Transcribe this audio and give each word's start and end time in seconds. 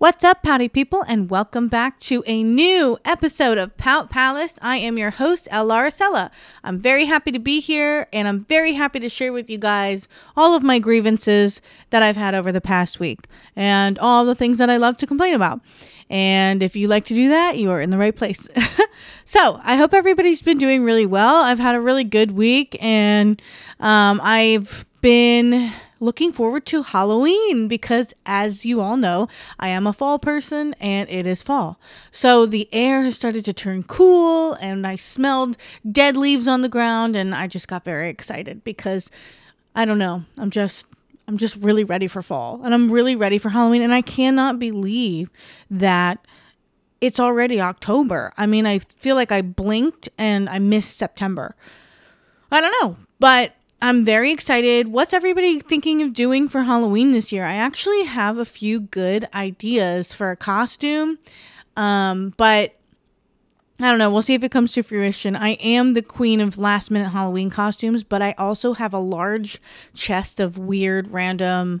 What's 0.00 0.24
up, 0.24 0.42
Pouty 0.42 0.70
people, 0.70 1.04
and 1.06 1.28
welcome 1.28 1.68
back 1.68 1.98
to 1.98 2.24
a 2.26 2.42
new 2.42 2.96
episode 3.04 3.58
of 3.58 3.76
Pout 3.76 4.08
Palace. 4.08 4.58
I 4.62 4.78
am 4.78 4.96
your 4.96 5.10
host, 5.10 5.46
El 5.50 5.68
Laricella. 5.68 6.30
I'm 6.64 6.78
very 6.78 7.04
happy 7.04 7.30
to 7.32 7.38
be 7.38 7.60
here, 7.60 8.08
and 8.10 8.26
I'm 8.26 8.46
very 8.46 8.72
happy 8.72 8.98
to 8.98 9.10
share 9.10 9.30
with 9.30 9.50
you 9.50 9.58
guys 9.58 10.08
all 10.38 10.54
of 10.54 10.62
my 10.62 10.78
grievances 10.78 11.60
that 11.90 12.02
I've 12.02 12.16
had 12.16 12.34
over 12.34 12.50
the 12.50 12.62
past 12.62 12.98
week 12.98 13.26
and 13.54 13.98
all 13.98 14.24
the 14.24 14.34
things 14.34 14.56
that 14.56 14.70
I 14.70 14.78
love 14.78 14.96
to 14.96 15.06
complain 15.06 15.34
about. 15.34 15.60
And 16.08 16.62
if 16.62 16.74
you 16.76 16.88
like 16.88 17.04
to 17.04 17.14
do 17.14 17.28
that, 17.28 17.58
you 17.58 17.70
are 17.70 17.82
in 17.82 17.90
the 17.90 17.98
right 17.98 18.16
place. 18.16 18.48
so 19.26 19.60
I 19.62 19.76
hope 19.76 19.92
everybody's 19.92 20.40
been 20.40 20.56
doing 20.56 20.82
really 20.82 21.04
well. 21.04 21.42
I've 21.44 21.58
had 21.58 21.74
a 21.74 21.80
really 21.80 22.04
good 22.04 22.30
week, 22.30 22.74
and 22.80 23.38
um, 23.80 24.18
I've 24.24 24.86
been 25.02 25.70
looking 26.00 26.32
forward 26.32 26.66
to 26.66 26.82
Halloween 26.82 27.68
because, 27.68 28.12
as 28.26 28.66
you 28.66 28.80
all 28.80 28.96
know, 28.96 29.28
I 29.58 29.68
am 29.68 29.86
a 29.86 29.92
fall 29.92 30.18
person 30.18 30.74
and 30.80 31.08
it 31.08 31.26
is 31.26 31.42
fall. 31.42 31.78
So 32.10 32.46
the 32.46 32.68
air 32.72 33.02
has 33.02 33.16
started 33.16 33.44
to 33.44 33.52
turn 33.52 33.82
cool 33.84 34.54
and 34.54 34.86
I 34.86 34.96
smelled 34.96 35.56
dead 35.90 36.16
leaves 36.16 36.48
on 36.48 36.62
the 36.62 36.68
ground 36.68 37.14
and 37.14 37.34
I 37.34 37.46
just 37.46 37.68
got 37.68 37.84
very 37.84 38.08
excited 38.08 38.64
because 38.64 39.10
I 39.74 39.84
don't 39.84 39.98
know, 39.98 40.24
I'm 40.38 40.50
just. 40.50 40.86
I'm 41.28 41.38
just 41.38 41.54
really 41.62 41.84
ready 41.84 42.08
for 42.08 42.22
fall 42.22 42.60
and 42.64 42.74
I'm 42.74 42.90
really 42.90 43.14
ready 43.14 43.38
for 43.38 43.50
Halloween. 43.50 43.82
And 43.82 43.94
I 43.94 44.02
cannot 44.02 44.58
believe 44.58 45.30
that 45.70 46.26
it's 47.00 47.20
already 47.20 47.60
October. 47.60 48.32
I 48.36 48.46
mean, 48.46 48.66
I 48.66 48.80
feel 48.80 49.14
like 49.14 49.30
I 49.30 49.40
blinked 49.40 50.08
and 50.18 50.48
I 50.48 50.58
missed 50.58 50.96
September. 50.96 51.54
I 52.50 52.60
don't 52.60 52.74
know, 52.82 52.96
but 53.20 53.54
I'm 53.82 54.04
very 54.04 54.30
excited. 54.30 54.88
What's 54.88 55.14
everybody 55.14 55.58
thinking 55.58 56.02
of 56.02 56.12
doing 56.12 56.48
for 56.48 56.64
Halloween 56.64 57.12
this 57.12 57.32
year? 57.32 57.44
I 57.44 57.54
actually 57.54 58.04
have 58.04 58.36
a 58.36 58.44
few 58.44 58.78
good 58.78 59.26
ideas 59.32 60.12
for 60.12 60.30
a 60.30 60.36
costume, 60.36 61.18
um, 61.76 62.34
but 62.36 62.76
I 63.80 63.88
don't 63.88 63.98
know. 63.98 64.10
We'll 64.10 64.20
see 64.20 64.34
if 64.34 64.44
it 64.44 64.50
comes 64.50 64.74
to 64.74 64.82
fruition. 64.82 65.34
I 65.34 65.52
am 65.54 65.94
the 65.94 66.02
queen 66.02 66.42
of 66.42 66.58
last 66.58 66.90
minute 66.90 67.08
Halloween 67.10 67.48
costumes, 67.48 68.04
but 68.04 68.20
I 68.20 68.32
also 68.36 68.74
have 68.74 68.92
a 68.92 68.98
large 68.98 69.62
chest 69.94 70.40
of 70.40 70.58
weird, 70.58 71.08
random 71.08 71.80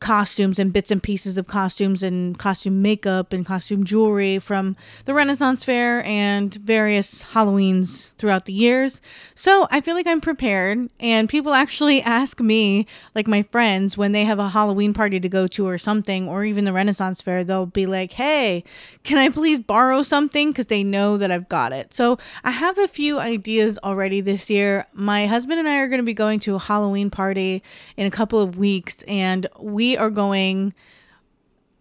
costumes 0.00 0.58
and 0.58 0.72
bits 0.72 0.90
and 0.90 1.02
pieces 1.02 1.38
of 1.38 1.46
costumes 1.46 2.02
and 2.02 2.38
costume 2.38 2.80
makeup 2.82 3.32
and 3.32 3.44
costume 3.44 3.84
jewelry 3.84 4.38
from 4.38 4.76
the 5.04 5.14
Renaissance 5.14 5.64
Fair 5.64 6.04
and 6.04 6.54
various 6.54 7.24
Halloweens 7.24 8.14
throughout 8.14 8.44
the 8.44 8.52
years. 8.52 9.00
So 9.34 9.66
I 9.70 9.80
feel 9.80 9.94
like 9.94 10.06
I'm 10.06 10.20
prepared. 10.20 10.88
And 11.00 11.28
people 11.28 11.52
actually 11.52 12.00
ask 12.18 12.40
me, 12.40 12.86
like 13.14 13.26
my 13.26 13.42
friends, 13.42 13.96
when 13.96 14.12
they 14.12 14.24
have 14.24 14.38
a 14.38 14.48
Halloween 14.48 14.94
party 14.94 15.20
to 15.20 15.28
go 15.28 15.46
to 15.48 15.66
or 15.66 15.78
something, 15.78 16.28
or 16.28 16.44
even 16.44 16.64
the 16.64 16.72
Renaissance 16.72 17.20
Fair, 17.20 17.42
they'll 17.44 17.66
be 17.66 17.86
like, 17.86 18.12
hey, 18.12 18.64
can 19.02 19.18
I 19.18 19.28
please 19.30 19.60
borrow 19.60 20.02
something? 20.02 20.50
Because 20.50 20.66
they 20.66 20.84
know 20.84 21.16
that 21.16 21.30
I've 21.30 21.48
got 21.48 21.72
it. 21.72 21.92
So 21.94 22.18
I 22.44 22.50
have 22.50 22.78
a 22.78 22.88
few 22.88 23.18
ideas 23.18 23.78
already 23.82 24.20
this 24.20 24.50
year. 24.50 24.86
My 24.92 25.26
husband 25.26 25.58
and 25.58 25.68
I 25.68 25.78
are 25.78 25.88
going 25.88 25.98
to 25.98 26.04
be 26.04 26.14
going 26.14 26.40
to 26.40 26.54
a 26.54 26.58
Halloween 26.58 27.10
party 27.10 27.62
in 27.96 28.06
a 28.06 28.10
couple 28.10 28.40
of 28.40 28.58
weeks, 28.58 29.02
and 29.04 29.46
we 29.58 29.87
are 29.96 30.10
going 30.10 30.74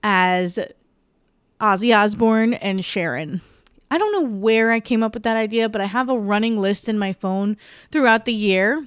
as 0.04 0.60
Ozzy 1.60 1.96
Osbourne 1.96 2.54
and 2.54 2.84
Sharon. 2.84 3.42
I 3.90 3.98
don't 3.98 4.12
know 4.12 4.38
where 4.38 4.72
I 4.72 4.80
came 4.80 5.02
up 5.02 5.14
with 5.14 5.24
that 5.24 5.38
idea, 5.38 5.70
but 5.70 5.82
I 5.82 5.86
have 5.86 6.10
a 6.10 6.18
running 6.18 6.58
list 6.58 6.90
in 6.90 7.00
my 7.00 7.14
phone 7.14 7.58
throughout 7.90 8.26
the 8.26 8.34
year 8.34 8.86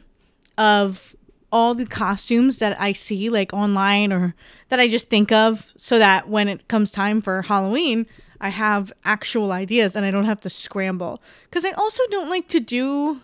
of 0.58 1.16
all 1.52 1.74
the 1.74 1.86
costumes 1.86 2.58
that 2.58 2.80
I 2.80 2.92
see 2.92 3.28
like 3.28 3.52
online 3.52 4.12
or 4.12 4.34
that 4.68 4.78
I 4.78 4.88
just 4.88 5.08
think 5.08 5.32
of 5.32 5.72
so 5.76 5.98
that 5.98 6.28
when 6.28 6.48
it 6.48 6.68
comes 6.68 6.92
time 6.92 7.20
for 7.20 7.42
Halloween, 7.42 8.06
I 8.40 8.50
have 8.50 8.92
actual 9.04 9.52
ideas 9.52 9.96
and 9.96 10.04
I 10.04 10.10
don't 10.10 10.26
have 10.26 10.40
to 10.40 10.50
scramble. 10.50 11.22
Cuz 11.50 11.64
I 11.64 11.72
also 11.72 12.02
don't 12.10 12.30
like 12.30 12.46
to 12.48 12.60
do 12.60 13.22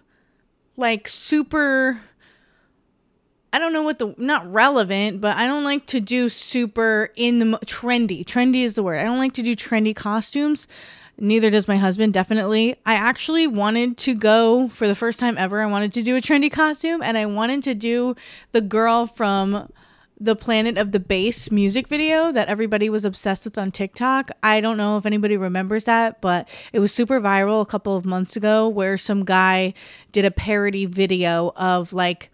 like 0.76 1.08
super 1.08 2.00
I 3.56 3.58
don't 3.58 3.72
know 3.72 3.80
what 3.80 3.98
the 3.98 4.14
not 4.18 4.52
relevant, 4.52 5.22
but 5.22 5.34
I 5.34 5.46
don't 5.46 5.64
like 5.64 5.86
to 5.86 5.98
do 5.98 6.28
super 6.28 7.10
in 7.16 7.38
the 7.38 7.46
trendy. 7.64 8.22
Trendy 8.22 8.64
is 8.64 8.74
the 8.74 8.82
word. 8.82 8.98
I 8.98 9.04
don't 9.04 9.16
like 9.16 9.32
to 9.32 9.42
do 9.42 9.56
trendy 9.56 9.96
costumes. 9.96 10.68
Neither 11.18 11.48
does 11.48 11.66
my 11.66 11.78
husband, 11.78 12.12
definitely. 12.12 12.76
I 12.84 12.96
actually 12.96 13.46
wanted 13.46 13.96
to 13.96 14.14
go 14.14 14.68
for 14.68 14.86
the 14.86 14.94
first 14.94 15.18
time 15.18 15.38
ever. 15.38 15.62
I 15.62 15.66
wanted 15.66 15.94
to 15.94 16.02
do 16.02 16.16
a 16.16 16.20
trendy 16.20 16.52
costume 16.52 17.00
and 17.00 17.16
I 17.16 17.24
wanted 17.24 17.62
to 17.62 17.74
do 17.74 18.14
the 18.52 18.60
girl 18.60 19.06
from 19.06 19.72
the 20.20 20.36
Planet 20.36 20.76
of 20.76 20.92
the 20.92 21.00
Bass 21.00 21.50
music 21.50 21.88
video 21.88 22.32
that 22.32 22.48
everybody 22.48 22.90
was 22.90 23.06
obsessed 23.06 23.46
with 23.46 23.56
on 23.56 23.72
TikTok. 23.72 24.28
I 24.42 24.60
don't 24.60 24.76
know 24.76 24.98
if 24.98 25.06
anybody 25.06 25.38
remembers 25.38 25.86
that, 25.86 26.20
but 26.20 26.46
it 26.74 26.80
was 26.80 26.92
super 26.92 27.22
viral 27.22 27.62
a 27.62 27.66
couple 27.66 27.96
of 27.96 28.04
months 28.04 28.36
ago 28.36 28.68
where 28.68 28.98
some 28.98 29.24
guy 29.24 29.72
did 30.12 30.26
a 30.26 30.30
parody 30.30 30.84
video 30.84 31.54
of 31.56 31.94
like 31.94 32.30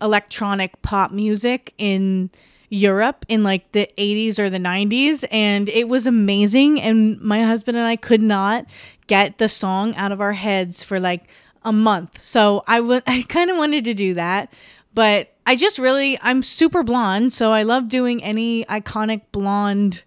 electronic 0.00 0.80
pop 0.82 1.10
music 1.12 1.74
in 1.78 2.30
Europe 2.70 3.26
in 3.28 3.42
like 3.42 3.72
the 3.72 3.90
80s 3.98 4.38
or 4.38 4.48
the 4.48 4.58
90s 4.58 5.24
and 5.30 5.68
it 5.68 5.88
was 5.88 6.06
amazing 6.06 6.80
and 6.80 7.20
my 7.20 7.42
husband 7.42 7.76
and 7.76 7.86
I 7.86 7.96
could 7.96 8.22
not 8.22 8.64
get 9.08 9.38
the 9.38 9.48
song 9.48 9.94
out 9.96 10.12
of 10.12 10.20
our 10.20 10.32
heads 10.32 10.84
for 10.84 11.00
like 11.00 11.28
a 11.64 11.72
month. 11.72 12.20
So 12.20 12.62
I 12.66 12.80
would 12.80 13.02
I 13.06 13.22
kind 13.22 13.50
of 13.50 13.56
wanted 13.56 13.84
to 13.84 13.94
do 13.94 14.14
that, 14.14 14.52
but 14.94 15.34
I 15.46 15.56
just 15.56 15.78
really 15.78 16.18
I'm 16.22 16.42
super 16.42 16.82
blonde, 16.82 17.32
so 17.32 17.50
I 17.50 17.64
love 17.64 17.88
doing 17.88 18.22
any 18.22 18.64
iconic 18.66 19.22
blonde 19.32 20.04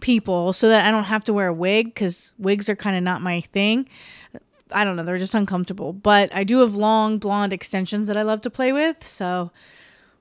people 0.00 0.52
so 0.52 0.68
that 0.68 0.86
I 0.86 0.90
don't 0.90 1.04
have 1.04 1.24
to 1.24 1.32
wear 1.32 1.48
a 1.48 1.52
wig 1.52 1.94
cuz 1.94 2.32
wigs 2.38 2.68
are 2.70 2.76
kind 2.76 2.96
of 2.96 3.02
not 3.02 3.20
my 3.20 3.42
thing. 3.42 3.86
I 4.72 4.84
don't 4.84 4.96
know, 4.96 5.02
they're 5.02 5.18
just 5.18 5.34
uncomfortable. 5.34 5.92
But 5.92 6.34
I 6.34 6.44
do 6.44 6.58
have 6.60 6.74
long 6.74 7.18
blonde 7.18 7.52
extensions 7.52 8.06
that 8.06 8.16
I 8.16 8.22
love 8.22 8.40
to 8.42 8.50
play 8.50 8.72
with. 8.72 9.02
So 9.04 9.50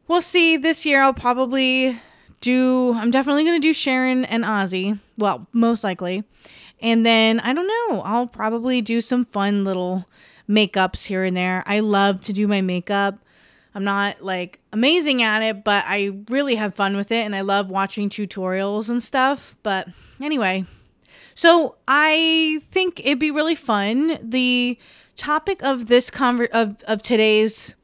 we'll 0.07 0.21
see. 0.21 0.57
This 0.57 0.85
year 0.85 1.01
I'll 1.01 1.13
probably 1.13 1.99
do, 2.41 2.93
I'm 2.93 3.11
definitely 3.11 3.43
going 3.43 3.59
to 3.59 3.67
do 3.67 3.73
Sharon 3.73 4.25
and 4.25 4.43
Ozzy. 4.43 4.99
Well, 5.17 5.47
most 5.53 5.83
likely. 5.83 6.23
And 6.79 7.05
then 7.05 7.39
I 7.39 7.53
don't 7.53 7.67
know, 7.67 8.01
I'll 8.01 8.27
probably 8.27 8.81
do 8.81 9.01
some 9.01 9.23
fun 9.23 9.63
little 9.63 10.07
makeups 10.47 11.07
here 11.07 11.23
and 11.23 11.35
there. 11.35 11.63
I 11.65 11.79
love 11.79 12.21
to 12.25 12.33
do 12.33 12.47
my 12.47 12.61
makeup. 12.61 13.19
I'm 13.73 13.83
not 13.83 14.21
like 14.21 14.59
amazing 14.71 15.21
at 15.21 15.41
it, 15.41 15.63
but 15.63 15.83
I 15.87 16.11
really 16.29 16.55
have 16.55 16.73
fun 16.73 16.95
with 16.95 17.11
it 17.11 17.25
and 17.25 17.35
I 17.35 17.41
love 17.41 17.69
watching 17.69 18.09
tutorials 18.09 18.89
and 18.89 19.01
stuff. 19.01 19.55
But 19.61 19.87
anyway, 20.21 20.65
so 21.37 21.75
I 21.87 22.61
think 22.71 22.99
it'd 23.01 23.19
be 23.19 23.29
really 23.29 23.53
fun. 23.53 24.17
The 24.23 24.75
topic 25.17 25.61
of 25.61 25.85
this 25.85 26.09
conver- 26.09 26.49
of, 26.49 26.81
of 26.87 27.03
today's 27.03 27.75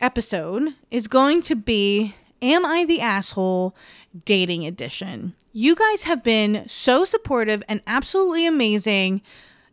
episode 0.00 0.76
is 0.88 1.08
going 1.08 1.42
to 1.42 1.56
be 1.56 2.14
Am 2.40 2.64
I 2.64 2.84
the 2.84 3.00
Asshole 3.00 3.74
Dating 4.24 4.64
Edition. 4.64 5.34
You 5.52 5.74
guys 5.74 6.04
have 6.04 6.22
been 6.22 6.62
so 6.68 7.04
supportive 7.04 7.64
and 7.68 7.80
absolutely 7.88 8.46
amazing. 8.46 9.22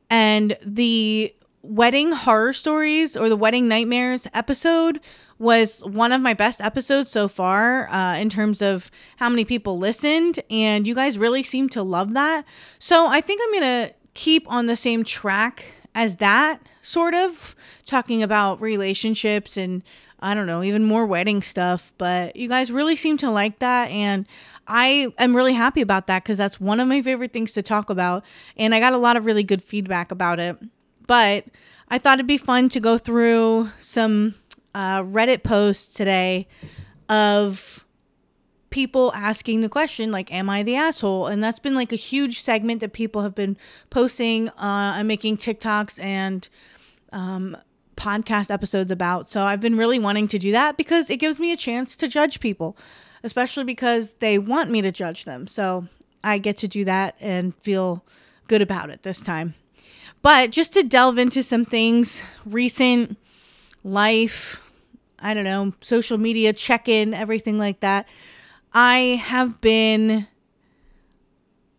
And 0.10 0.58
the 0.66 1.36
wedding 1.62 2.14
horror 2.14 2.52
stories 2.52 3.16
or 3.16 3.30
the 3.30 3.38
wedding 3.38 3.68
nightmares 3.68 4.26
episode 4.34 5.00
was 5.40 5.82
one 5.86 6.12
of 6.12 6.22
my 6.22 6.34
best 6.34 6.62
episodes 6.62 7.12
so 7.12 7.28
far 7.28 7.90
uh, 7.90 8.16
in 8.16 8.30
terms 8.30 8.62
of 8.62 8.90
how 9.18 9.30
many 9.30 9.46
people 9.46 9.78
listened, 9.78 10.40
and 10.50 10.88
you 10.88 10.96
guys 10.96 11.18
really 11.18 11.44
seem 11.44 11.70
to 11.70 11.84
love 11.84 12.14
that. 12.14 12.46
So 12.80 13.08
I 13.08 13.22
think 13.22 13.42
I'm 13.44 13.54
gonna 13.54 13.92
keep 14.14 14.50
on 14.52 14.66
the 14.66 14.76
same 14.76 15.04
track 15.04 15.66
as 15.94 16.18
that, 16.18 16.62
sort 16.82 17.14
of 17.14 17.56
talking 17.86 18.22
about 18.22 18.62
relationships 18.62 19.58
and 19.58 19.84
I 20.20 20.34
don't 20.34 20.48
know, 20.48 20.64
even 20.64 20.84
more 20.84 21.06
wedding 21.06 21.44
stuff. 21.44 21.94
But 21.98 22.36
you 22.36 22.48
guys 22.48 22.72
really 22.72 22.96
seem 22.96 23.18
to 23.20 23.30
like 23.30 23.60
that, 23.60 23.92
and 23.92 24.28
I 24.68 25.14
am 25.18 25.36
really 25.36 25.54
happy 25.54 25.82
about 25.82 26.08
that 26.08 26.24
because 26.24 26.38
that's 26.38 26.60
one 26.60 26.80
of 26.80 26.88
my 26.88 27.02
favorite 27.02 27.34
things 27.34 27.54
to 27.54 27.62
talk 27.62 27.90
about, 27.90 28.26
and 28.56 28.74
I 28.74 28.80
got 28.80 28.94
a 28.94 28.98
lot 28.98 29.16
of 29.16 29.26
really 29.26 29.44
good 29.44 29.62
feedback 29.62 30.12
about 30.12 30.40
it. 30.40 30.58
But 31.06 31.46
I 31.90 32.00
thought 32.00 32.16
it'd 32.16 32.28
be 32.28 32.38
fun 32.38 32.68
to 32.70 32.80
go 32.80 32.98
through 32.98 33.70
some 33.80 34.36
uh, 34.78 35.02
Reddit 35.02 35.42
post 35.42 35.98
today 35.98 36.48
of 37.10 37.84
people 38.70 39.12
asking 39.16 39.62
the 39.62 39.70
question 39.70 40.12
like 40.12 40.32
am 40.32 40.52
i 40.52 40.62
the 40.62 40.76
asshole? 40.76 41.26
And 41.26 41.44
that's 41.44 41.58
been 41.58 41.74
like 41.74 41.92
a 41.92 41.96
huge 41.96 42.40
segment 42.40 42.82
that 42.82 42.94
people 42.94 43.24
have 43.24 43.34
been 43.34 43.58
posting 43.90 44.50
uh, 44.50 44.94
and 44.98 45.08
making 45.08 45.38
tiktoks 45.38 46.00
and 46.00 46.48
um, 47.12 47.58
podcast 47.96 48.52
episodes 48.52 48.92
about. 48.92 49.32
So 49.32 49.42
i've 49.42 49.60
been 49.60 49.78
really 49.78 49.98
wanting 49.98 50.28
to 50.28 50.38
do 50.38 50.52
that 50.52 50.78
because 50.78 51.10
it 51.10 51.18
gives 51.18 51.40
me 51.40 51.52
a 51.52 51.58
chance 51.58 51.98
to 51.98 52.08
judge 52.08 52.40
people 52.40 52.78
especially 53.24 53.64
because 53.64 54.14
they 54.14 54.38
want 54.38 54.70
me 54.70 54.80
to 54.82 54.92
judge 54.92 55.26
them. 55.26 55.48
So 55.48 55.88
i 56.24 56.38
get 56.38 56.56
to 56.58 56.68
do 56.68 56.86
that 56.86 57.16
and 57.20 57.56
feel 57.56 58.06
good 58.48 58.62
about 58.62 58.92
it 58.92 59.02
this 59.02 59.22
time. 59.22 59.56
But 60.22 60.52
just 60.52 60.74
to 60.74 60.84
delve 60.84 61.18
into 61.18 61.42
some 61.42 61.66
things 61.66 62.22
recent 62.46 63.18
life 63.84 64.62
I 65.20 65.34
don't 65.34 65.44
know, 65.44 65.74
social 65.82 66.18
media 66.18 66.54
check 66.54 66.88
in, 66.88 67.14
everything 67.14 67.58
like 67.58 67.80
that. 67.80 68.08
I 68.74 69.22
have 69.24 69.60
been 69.62 70.28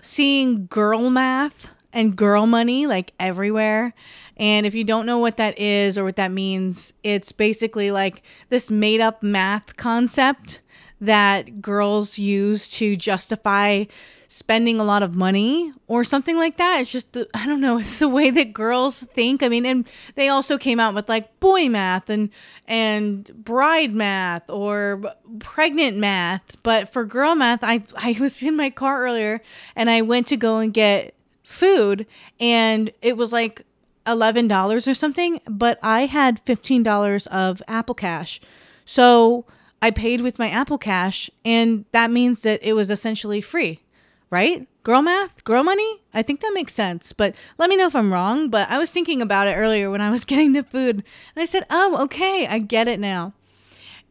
seeing 0.00 0.66
girl 0.66 1.10
math 1.10 1.70
and 1.92 2.16
girl 2.16 2.46
money 2.46 2.86
like 2.86 3.12
everywhere. 3.18 3.94
And 4.36 4.66
if 4.66 4.74
you 4.74 4.84
don't 4.84 5.06
know 5.06 5.18
what 5.18 5.36
that 5.36 5.58
is 5.58 5.98
or 5.98 6.04
what 6.04 6.16
that 6.16 6.30
means, 6.30 6.92
it's 7.02 7.32
basically 7.32 7.90
like 7.90 8.22
this 8.48 8.70
made 8.70 9.00
up 9.00 9.22
math 9.22 9.76
concept 9.76 10.60
that 11.00 11.60
girls 11.60 12.18
use 12.18 12.70
to 12.70 12.96
justify 12.96 13.84
spending 14.30 14.78
a 14.78 14.84
lot 14.84 15.02
of 15.02 15.16
money 15.16 15.72
or 15.86 16.04
something 16.04 16.36
like 16.36 16.58
that. 16.58 16.82
It's 16.82 16.92
just, 16.92 17.12
the, 17.12 17.26
I 17.34 17.46
don't 17.46 17.60
know, 17.60 17.78
it's 17.80 17.98
the 17.98 18.08
way 18.08 18.30
that 18.30 18.52
girls 18.52 19.02
think. 19.02 19.42
I 19.42 19.48
mean, 19.48 19.66
and 19.66 19.90
they 20.14 20.28
also 20.28 20.58
came 20.58 20.78
out 20.78 20.94
with 20.94 21.08
like 21.08 21.40
boy 21.40 21.68
math 21.68 22.08
and, 22.10 22.30
and 22.66 23.28
bride 23.34 23.94
math 23.94 24.48
or 24.48 25.02
pregnant 25.40 25.96
math. 25.96 26.62
But 26.62 26.92
for 26.92 27.04
girl 27.04 27.34
math, 27.34 27.64
I, 27.64 27.82
I 27.96 28.16
was 28.20 28.42
in 28.42 28.54
my 28.54 28.70
car 28.70 29.02
earlier 29.02 29.40
and 29.74 29.90
I 29.90 30.02
went 30.02 30.26
to 30.28 30.36
go 30.36 30.58
and 30.58 30.72
get 30.72 31.14
food 31.42 32.06
and 32.38 32.90
it 33.00 33.16
was 33.16 33.32
like 33.32 33.64
$11 34.04 34.88
or 34.88 34.94
something, 34.94 35.40
but 35.46 35.78
I 35.82 36.06
had 36.06 36.44
$15 36.44 37.26
of 37.28 37.62
Apple 37.66 37.94
Cash. 37.94 38.40
So 38.84 39.44
I 39.80 39.90
paid 39.90 40.22
with 40.22 40.38
my 40.38 40.48
Apple 40.48 40.78
Cash, 40.78 41.30
and 41.44 41.84
that 41.92 42.10
means 42.10 42.42
that 42.42 42.60
it 42.62 42.72
was 42.72 42.90
essentially 42.90 43.40
free, 43.40 43.80
right? 44.30 44.66
Girl 44.82 45.02
math, 45.02 45.44
girl 45.44 45.62
money? 45.62 46.02
I 46.14 46.22
think 46.22 46.40
that 46.40 46.52
makes 46.54 46.74
sense, 46.74 47.12
but 47.12 47.34
let 47.58 47.68
me 47.68 47.76
know 47.76 47.86
if 47.86 47.96
I'm 47.96 48.12
wrong. 48.12 48.48
But 48.48 48.70
I 48.70 48.78
was 48.78 48.90
thinking 48.90 49.20
about 49.20 49.46
it 49.46 49.54
earlier 49.54 49.90
when 49.90 50.00
I 50.00 50.10
was 50.10 50.24
getting 50.26 50.52
the 50.52 50.62
food, 50.62 50.96
and 50.96 51.42
I 51.42 51.44
said, 51.44 51.64
oh, 51.70 52.02
okay, 52.04 52.46
I 52.46 52.58
get 52.58 52.88
it 52.88 53.00
now. 53.00 53.34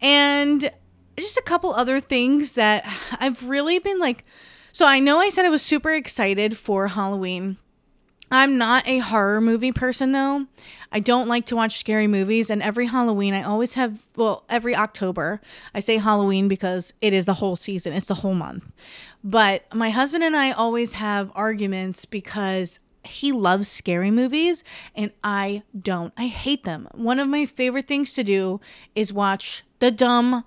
And 0.01 0.71
just 1.17 1.37
a 1.37 1.43
couple 1.43 1.73
other 1.73 1.99
things 1.99 2.53
that 2.53 2.85
I've 3.19 3.47
really 3.47 3.79
been 3.79 3.99
like, 3.99 4.25
so 4.71 4.85
I 4.85 4.99
know 4.99 5.19
I 5.19 5.29
said 5.29 5.45
I 5.45 5.49
was 5.49 5.61
super 5.61 5.91
excited 5.91 6.57
for 6.57 6.89
Halloween 6.89 7.57
I'm 8.29 8.57
not 8.57 8.85
a 8.87 8.99
horror 8.99 9.39
movie 9.39 9.71
person 9.71 10.11
though. 10.11 10.47
I 10.91 10.99
don't 10.99 11.29
like 11.29 11.45
to 11.45 11.55
watch 11.55 11.79
scary 11.79 12.07
movies 12.07 12.49
and 12.49 12.61
every 12.61 12.87
Halloween 12.87 13.33
I 13.33 13.43
always 13.43 13.75
have 13.75 14.05
well 14.17 14.43
every 14.49 14.75
October. 14.75 15.39
I 15.73 15.79
say 15.79 15.97
Halloween 15.97 16.49
because 16.49 16.93
it 16.99 17.13
is 17.13 17.25
the 17.25 17.35
whole 17.35 17.55
season. 17.55 17.93
It's 17.93 18.07
the 18.07 18.15
whole 18.15 18.33
month. 18.33 18.69
But 19.23 19.73
my 19.73 19.89
husband 19.89 20.23
and 20.23 20.35
I 20.35 20.51
always 20.51 20.93
have 20.93 21.31
arguments 21.35 22.05
because 22.05 22.79
he 23.03 23.31
loves 23.31 23.67
scary 23.67 24.11
movies 24.11 24.63
and 24.95 25.11
I 25.23 25.63
don't. 25.79 26.13
I 26.17 26.27
hate 26.27 26.63
them. 26.63 26.87
One 26.93 27.19
of 27.19 27.27
my 27.27 27.45
favorite 27.45 27.87
things 27.87 28.13
to 28.13 28.23
do 28.23 28.59
is 28.95 29.13
watch 29.13 29.63
the 29.79 29.91
dumb 29.91 30.43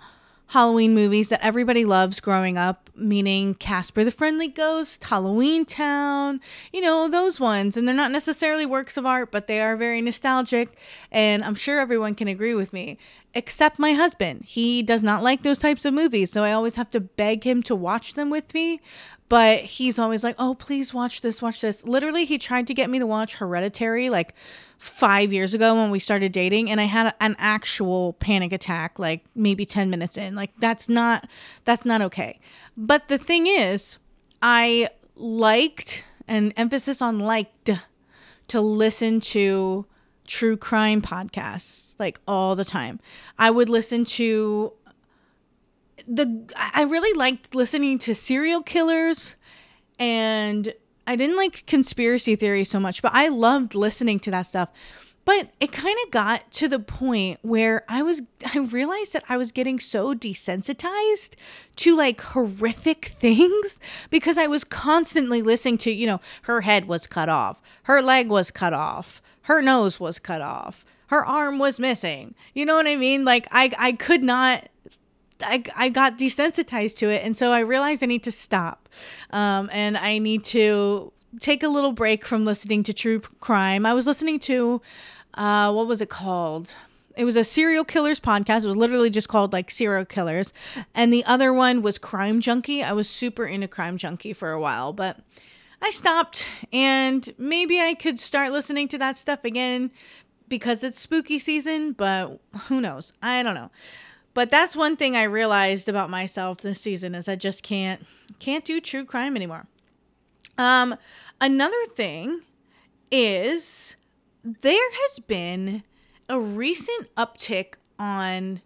Halloween 0.50 0.94
movies 0.94 1.29
that 1.29 1.44
everybody 1.44 1.85
loves 1.85 2.19
growing 2.19 2.58
up, 2.58 2.91
meaning 2.97 3.55
Casper 3.55 4.02
the 4.02 4.11
Friendly 4.11 4.49
Ghost, 4.49 5.05
Halloween 5.05 5.64
Town, 5.64 6.41
you 6.73 6.81
know, 6.81 7.08
those 7.08 7.38
ones. 7.38 7.76
And 7.76 7.87
they're 7.87 7.94
not 7.94 8.11
necessarily 8.11 8.67
works 8.67 8.97
of 8.97 9.06
art, 9.06 9.31
but 9.31 9.47
they 9.47 9.61
are 9.61 9.76
very 9.76 10.00
nostalgic. 10.02 10.76
And 11.12 11.44
I'm 11.44 11.55
sure 11.55 11.79
everyone 11.79 12.17
can 12.17 12.26
agree 12.26 12.55
with 12.55 12.73
me, 12.73 12.99
except 13.32 13.79
my 13.79 13.93
husband. 13.93 14.43
He 14.44 14.82
does 14.82 15.05
not 15.05 15.23
like 15.23 15.44
those 15.44 15.61
types 15.61 15.85
of 15.85 15.94
movies. 15.94 16.32
So 16.32 16.43
I 16.43 16.50
always 16.50 16.75
have 16.75 16.91
to 16.91 17.00
beg 17.00 17.44
him 17.44 17.62
to 17.64 17.76
watch 17.76 18.14
them 18.14 18.29
with 18.29 18.52
me 18.52 18.81
but 19.29 19.61
he's 19.61 19.97
always 19.97 20.25
like, 20.25 20.35
"Oh, 20.41 20.56
please 20.56 20.93
watch 20.93 21.20
this, 21.20 21.41
watch 21.41 21.61
this." 21.61 21.85
Literally, 21.85 22.25
he 22.25 22.37
tried 22.37 22.67
to 22.67 22.75
get 22.75 22.91
me 22.91 22.99
to 22.99 23.06
watch 23.06 23.37
Hereditary 23.37 24.11
like 24.11 24.35
5 24.80 25.30
years 25.30 25.52
ago 25.52 25.74
when 25.74 25.90
we 25.90 25.98
started 25.98 26.32
dating 26.32 26.70
and 26.70 26.80
I 26.80 26.84
had 26.84 27.14
an 27.20 27.36
actual 27.38 28.14
panic 28.14 28.50
attack 28.50 28.98
like 28.98 29.22
maybe 29.34 29.66
10 29.66 29.90
minutes 29.90 30.16
in. 30.16 30.34
Like 30.34 30.52
that's 30.58 30.88
not 30.88 31.28
that's 31.66 31.84
not 31.84 32.00
okay. 32.00 32.40
But 32.78 33.08
the 33.08 33.18
thing 33.18 33.46
is, 33.46 33.98
I 34.40 34.88
liked 35.16 36.02
an 36.26 36.52
emphasis 36.52 37.02
on 37.02 37.18
liked 37.18 37.70
to 38.48 38.60
listen 38.62 39.20
to 39.20 39.84
true 40.26 40.56
crime 40.56 41.02
podcasts 41.02 41.94
like 41.98 42.18
all 42.26 42.56
the 42.56 42.64
time. 42.64 43.00
I 43.38 43.50
would 43.50 43.68
listen 43.68 44.06
to 44.06 44.72
the 46.08 46.50
I 46.56 46.84
really 46.84 47.14
liked 47.18 47.54
listening 47.54 47.98
to 47.98 48.14
serial 48.14 48.62
killers 48.62 49.36
and 49.98 50.72
I 51.10 51.16
didn't 51.16 51.36
like 51.36 51.66
conspiracy 51.66 52.36
theories 52.36 52.70
so 52.70 52.78
much, 52.78 53.02
but 53.02 53.12
I 53.12 53.26
loved 53.26 53.74
listening 53.74 54.20
to 54.20 54.30
that 54.30 54.42
stuff. 54.42 54.68
But 55.24 55.50
it 55.58 55.72
kind 55.72 55.98
of 56.04 56.12
got 56.12 56.48
to 56.52 56.68
the 56.68 56.78
point 56.78 57.40
where 57.42 57.82
I 57.88 58.00
was 58.02 58.22
I 58.54 58.58
realized 58.58 59.14
that 59.14 59.24
I 59.28 59.36
was 59.36 59.50
getting 59.50 59.80
so 59.80 60.14
desensitized 60.14 61.34
to 61.76 61.96
like 61.96 62.20
horrific 62.20 63.06
things 63.18 63.80
because 64.08 64.38
I 64.38 64.46
was 64.46 64.62
constantly 64.62 65.42
listening 65.42 65.78
to, 65.78 65.90
you 65.90 66.06
know, 66.06 66.20
her 66.42 66.60
head 66.60 66.86
was 66.86 67.08
cut 67.08 67.28
off, 67.28 67.60
her 67.84 68.00
leg 68.00 68.28
was 68.28 68.52
cut 68.52 68.72
off, 68.72 69.20
her 69.42 69.60
nose 69.60 69.98
was 69.98 70.20
cut 70.20 70.42
off, 70.42 70.84
her 71.08 71.26
arm 71.26 71.58
was 71.58 71.80
missing. 71.80 72.36
You 72.54 72.66
know 72.66 72.76
what 72.76 72.86
I 72.86 72.94
mean? 72.94 73.24
Like 73.24 73.48
I 73.50 73.72
I 73.76 73.92
could 73.94 74.22
not 74.22 74.68
I, 75.42 75.62
I 75.76 75.88
got 75.88 76.19
desensitized 76.19 76.96
to 76.98 77.10
it. 77.10 77.22
And 77.25 77.37
so 77.37 77.52
I 77.52 77.60
realized 77.60 78.02
I 78.02 78.06
need 78.06 78.22
to 78.25 78.32
stop. 78.32 78.88
Um, 79.31 79.70
and 79.72 79.96
I 79.96 80.19
need 80.19 80.44
to 80.44 81.12
take 81.38 81.62
a 81.62 81.69
little 81.69 81.92
break 81.92 82.25
from 82.25 82.44
listening 82.44 82.82
to 82.84 82.92
true 82.92 83.20
crime. 83.20 83.87
I 83.87 83.94
was 83.94 84.06
listening 84.06 84.38
to, 84.40 84.82
uh, 85.34 85.72
what 85.72 85.87
was 85.87 86.00
it 86.00 86.08
called? 86.08 86.75
It 87.16 87.25
was 87.25 87.37
a 87.37 87.44
serial 87.44 87.84
killers 87.84 88.20
podcast. 88.20 88.64
It 88.64 88.69
was 88.69 88.76
literally 88.76 89.10
just 89.10 89.28
called 89.28 89.52
like 89.52 89.70
serial 89.70 90.04
killers. 90.04 90.52
And 90.94 91.12
the 91.12 91.25
other 91.25 91.52
one 91.52 91.82
was 91.82 91.98
Crime 91.98 92.40
Junkie. 92.40 92.82
I 92.82 92.92
was 92.92 93.08
super 93.08 93.46
into 93.46 93.69
Crime 93.69 93.96
Junkie 93.96 94.32
for 94.32 94.52
a 94.52 94.60
while, 94.60 94.92
but 94.92 95.19
I 95.82 95.90
stopped 95.90 96.48
and 96.72 97.28
maybe 97.38 97.81
I 97.81 97.94
could 97.94 98.19
start 98.19 98.52
listening 98.52 98.88
to 98.88 98.98
that 98.98 99.16
stuff 99.16 99.44
again 99.44 99.90
because 100.48 100.84
it's 100.84 100.98
spooky 100.98 101.38
season, 101.38 101.92
but 101.92 102.38
who 102.66 102.81
knows? 102.81 103.12
I 103.22 103.42
don't 103.42 103.54
know. 103.54 103.70
But 104.32 104.50
that's 104.50 104.76
one 104.76 104.96
thing 104.96 105.16
I 105.16 105.24
realized 105.24 105.88
about 105.88 106.10
myself 106.10 106.58
this 106.58 106.80
season 106.80 107.14
is 107.14 107.28
I 107.28 107.36
just 107.36 107.62
can't 107.62 108.06
can't 108.38 108.64
do 108.64 108.80
true 108.80 109.04
crime 109.04 109.36
anymore. 109.36 109.66
Um 110.56 110.96
another 111.40 111.84
thing 111.94 112.42
is 113.10 113.96
there 114.44 114.90
has 115.02 115.18
been 115.18 115.82
a 116.28 116.38
recent 116.38 117.14
uptick 117.16 117.74
on 117.98 118.62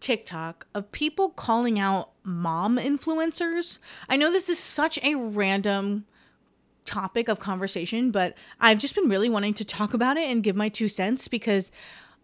TikTok 0.00 0.66
of 0.74 0.92
people 0.92 1.30
calling 1.30 1.78
out 1.78 2.10
mom 2.22 2.76
influencers. 2.76 3.78
I 4.08 4.16
know 4.16 4.30
this 4.30 4.48
is 4.48 4.58
such 4.58 4.98
a 5.02 5.14
random 5.14 6.04
topic 6.84 7.28
of 7.28 7.40
conversation, 7.40 8.10
but 8.10 8.34
I've 8.60 8.78
just 8.78 8.94
been 8.94 9.08
really 9.08 9.28
wanting 9.28 9.54
to 9.54 9.64
talk 9.64 9.94
about 9.94 10.16
it 10.16 10.30
and 10.30 10.44
give 10.44 10.54
my 10.54 10.68
two 10.68 10.88
cents 10.88 11.26
because 11.26 11.72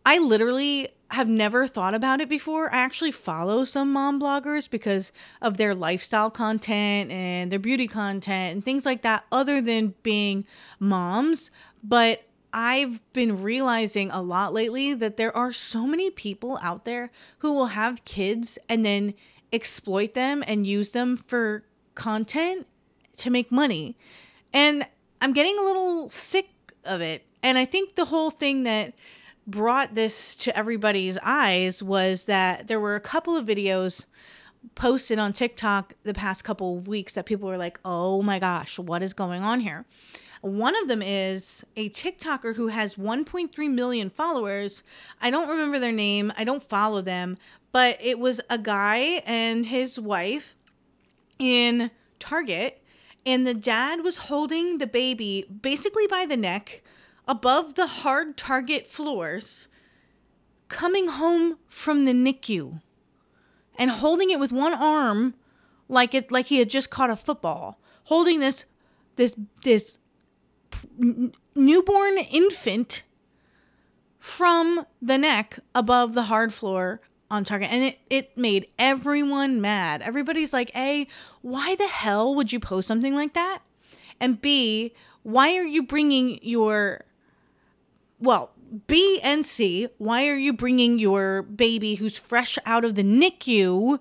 I 0.06 0.18
literally 0.18 0.90
have 1.12 1.28
never 1.28 1.66
thought 1.66 1.94
about 1.94 2.20
it 2.20 2.28
before. 2.28 2.72
I 2.72 2.78
actually 2.78 3.12
follow 3.12 3.64
some 3.64 3.92
mom 3.92 4.20
bloggers 4.20 4.68
because 4.68 5.12
of 5.40 5.56
their 5.56 5.74
lifestyle 5.74 6.30
content 6.30 7.10
and 7.10 7.52
their 7.52 7.58
beauty 7.58 7.86
content 7.86 8.54
and 8.54 8.64
things 8.64 8.86
like 8.86 9.02
that, 9.02 9.24
other 9.30 9.60
than 9.60 9.94
being 10.02 10.46
moms. 10.78 11.50
But 11.84 12.24
I've 12.52 13.00
been 13.12 13.42
realizing 13.42 14.10
a 14.10 14.20
lot 14.22 14.52
lately 14.52 14.94
that 14.94 15.16
there 15.16 15.34
are 15.36 15.52
so 15.52 15.86
many 15.86 16.10
people 16.10 16.58
out 16.62 16.84
there 16.84 17.10
who 17.38 17.52
will 17.52 17.66
have 17.66 18.04
kids 18.04 18.58
and 18.68 18.84
then 18.84 19.14
exploit 19.52 20.14
them 20.14 20.42
and 20.46 20.66
use 20.66 20.92
them 20.92 21.16
for 21.16 21.64
content 21.94 22.66
to 23.16 23.30
make 23.30 23.52
money. 23.52 23.96
And 24.52 24.86
I'm 25.20 25.32
getting 25.32 25.58
a 25.58 25.62
little 25.62 26.08
sick 26.10 26.48
of 26.84 27.00
it. 27.00 27.24
And 27.42 27.58
I 27.58 27.64
think 27.64 27.94
the 27.96 28.06
whole 28.06 28.30
thing 28.30 28.62
that 28.62 28.94
brought 29.46 29.94
this 29.94 30.36
to 30.36 30.56
everybody's 30.56 31.18
eyes 31.22 31.82
was 31.82 32.26
that 32.26 32.66
there 32.66 32.80
were 32.80 32.94
a 32.94 33.00
couple 33.00 33.36
of 33.36 33.46
videos 33.46 34.06
posted 34.74 35.18
on 35.18 35.32
TikTok 35.32 35.94
the 36.04 36.14
past 36.14 36.44
couple 36.44 36.78
of 36.78 36.86
weeks 36.86 37.14
that 37.14 37.26
people 37.26 37.48
were 37.48 37.56
like, 37.56 37.80
oh 37.84 38.22
my 38.22 38.38
gosh, 38.38 38.78
what 38.78 39.02
is 39.02 39.12
going 39.12 39.42
on 39.42 39.60
here? 39.60 39.84
One 40.40 40.76
of 40.76 40.88
them 40.88 41.02
is 41.02 41.64
a 41.76 41.88
TikToker 41.90 42.56
who 42.56 42.68
has 42.68 42.96
1.3 42.96 43.70
million 43.70 44.10
followers. 44.10 44.82
I 45.20 45.30
don't 45.30 45.48
remember 45.48 45.78
their 45.78 45.92
name, 45.92 46.32
I 46.36 46.44
don't 46.44 46.62
follow 46.62 47.00
them, 47.00 47.38
but 47.70 47.96
it 48.00 48.18
was 48.18 48.40
a 48.50 48.58
guy 48.58 49.22
and 49.24 49.66
his 49.66 49.98
wife 49.98 50.56
in 51.38 51.90
Target, 52.18 52.82
and 53.24 53.46
the 53.46 53.54
dad 53.54 54.02
was 54.02 54.16
holding 54.16 54.78
the 54.78 54.86
baby 54.86 55.44
basically 55.60 56.06
by 56.06 56.26
the 56.26 56.36
neck 56.36 56.82
above 57.26 57.74
the 57.74 57.86
hard 57.86 58.36
target 58.36 58.86
floors, 58.86 59.68
coming 60.68 61.08
home 61.08 61.58
from 61.68 62.04
the 62.04 62.12
NICU 62.12 62.80
and 63.78 63.90
holding 63.90 64.30
it 64.30 64.40
with 64.40 64.52
one 64.52 64.74
arm 64.74 65.34
like 65.88 66.14
it 66.14 66.32
like 66.32 66.46
he 66.46 66.58
had 66.58 66.70
just 66.70 66.90
caught 66.90 67.10
a 67.10 67.16
football, 67.16 67.78
holding 68.04 68.40
this 68.40 68.64
this 69.16 69.36
this 69.64 69.98
newborn 71.54 72.18
infant 72.18 73.02
from 74.18 74.86
the 75.00 75.18
neck 75.18 75.58
above 75.74 76.14
the 76.14 76.24
hard 76.24 76.54
floor 76.54 77.00
on 77.30 77.44
target. 77.44 77.70
And 77.70 77.84
it, 77.84 77.98
it 78.08 78.38
made 78.38 78.68
everyone 78.78 79.60
mad. 79.60 80.02
Everybody's 80.02 80.52
like 80.52 80.74
a 80.74 81.06
why 81.40 81.74
the 81.74 81.88
hell 81.88 82.34
would 82.34 82.52
you 82.52 82.60
post 82.60 82.88
something 82.88 83.14
like 83.14 83.34
that? 83.34 83.60
And 84.20 84.40
B, 84.40 84.94
why 85.22 85.56
are 85.56 85.64
you 85.64 85.82
bringing 85.82 86.38
your 86.42 87.04
well, 88.22 88.52
B 88.86 89.20
and 89.22 89.44
C, 89.44 89.88
why 89.98 90.28
are 90.28 90.36
you 90.36 90.52
bringing 90.52 90.98
your 90.98 91.42
baby 91.42 91.96
who's 91.96 92.16
fresh 92.16 92.58
out 92.64 92.84
of 92.84 92.94
the 92.94 93.02
NICU 93.02 93.98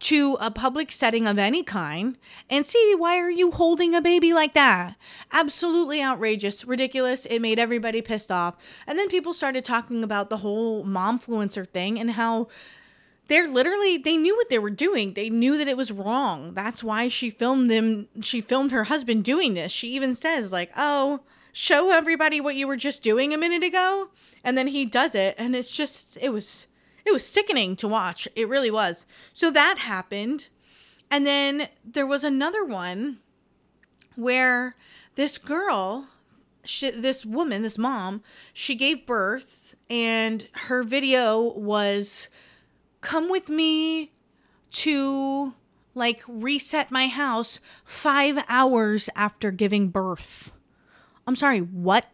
to 0.00 0.36
a 0.40 0.50
public 0.50 0.92
setting 0.92 1.26
of 1.26 1.38
any 1.38 1.62
kind? 1.62 2.18
And 2.50 2.66
C, 2.66 2.94
why 2.96 3.16
are 3.18 3.30
you 3.30 3.52
holding 3.52 3.94
a 3.94 4.02
baby 4.02 4.32
like 4.32 4.54
that? 4.54 4.96
Absolutely 5.32 6.02
outrageous, 6.02 6.64
ridiculous. 6.64 7.24
It 7.26 7.38
made 7.40 7.58
everybody 7.58 8.02
pissed 8.02 8.30
off. 8.30 8.56
And 8.86 8.98
then 8.98 9.08
people 9.08 9.32
started 9.32 9.64
talking 9.64 10.04
about 10.04 10.28
the 10.28 10.38
whole 10.38 10.84
momfluencer 10.84 11.66
thing 11.66 11.98
and 11.98 12.10
how 12.10 12.48
they're 13.28 13.48
literally 13.48 13.98
they 13.98 14.16
knew 14.16 14.36
what 14.36 14.48
they 14.48 14.58
were 14.58 14.70
doing. 14.70 15.14
They 15.14 15.30
knew 15.30 15.56
that 15.56 15.68
it 15.68 15.76
was 15.76 15.92
wrong. 15.92 16.54
That's 16.54 16.82
why 16.82 17.08
she 17.08 17.30
filmed 17.30 17.70
them 17.70 18.08
she 18.20 18.40
filmed 18.40 18.72
her 18.72 18.84
husband 18.84 19.24
doing 19.24 19.54
this. 19.54 19.70
She 19.70 19.94
even 19.94 20.14
says 20.14 20.50
like, 20.50 20.70
"Oh, 20.76 21.20
show 21.52 21.90
everybody 21.90 22.40
what 22.40 22.54
you 22.54 22.66
were 22.66 22.76
just 22.76 23.02
doing 23.02 23.32
a 23.32 23.38
minute 23.38 23.62
ago." 23.62 24.10
And 24.44 24.56
then 24.56 24.68
he 24.68 24.84
does 24.84 25.14
it 25.14 25.34
and 25.36 25.54
it's 25.56 25.74
just 25.74 26.16
it 26.20 26.30
was 26.30 26.68
it 27.04 27.12
was 27.12 27.26
sickening 27.26 27.74
to 27.76 27.88
watch. 27.88 28.28
It 28.36 28.48
really 28.48 28.70
was. 28.70 29.06
So 29.32 29.50
that 29.50 29.78
happened. 29.78 30.48
And 31.10 31.26
then 31.26 31.68
there 31.84 32.06
was 32.06 32.22
another 32.22 32.64
one 32.64 33.18
where 34.14 34.76
this 35.14 35.38
girl, 35.38 36.08
she, 36.64 36.90
this 36.90 37.24
woman, 37.24 37.62
this 37.62 37.78
mom, 37.78 38.22
she 38.52 38.74
gave 38.74 39.06
birth 39.06 39.74
and 39.88 40.48
her 40.52 40.82
video 40.82 41.40
was 41.40 42.28
come 43.00 43.30
with 43.30 43.48
me 43.48 44.12
to 44.70 45.54
like 45.94 46.22
reset 46.28 46.90
my 46.90 47.06
house 47.06 47.58
5 47.84 48.44
hours 48.48 49.08
after 49.16 49.50
giving 49.50 49.88
birth. 49.88 50.52
I'm 51.28 51.36
sorry, 51.36 51.60
what? 51.60 52.06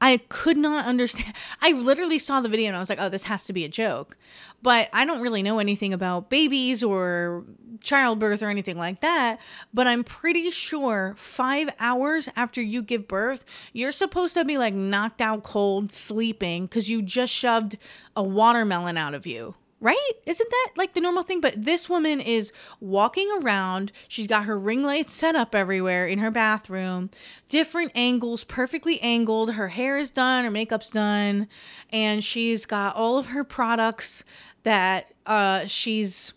I 0.00 0.16
could 0.28 0.56
not 0.56 0.84
understand. 0.84 1.32
I 1.62 1.70
literally 1.70 2.18
saw 2.18 2.40
the 2.40 2.48
video 2.48 2.66
and 2.66 2.76
I 2.76 2.80
was 2.80 2.90
like, 2.90 3.00
oh, 3.00 3.08
this 3.08 3.24
has 3.24 3.44
to 3.44 3.52
be 3.52 3.64
a 3.64 3.68
joke. 3.68 4.16
But 4.62 4.88
I 4.92 5.04
don't 5.04 5.20
really 5.20 5.44
know 5.44 5.60
anything 5.60 5.92
about 5.92 6.28
babies 6.28 6.82
or 6.82 7.44
childbirth 7.84 8.42
or 8.42 8.48
anything 8.48 8.76
like 8.76 9.00
that. 9.00 9.40
But 9.72 9.86
I'm 9.86 10.02
pretty 10.02 10.50
sure 10.50 11.14
five 11.16 11.70
hours 11.78 12.28
after 12.34 12.60
you 12.60 12.82
give 12.82 13.06
birth, 13.06 13.44
you're 13.72 13.92
supposed 13.92 14.34
to 14.34 14.44
be 14.44 14.58
like 14.58 14.74
knocked 14.74 15.20
out 15.20 15.44
cold, 15.44 15.92
sleeping 15.92 16.66
because 16.66 16.90
you 16.90 17.00
just 17.00 17.32
shoved 17.32 17.78
a 18.16 18.24
watermelon 18.24 18.96
out 18.96 19.14
of 19.14 19.24
you 19.24 19.54
right? 19.80 20.12
Isn't 20.26 20.50
that 20.50 20.70
like 20.76 20.94
the 20.94 21.00
normal 21.00 21.22
thing? 21.22 21.40
But 21.40 21.64
this 21.64 21.88
woman 21.88 22.20
is 22.20 22.52
walking 22.80 23.30
around. 23.40 23.92
She's 24.08 24.26
got 24.26 24.44
her 24.44 24.58
ring 24.58 24.82
lights 24.82 25.12
set 25.12 25.36
up 25.36 25.54
everywhere 25.54 26.06
in 26.06 26.18
her 26.18 26.30
bathroom, 26.30 27.10
different 27.48 27.92
angles, 27.94 28.44
perfectly 28.44 29.00
angled. 29.00 29.54
Her 29.54 29.68
hair 29.68 29.98
is 29.98 30.10
done, 30.10 30.44
her 30.44 30.50
makeup's 30.50 30.90
done, 30.90 31.48
and 31.90 32.22
she's 32.22 32.66
got 32.66 32.96
all 32.96 33.18
of 33.18 33.28
her 33.28 33.44
products 33.44 34.24
that 34.64 35.12
uh 35.26 35.66
she's 35.66 36.34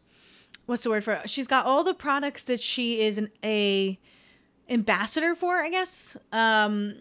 what's 0.67 0.83
the 0.83 0.89
word 0.89 1.03
for 1.03 1.13
it? 1.13 1.29
She's 1.29 1.47
got 1.47 1.65
all 1.65 1.83
the 1.83 1.93
products 1.93 2.43
that 2.45 2.59
she 2.59 3.01
is 3.01 3.17
an 3.17 3.29
a 3.43 3.99
ambassador 4.69 5.35
for, 5.35 5.61
I 5.61 5.69
guess. 5.69 6.15
Um 6.31 6.95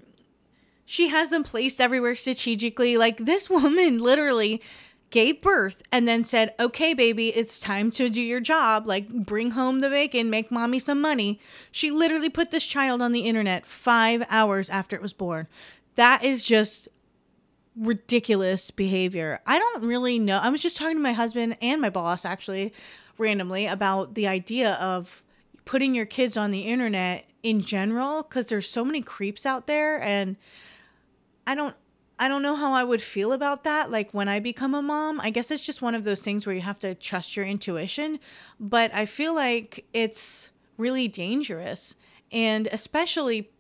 she 0.87 1.06
has 1.06 1.30
them 1.30 1.44
placed 1.44 1.80
everywhere 1.80 2.16
strategically. 2.16 2.97
Like 2.97 3.18
this 3.18 3.49
woman 3.50 3.99
literally 3.99 4.62
gave 5.11 5.40
birth 5.40 5.83
and 5.93 6.07
then 6.07 6.25
said, 6.25 6.55
okay, 6.59 6.95
baby, 6.95 7.29
it's 7.29 7.61
time 7.61 7.90
to 7.93 8.09
do 8.09 8.21
your 8.21 8.40
job. 8.40 8.87
Like, 8.87 9.09
bring 9.09 9.52
home 9.52 9.81
the 9.81 9.90
bacon, 9.90 10.31
make 10.31 10.50
mommy 10.50 10.79
some 10.79 11.00
money. 11.00 11.40
She 11.73 11.90
literally 11.90 12.29
put 12.29 12.50
this 12.50 12.67
child 12.67 13.02
on 13.02 13.12
the 13.12 13.23
internet 13.23 13.67
five 13.67 14.25
hours 14.31 14.71
after 14.71 14.97
it 14.97 15.02
was 15.02 15.12
born. 15.12 15.49
That 15.97 16.25
is 16.25 16.45
just 16.45 16.88
ridiculous 17.76 18.71
behavior. 18.71 19.40
I 19.47 19.59
don't 19.59 19.85
really 19.85 20.19
know. 20.19 20.38
I 20.38 20.49
was 20.49 20.62
just 20.62 20.76
talking 20.76 20.97
to 20.97 21.02
my 21.02 21.12
husband 21.12 21.57
and 21.61 21.81
my 21.81 21.90
boss 21.90 22.25
actually 22.25 22.73
randomly 23.19 23.67
about 23.67 24.14
the 24.14 24.26
idea 24.26 24.73
of 24.75 25.23
putting 25.64 25.95
your 25.95 26.07
kids 26.07 26.37
on 26.37 26.50
the 26.50 26.62
internet 26.62 27.26
in 27.43 27.61
general 27.61 28.23
because 28.23 28.47
there's 28.47 28.69
so 28.69 28.85
many 28.85 29.00
creeps 29.02 29.47
out 29.47 29.67
there 29.67 30.02
and 30.02 30.37
I 31.47 31.55
don't 31.55 31.75
I 32.21 32.29
don't 32.29 32.43
know 32.43 32.55
how 32.55 32.75
I 32.75 32.85
would 32.85 33.00
feel 33.00 33.33
about 33.33 33.65
that. 33.65 33.91
Like 33.91 34.12
when 34.12 34.29
I 34.29 34.41
become 34.41 34.75
a 34.75 34.83
mom, 34.83 35.21
I 35.23 35.31
guess 35.31 35.50
it's 35.50 35.65
just 35.65 35.81
one 35.81 35.95
of 35.95 36.05
those 36.05 36.21
things 36.21 36.47
where 36.47 36.55
you 36.55 36.61
have 36.61 36.79
to 36.81 36.95
trust 36.95 37.35
your 37.35 37.47
intuition. 37.47 38.21
But 38.61 38.95
I 38.95 39.07
feel 39.07 39.35
like 39.35 39.87
it's 39.95 40.50
really 40.77 41.09
dangerous. 41.09 41.97
And 42.31 42.69
especially, 42.71 43.50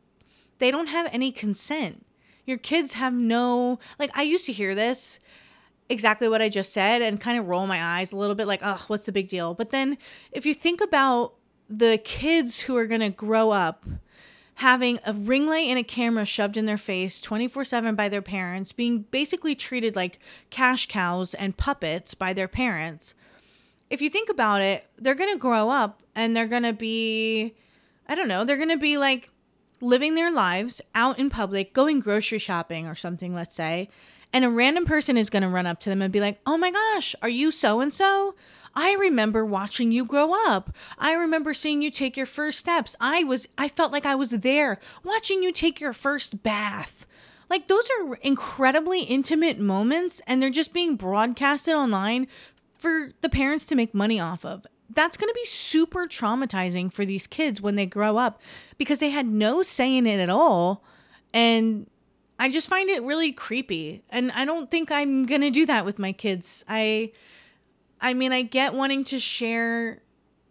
they 0.58 0.70
don't 0.70 0.88
have 0.88 1.08
any 1.10 1.32
consent. 1.32 2.04
Your 2.44 2.58
kids 2.58 2.92
have 2.94 3.14
no, 3.14 3.78
like, 3.98 4.10
I 4.14 4.22
used 4.22 4.44
to 4.44 4.52
hear 4.52 4.74
this 4.74 5.20
exactly 5.88 6.28
what 6.28 6.42
I 6.42 6.50
just 6.50 6.72
said 6.72 7.00
and 7.00 7.18
kind 7.18 7.38
of 7.38 7.48
roll 7.48 7.66
my 7.66 7.82
eyes 7.82 8.12
a 8.12 8.16
little 8.16 8.34
bit 8.36 8.46
like, 8.46 8.60
oh, 8.62 8.84
what's 8.88 9.06
the 9.06 9.12
big 9.12 9.28
deal? 9.28 9.54
But 9.54 9.70
then 9.70 9.96
if 10.32 10.44
you 10.44 10.52
think 10.52 10.82
about 10.82 11.34
the 11.68 11.98
kids 12.04 12.60
who 12.60 12.76
are 12.76 12.86
going 12.86 13.00
to 13.00 13.10
grow 13.10 13.50
up, 13.52 13.86
having 14.60 14.98
a 15.06 15.12
ring 15.14 15.46
light 15.46 15.68
and 15.68 15.78
a 15.78 15.82
camera 15.82 16.26
shoved 16.26 16.58
in 16.58 16.66
their 16.66 16.76
face 16.76 17.18
24 17.18 17.64
7 17.64 17.94
by 17.94 18.10
their 18.10 18.20
parents, 18.20 18.72
being 18.72 19.00
basically 19.10 19.54
treated 19.54 19.96
like 19.96 20.18
cash 20.50 20.86
cows 20.86 21.32
and 21.32 21.56
puppets 21.56 22.12
by 22.12 22.34
their 22.34 22.46
parents. 22.46 23.14
If 23.88 24.02
you 24.02 24.10
think 24.10 24.28
about 24.28 24.60
it, 24.60 24.86
they're 24.96 25.14
going 25.14 25.32
to 25.32 25.38
grow 25.38 25.70
up 25.70 26.02
and 26.14 26.36
they're 26.36 26.46
going 26.46 26.64
to 26.64 26.74
be, 26.74 27.54
I 28.06 28.14
don't 28.14 28.28
know, 28.28 28.44
they're 28.44 28.58
going 28.58 28.68
to 28.68 28.76
be 28.76 28.98
like 28.98 29.30
living 29.80 30.14
their 30.14 30.30
lives 30.30 30.82
out 30.94 31.18
in 31.18 31.30
public, 31.30 31.72
going 31.72 32.00
grocery 32.00 32.38
shopping 32.38 32.86
or 32.86 32.94
something, 32.94 33.34
let's 33.34 33.54
say. 33.54 33.88
And 34.30 34.44
a 34.44 34.50
random 34.50 34.84
person 34.84 35.16
is 35.16 35.30
going 35.30 35.42
to 35.42 35.48
run 35.48 35.66
up 35.66 35.80
to 35.80 35.90
them 35.90 36.02
and 36.02 36.12
be 36.12 36.20
like, 36.20 36.38
oh 36.44 36.58
my 36.58 36.70
gosh, 36.70 37.16
are 37.22 37.30
you 37.30 37.50
so 37.50 37.80
and 37.80 37.92
so? 37.92 38.34
I 38.74 38.94
remember 38.94 39.44
watching 39.44 39.92
you 39.92 40.04
grow 40.04 40.32
up. 40.46 40.74
I 40.98 41.12
remember 41.12 41.54
seeing 41.54 41.82
you 41.82 41.90
take 41.90 42.16
your 42.16 42.26
first 42.26 42.58
steps. 42.58 42.94
I 43.00 43.24
was 43.24 43.48
I 43.58 43.68
felt 43.68 43.92
like 43.92 44.06
I 44.06 44.14
was 44.14 44.30
there 44.30 44.78
watching 45.04 45.42
you 45.42 45.52
take 45.52 45.80
your 45.80 45.92
first 45.92 46.42
bath. 46.42 47.06
Like 47.48 47.66
those 47.66 47.90
are 47.98 48.14
incredibly 48.22 49.02
intimate 49.02 49.58
moments 49.58 50.22
and 50.26 50.40
they're 50.40 50.50
just 50.50 50.72
being 50.72 50.96
broadcasted 50.96 51.74
online 51.74 52.28
for 52.78 53.10
the 53.20 53.28
parents 53.28 53.66
to 53.66 53.74
make 53.74 53.92
money 53.92 54.20
off 54.20 54.44
of. 54.44 54.66
That's 54.92 55.16
going 55.16 55.28
to 55.28 55.34
be 55.34 55.44
super 55.44 56.06
traumatizing 56.06 56.92
for 56.92 57.04
these 57.04 57.26
kids 57.26 57.60
when 57.60 57.74
they 57.74 57.86
grow 57.86 58.16
up 58.16 58.40
because 58.78 58.98
they 59.00 59.10
had 59.10 59.26
no 59.26 59.62
say 59.62 59.96
in 59.96 60.06
it 60.06 60.20
at 60.20 60.30
all 60.30 60.84
and 61.32 61.88
I 62.38 62.48
just 62.48 62.68
find 62.68 62.88
it 62.88 63.02
really 63.02 63.32
creepy 63.32 64.02
and 64.10 64.32
I 64.32 64.44
don't 64.44 64.70
think 64.70 64.90
I'm 64.90 65.26
going 65.26 65.42
to 65.42 65.50
do 65.50 65.66
that 65.66 65.84
with 65.84 65.98
my 65.98 66.12
kids. 66.12 66.64
I 66.68 67.12
I 68.00 68.14
mean, 68.14 68.32
I 68.32 68.42
get 68.42 68.74
wanting 68.74 69.04
to 69.04 69.18
share 69.18 70.02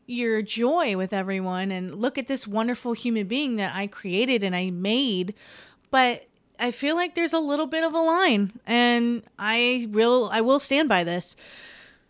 your 0.05 0.41
joy 0.41 0.97
with 0.97 1.13
everyone 1.13 1.71
and 1.71 1.95
look 1.95 2.17
at 2.17 2.27
this 2.27 2.47
wonderful 2.47 2.93
human 2.93 3.27
being 3.27 3.57
that 3.57 3.75
I 3.75 3.87
created 3.87 4.43
and 4.43 4.55
I 4.55 4.71
made, 4.71 5.35
but 5.91 6.27
I 6.59 6.71
feel 6.71 6.95
like 6.95 7.15
there's 7.15 7.33
a 7.33 7.39
little 7.39 7.67
bit 7.67 7.83
of 7.83 7.93
a 7.93 7.99
line 7.99 8.59
and 8.65 9.23
I 9.37 9.87
will 9.91 10.29
I 10.31 10.41
will 10.41 10.59
stand 10.59 10.89
by 10.89 11.03
this. 11.03 11.35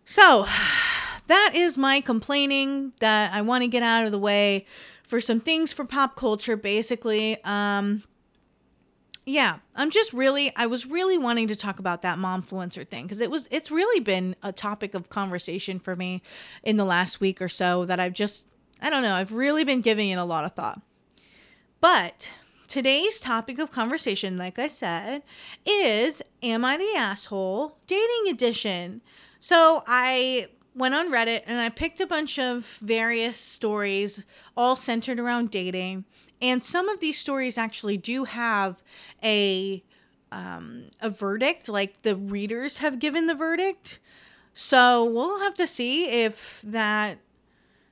So, 0.06 0.46
that 1.28 1.52
is 1.54 1.78
my 1.78 2.02
complaining 2.02 2.94
that 3.00 3.34
I 3.34 3.42
want 3.42 3.64
to 3.64 3.68
get 3.68 3.84
out 3.84 4.06
of 4.06 4.12
the 4.12 4.20
way 4.20 4.66
for 5.04 5.22
some 5.22 5.40
things 5.40 5.74
for 5.74 5.86
pop 5.86 6.16
culture 6.16 6.56
basically. 6.56 7.38
Um 7.44 8.04
yeah, 9.30 9.58
I'm 9.76 9.92
just 9.92 10.12
really 10.12 10.52
I 10.56 10.66
was 10.66 10.88
really 10.88 11.18
wanting 11.18 11.48
to 11.48 11.56
talk 11.56 11.78
about 11.78 12.02
that 12.02 12.18
momfluencer 12.18 12.88
thing 12.88 13.04
because 13.06 13.22
it 13.22 13.30
was 13.30 13.48
it's 13.52 13.70
really 13.70 14.00
been 14.00 14.36
a 14.42 14.52
topic 14.52 14.96
of 14.96 15.10
conversation 15.10 15.80
for 15.80 15.96
me 15.96 16.24
in 16.64 16.78
the 16.78 16.86
last 16.86 17.22
week 17.22 17.40
or 17.40 17.48
so 17.48 17.86
that 17.86 18.00
I've 18.00 18.14
just 18.14 18.48
I 18.82 18.90
don't 18.90 19.04
know, 19.04 19.14
I've 19.14 19.32
really 19.32 19.64
been 19.64 19.82
giving 19.82 20.10
it 20.10 20.16
a 20.16 20.24
lot 20.24 20.46
of 20.46 20.54
thought. 20.54 20.82
But 21.80 22.32
today's 22.68 23.20
topic 23.20 23.60
of 23.60 23.72
conversation, 23.72 24.38
like 24.38 24.58
I 24.58 24.68
said, 24.68 25.22
is 25.64 26.24
Am 26.42 26.66
I 26.66 26.78
the 26.78 26.94
Asshole 26.96 27.78
Dating 27.86 28.30
Edition. 28.30 29.02
So 29.40 29.84
I 29.86 30.48
went 30.74 30.96
on 30.96 31.12
Reddit 31.12 31.44
and 31.46 31.60
I 31.60 31.70
picked 31.70 32.02
a 32.02 32.08
bunch 32.08 32.40
of 32.40 32.66
various 32.82 33.38
stories 33.38 34.26
all 34.58 34.76
centered 34.76 35.20
around 35.20 35.52
dating. 35.52 36.06
And 36.42 36.64
some 36.64 36.88
of 36.90 37.00
these 37.00 37.18
stories 37.18 37.58
actually 37.58 37.98
do 37.98 38.24
have 38.24 38.82
a 39.24 39.84
um, 40.32 40.86
a 41.02 41.10
verdict, 41.10 41.68
like 41.68 42.04
the 42.04 42.16
readers 42.16 42.78
have 42.78 43.00
given 43.00 43.26
the 43.26 43.34
verdict. 43.34 44.00
So 44.54 45.04
we'll 45.04 45.40
have 45.40 45.56
to 45.56 45.66
see 45.66 46.10
if 46.10 46.62
that 46.64 47.20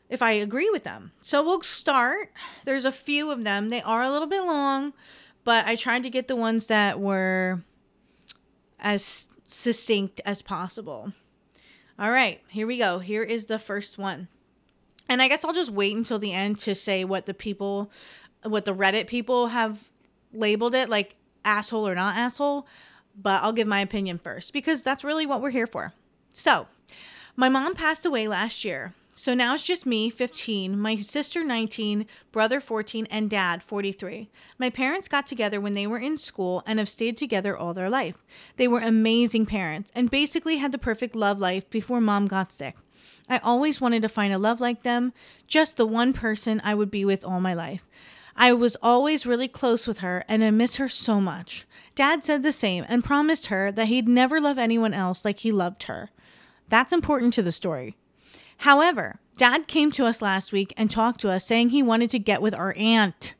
if 0.10 0.22
I 0.22 0.32
agree 0.32 0.70
with 0.70 0.84
them. 0.84 1.12
So 1.20 1.44
we'll 1.44 1.62
start. 1.62 2.32
There's 2.64 2.86
a 2.86 2.92
few 2.92 3.32
of 3.32 3.44
them. 3.44 3.70
They 3.70 3.82
are 3.82 4.04
a 4.04 4.12
little 4.12 4.28
bit 4.28 4.44
long, 4.44 4.94
but 5.44 5.66
I 5.66 5.76
tried 5.76 6.04
to 6.04 6.10
get 6.10 6.28
the 6.28 6.36
ones 6.36 6.68
that 6.68 7.00
were 7.00 7.64
as 8.80 9.30
succinct 9.48 10.22
as 10.26 10.42
possible. 10.42 11.14
All 12.00 12.12
right, 12.12 12.42
here 12.48 12.68
we 12.68 12.78
go. 12.78 13.00
Here 13.00 13.24
is 13.24 13.48
the 13.48 13.60
first 13.60 13.98
one. 13.98 14.28
And 15.10 15.22
I 15.22 15.28
guess 15.28 15.44
I'll 15.44 15.54
just 15.54 15.72
wait 15.72 15.96
until 15.96 16.20
the 16.20 16.34
end 16.34 16.60
to 16.60 16.76
say 16.76 17.04
what 17.04 17.26
the 17.26 17.34
people 17.34 17.90
what 18.44 18.66
the 18.66 18.76
Reddit 18.76 19.08
people 19.08 19.48
have 19.48 19.90
labeled 20.34 20.76
it, 20.76 20.90
like 20.90 21.16
asshole 21.44 21.88
or 21.88 21.96
not 21.96 22.16
asshole, 22.16 22.68
but 23.16 23.42
I'll 23.44 23.54
give 23.54 23.68
my 23.68 23.82
opinion 23.82 24.18
first 24.18 24.54
because 24.54 24.84
that's 24.84 25.04
really 25.04 25.26
what 25.26 25.42
we're 25.42 25.50
here 25.50 25.68
for. 25.68 25.94
So, 26.34 26.68
my 27.36 27.50
mom 27.50 27.74
passed 27.74 28.06
away 28.06 28.28
last 28.28 28.64
year. 28.66 28.94
So 29.20 29.34
now 29.34 29.56
it's 29.56 29.66
just 29.66 29.88
me, 29.88 30.12
15, 30.12 30.78
my 30.78 30.96
sister, 30.96 31.44
19, 31.44 32.06
brother, 32.32 32.60
14, 32.60 33.08
and 33.10 33.28
dad, 33.28 33.64
43. 33.64 34.30
My 34.60 34.70
parents 34.70 35.08
got 35.08 35.26
together 35.26 35.60
when 35.60 35.74
they 35.74 35.88
were 35.88 35.98
in 35.98 36.18
school 36.18 36.62
and 36.68 36.78
have 36.78 36.88
stayed 36.88 37.18
together 37.18 37.58
all 37.58 37.74
their 37.74 37.90
life. 37.90 38.24
They 38.58 38.68
were 38.68 38.80
amazing 38.80 39.48
parents 39.48 39.92
and 39.96 40.12
basically 40.12 40.58
had 40.58 40.72
the 40.72 40.78
perfect 40.78 41.16
love 41.16 41.40
life 41.40 41.68
before 41.72 42.00
mom 42.00 42.28
got 42.28 42.52
sick. 42.52 42.76
I 43.28 43.40
always 43.40 43.82
wanted 43.82 44.04
to 44.04 44.10
find 44.10 44.32
a 44.32 44.38
love 44.38 44.62
like 44.62 44.84
them, 44.84 45.14
just 45.48 45.78
the 45.78 45.88
one 45.88 46.14
person 46.14 46.62
I 46.64 46.76
would 46.76 46.92
be 46.92 47.04
with 47.04 47.26
all 47.26 47.42
my 47.42 47.56
life. 47.56 47.88
I 48.38 48.54
was 48.54 48.78
always 48.84 49.26
really 49.26 49.48
close 49.48 49.88
with 49.88 49.98
her 50.00 50.24
and 50.28 50.44
I 50.44 50.52
miss 50.52 50.76
her 50.76 50.88
so 50.88 51.20
much. 51.20 51.66
Dad 51.96 52.24
said 52.24 52.44
the 52.44 52.54
same 52.54 52.86
and 52.88 53.04
promised 53.04 53.48
her 53.48 53.72
that 53.72 53.88
he'd 53.88 54.08
never 54.08 54.40
love 54.40 54.60
anyone 54.60 54.94
else 54.94 55.26
like 55.26 55.40
he 55.40 55.52
loved 55.52 55.84
her. 55.84 56.12
That's 56.70 56.94
important 56.94 57.34
to 57.34 57.42
the 57.42 57.52
story. 57.52 57.98
However, 58.58 59.20
Dad 59.38 59.68
came 59.68 59.92
to 59.92 60.06
us 60.06 60.22
last 60.22 60.52
week 60.52 60.74
and 60.78 60.92
talked 60.92 61.22
to 61.22 61.30
us 61.30 61.46
saying 61.46 61.70
he 61.70 61.82
wanted 61.82 62.12
to 62.12 62.20
get 62.20 62.42
with 62.42 62.54
our 62.54 62.76
aunt. 62.78 63.34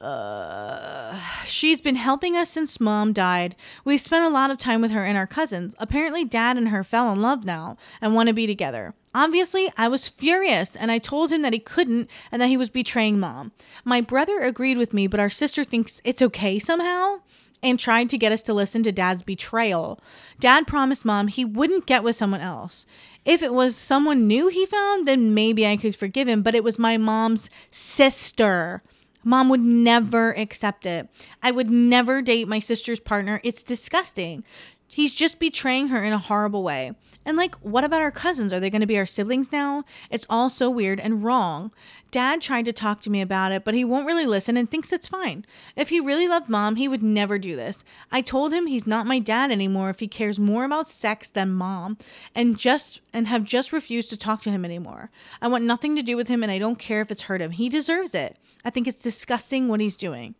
Uh, 0.00 1.20
she's 1.44 1.80
been 1.80 1.96
helping 1.96 2.36
us 2.36 2.48
since 2.48 2.78
mom 2.80 3.12
died. 3.12 3.56
We've 3.84 4.00
spent 4.00 4.24
a 4.24 4.28
lot 4.28 4.50
of 4.50 4.58
time 4.58 4.80
with 4.80 4.92
her 4.92 5.04
and 5.04 5.18
our 5.18 5.26
cousins. 5.26 5.74
Apparently, 5.78 6.24
dad 6.24 6.56
and 6.56 6.68
her 6.68 6.84
fell 6.84 7.12
in 7.12 7.20
love 7.20 7.44
now 7.44 7.76
and 8.00 8.14
want 8.14 8.28
to 8.28 8.34
be 8.34 8.46
together. 8.46 8.94
Obviously, 9.18 9.68
I 9.76 9.88
was 9.88 10.06
furious 10.06 10.76
and 10.76 10.92
I 10.92 10.98
told 10.98 11.32
him 11.32 11.42
that 11.42 11.52
he 11.52 11.58
couldn't 11.58 12.08
and 12.30 12.40
that 12.40 12.50
he 12.50 12.56
was 12.56 12.70
betraying 12.70 13.18
mom. 13.18 13.50
My 13.84 14.00
brother 14.00 14.42
agreed 14.42 14.78
with 14.78 14.94
me, 14.94 15.08
but 15.08 15.18
our 15.18 15.28
sister 15.28 15.64
thinks 15.64 16.00
it's 16.04 16.22
okay 16.22 16.60
somehow 16.60 17.22
and 17.60 17.80
tried 17.80 18.08
to 18.10 18.16
get 18.16 18.30
us 18.30 18.42
to 18.42 18.54
listen 18.54 18.84
to 18.84 18.92
dad's 18.92 19.22
betrayal. 19.22 20.00
Dad 20.38 20.68
promised 20.68 21.04
mom 21.04 21.26
he 21.26 21.44
wouldn't 21.44 21.86
get 21.86 22.04
with 22.04 22.14
someone 22.14 22.40
else. 22.40 22.86
If 23.24 23.42
it 23.42 23.52
was 23.52 23.74
someone 23.74 24.28
new 24.28 24.46
he 24.46 24.64
found, 24.66 25.08
then 25.08 25.34
maybe 25.34 25.66
I 25.66 25.76
could 25.76 25.96
forgive 25.96 26.28
him, 26.28 26.42
but 26.42 26.54
it 26.54 26.62
was 26.62 26.78
my 26.78 26.96
mom's 26.96 27.50
sister. 27.72 28.84
Mom 29.24 29.48
would 29.48 29.62
never 29.62 30.30
accept 30.38 30.86
it. 30.86 31.08
I 31.42 31.50
would 31.50 31.70
never 31.70 32.22
date 32.22 32.46
my 32.46 32.60
sister's 32.60 33.00
partner. 33.00 33.40
It's 33.42 33.64
disgusting. 33.64 34.44
He's 34.86 35.12
just 35.12 35.40
betraying 35.40 35.88
her 35.88 36.04
in 36.04 36.12
a 36.12 36.18
horrible 36.18 36.62
way. 36.62 36.92
And 37.24 37.36
like, 37.36 37.54
what 37.56 37.84
about 37.84 38.00
our 38.00 38.10
cousins? 38.10 38.52
Are 38.52 38.60
they 38.60 38.70
going 38.70 38.80
to 38.80 38.86
be 38.86 38.96
our 38.96 39.04
siblings 39.04 39.52
now? 39.52 39.84
It's 40.10 40.26
all 40.30 40.48
so 40.48 40.70
weird 40.70 40.98
and 40.98 41.22
wrong. 41.22 41.72
Dad 42.10 42.40
tried 42.40 42.64
to 42.64 42.72
talk 42.72 43.00
to 43.02 43.10
me 43.10 43.20
about 43.20 43.52
it, 43.52 43.64
but 43.64 43.74
he 43.74 43.84
won't 43.84 44.06
really 44.06 44.24
listen 44.24 44.56
and 44.56 44.70
thinks 44.70 44.92
it's 44.92 45.08
fine. 45.08 45.44
If 45.76 45.90
he 45.90 46.00
really 46.00 46.26
loved 46.26 46.48
mom, 46.48 46.76
he 46.76 46.88
would 46.88 47.02
never 47.02 47.38
do 47.38 47.54
this. 47.54 47.84
I 48.10 48.22
told 48.22 48.52
him 48.52 48.66
he's 48.66 48.86
not 48.86 49.06
my 49.06 49.18
dad 49.18 49.50
anymore 49.50 49.90
if 49.90 50.00
he 50.00 50.08
cares 50.08 50.38
more 50.38 50.64
about 50.64 50.86
sex 50.86 51.28
than 51.28 51.52
mom 51.52 51.98
and 52.34 52.58
just 52.58 53.02
and 53.12 53.26
have 53.26 53.44
just 53.44 53.72
refused 53.72 54.08
to 54.10 54.16
talk 54.16 54.40
to 54.42 54.50
him 54.50 54.64
anymore. 54.64 55.10
I 55.42 55.48
want 55.48 55.64
nothing 55.64 55.96
to 55.96 56.02
do 56.02 56.16
with 56.16 56.28
him 56.28 56.42
and 56.42 56.50
I 56.50 56.58
don't 56.58 56.78
care 56.78 57.02
if 57.02 57.10
it's 57.10 57.22
hurt 57.22 57.42
him. 57.42 57.50
He 57.50 57.68
deserves 57.68 58.14
it. 58.14 58.36
I 58.64 58.70
think 58.70 58.88
it's 58.88 59.02
disgusting 59.02 59.68
what 59.68 59.80
he's 59.80 59.96
doing. 59.96 60.34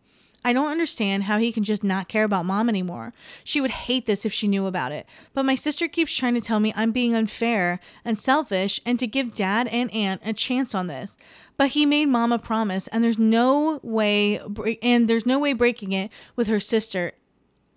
I 0.44 0.52
don't 0.52 0.70
understand 0.70 1.24
how 1.24 1.38
he 1.38 1.52
can 1.52 1.64
just 1.64 1.82
not 1.82 2.08
care 2.08 2.24
about 2.24 2.46
mom 2.46 2.68
anymore. 2.68 3.12
She 3.44 3.60
would 3.60 3.70
hate 3.70 4.06
this 4.06 4.24
if 4.24 4.32
she 4.32 4.48
knew 4.48 4.66
about 4.66 4.92
it. 4.92 5.06
But 5.34 5.44
my 5.44 5.54
sister 5.54 5.88
keeps 5.88 6.14
trying 6.14 6.34
to 6.34 6.40
tell 6.40 6.60
me 6.60 6.72
I'm 6.76 6.92
being 6.92 7.14
unfair 7.14 7.80
and 8.04 8.16
selfish 8.16 8.80
and 8.86 8.98
to 8.98 9.06
give 9.06 9.34
dad 9.34 9.66
and 9.68 9.92
aunt 9.92 10.22
a 10.24 10.32
chance 10.32 10.74
on 10.74 10.86
this. 10.86 11.16
But 11.56 11.70
he 11.70 11.86
made 11.86 12.06
mom 12.06 12.32
a 12.32 12.38
promise 12.38 12.86
and 12.88 13.02
there's 13.02 13.18
no 13.18 13.80
way 13.82 14.40
and 14.80 15.08
there's 15.08 15.26
no 15.26 15.38
way 15.38 15.52
breaking 15.52 15.92
it 15.92 16.10
with 16.36 16.46
her 16.46 16.60
sister 16.60 17.12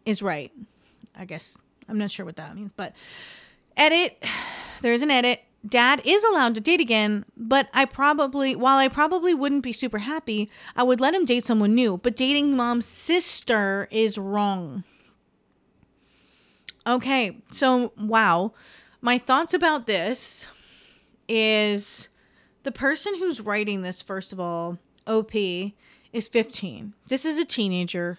is 0.06 0.22
right. 0.22 0.52
I 1.16 1.26
guess 1.26 1.58
I'm 1.90 1.98
not 1.98 2.12
sure 2.12 2.26
what 2.26 2.36
that 2.36 2.56
means, 2.56 2.72
but 2.76 2.94
edit 3.76 4.24
there's 4.82 5.02
an 5.02 5.12
edit 5.12 5.42
dad 5.66 6.02
is 6.04 6.24
allowed 6.24 6.56
to 6.56 6.62
date 6.62 6.82
again, 6.82 7.26
but 7.38 7.70
I 7.74 7.86
probably, 7.86 8.56
while 8.56 8.78
I 8.78 8.88
probably 8.88 9.34
wouldn't 9.34 9.64
be 9.64 9.74
super 9.74 10.00
happy, 10.00 10.50
I 10.76 10.84
would 10.84 11.00
let 11.00 11.14
him 11.14 11.26
date 11.26 11.46
someone 11.46 11.76
new. 11.76 11.98
But 11.98 12.16
dating 12.16 12.56
mom's 12.56 12.86
sister 12.86 13.88
is 13.92 14.18
wrong. 14.18 14.84
Okay, 16.86 17.38
so 17.52 17.94
wow. 17.98 18.54
My 19.02 19.18
thoughts 19.18 19.54
about 19.54 19.86
this 19.86 20.48
is 21.28 22.10
the 22.64 22.72
person 22.72 23.18
who's 23.18 23.42
writing 23.42 23.82
this, 23.82 24.02
first 24.02 24.34
of 24.34 24.40
all, 24.40 24.78
OP, 25.08 25.34
is 25.34 26.28
15. 26.28 26.94
This 27.08 27.26
is 27.26 27.38
a 27.38 27.46
teenager 27.46 28.18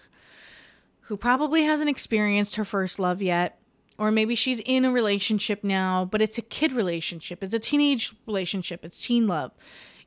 who 1.07 1.17
probably 1.17 1.63
hasn't 1.63 1.89
experienced 1.89 2.55
her 2.55 2.65
first 2.65 2.99
love 2.99 3.21
yet 3.21 3.59
or 3.97 4.11
maybe 4.11 4.35
she's 4.35 4.59
in 4.65 4.85
a 4.85 4.91
relationship 4.91 5.63
now, 5.63 6.05
but 6.05 6.21
it's 6.21 6.37
a 6.37 6.41
kid 6.41 6.71
relationship. 6.71 7.43
It's 7.43 7.53
a 7.53 7.59
teenage 7.59 8.13
relationship. 8.25 8.83
It's 8.83 9.05
teen 9.05 9.27
love, 9.27 9.51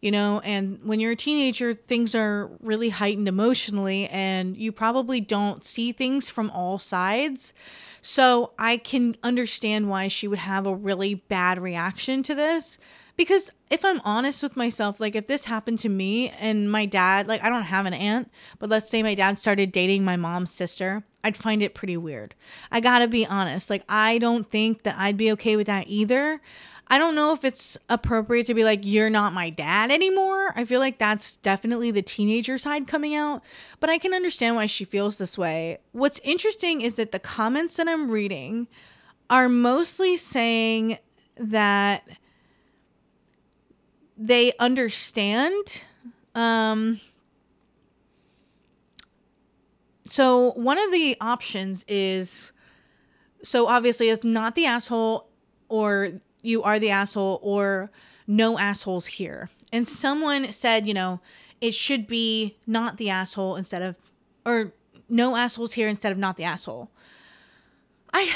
you 0.01 0.11
know. 0.11 0.41
And 0.41 0.81
when 0.85 1.01
you're 1.01 1.13
a 1.13 1.17
teenager, 1.17 1.73
things 1.73 2.15
are 2.15 2.51
really 2.61 2.89
heightened 2.89 3.29
emotionally, 3.29 4.09
and 4.09 4.57
you 4.57 4.73
probably 4.73 5.21
don't 5.21 5.65
see 5.65 5.93
things 5.93 6.29
from 6.29 6.51
all 6.51 6.79
sides. 6.79 7.53
So 8.01 8.53
I 8.59 8.77
can 8.77 9.17
understand 9.23 9.89
why 9.89 10.09
she 10.09 10.29
would 10.29 10.39
have 10.41 10.67
a 10.67 10.75
really 10.75 11.15
bad 11.15 11.59
reaction 11.59 12.23
to 12.25 12.35
this. 12.35 12.79
Because 13.17 13.51
if 13.71 13.83
I'm 13.85 14.01
honest 14.05 14.43
with 14.43 14.57
myself, 14.57 15.01
like 15.01 15.17
if 15.17 15.27
this 15.27 15.47
happened 15.47 15.79
to 15.79 15.89
me 15.89 16.29
and 16.29 16.71
my 16.71 16.85
dad, 16.85 17.27
like 17.27 17.43
I 17.43 17.49
don't 17.49 17.63
have 17.63 17.87
an 17.87 17.95
aunt, 17.95 18.31
but 18.59 18.69
let's 18.69 18.91
say 18.91 19.03
my 19.03 19.15
dad 19.15 19.39
started 19.39 19.73
dating 19.73 20.05
my 20.05 20.17
mom's 20.17 20.51
sister, 20.51 21.03
I'd 21.27 21.37
find 21.37 21.61
it 21.61 21.75
pretty 21.75 21.97
weird. 21.97 22.37
I 22.71 22.79
gotta 22.79 23.09
be 23.09 23.27
honest. 23.27 23.69
Like 23.69 23.83
I 23.89 24.19
don't 24.19 24.49
think 24.49 24.85
that 24.85 24.97
I'd 24.97 25.17
be 25.17 25.33
okay 25.33 25.57
with 25.57 25.67
that 25.67 25.89
either. 25.89 26.41
I 26.87 26.99
don't 26.99 27.17
know 27.17 27.33
if 27.33 27.45
it's 27.45 27.77
appropriate 27.89 28.47
to 28.47 28.55
be 28.55 28.63
like, 28.63 28.81
you're 28.85 29.11
not 29.11 29.33
my 29.33 29.51
dad 29.51 29.91
anymore. 29.91 30.53
I 30.55 30.65
feel 30.65 30.79
like 30.79 30.99
that's 30.99 31.37
definitely 31.39 31.91
the 31.91 32.01
teenager 32.01 32.59
side 32.59 32.87
coming 32.87 33.17
out, 33.17 33.43
but 33.81 33.91
I 33.91 33.99
can 33.99 34.15
understand 34.15 34.55
why 34.55 34.67
she 34.67 34.85
feels 34.85 35.19
this 35.19 35.37
way. 35.37 35.79
What's 35.91 36.21
interesting 36.23 36.81
is 36.81 36.95
that 36.95 37.11
the 37.11 37.19
comments 37.19 37.77
that 37.77 37.89
I'm 37.89 38.09
reading 38.09 38.69
are 39.29 39.49
mostly 39.49 40.17
saying 40.17 40.99
that 41.37 42.09
they 44.17 44.53
understand. 44.61 45.83
Um, 46.37 47.01
so 50.09 50.53
one 50.53 50.79
of 50.79 50.93
the 50.93 51.17
options 51.21 51.85
is 51.89 52.53
so 53.43 53.67
obviously 53.67 54.09
it's 54.09 54.25
not 54.25 54.55
the 54.55 54.67
asshole 54.67 55.29
or 55.69 56.13
you 56.43 56.63
are 56.63 56.79
the 56.79 56.91
asshole 56.91 57.41
or 57.43 57.91
no 58.27 58.59
assholes 58.59 59.07
here. 59.07 59.51
And 59.73 59.87
someone 59.87 60.53
said, 60.53 60.87
you 60.87 60.95
know, 60.95 61.21
it 61.61 61.75
should 61.75 62.07
be 62.07 62.57
not 62.67 62.97
the 62.97 63.11
asshole 63.11 63.57
instead 63.57 63.83
of 63.83 63.97
or 64.45 64.73
no 65.09 65.37
assholes 65.37 65.75
here 65.75 65.89
instead 65.89 66.13
of 66.13 66.19
not 66.19 66.37
the 66.37 66.45
asshole. 66.45 66.91
I 68.13 68.33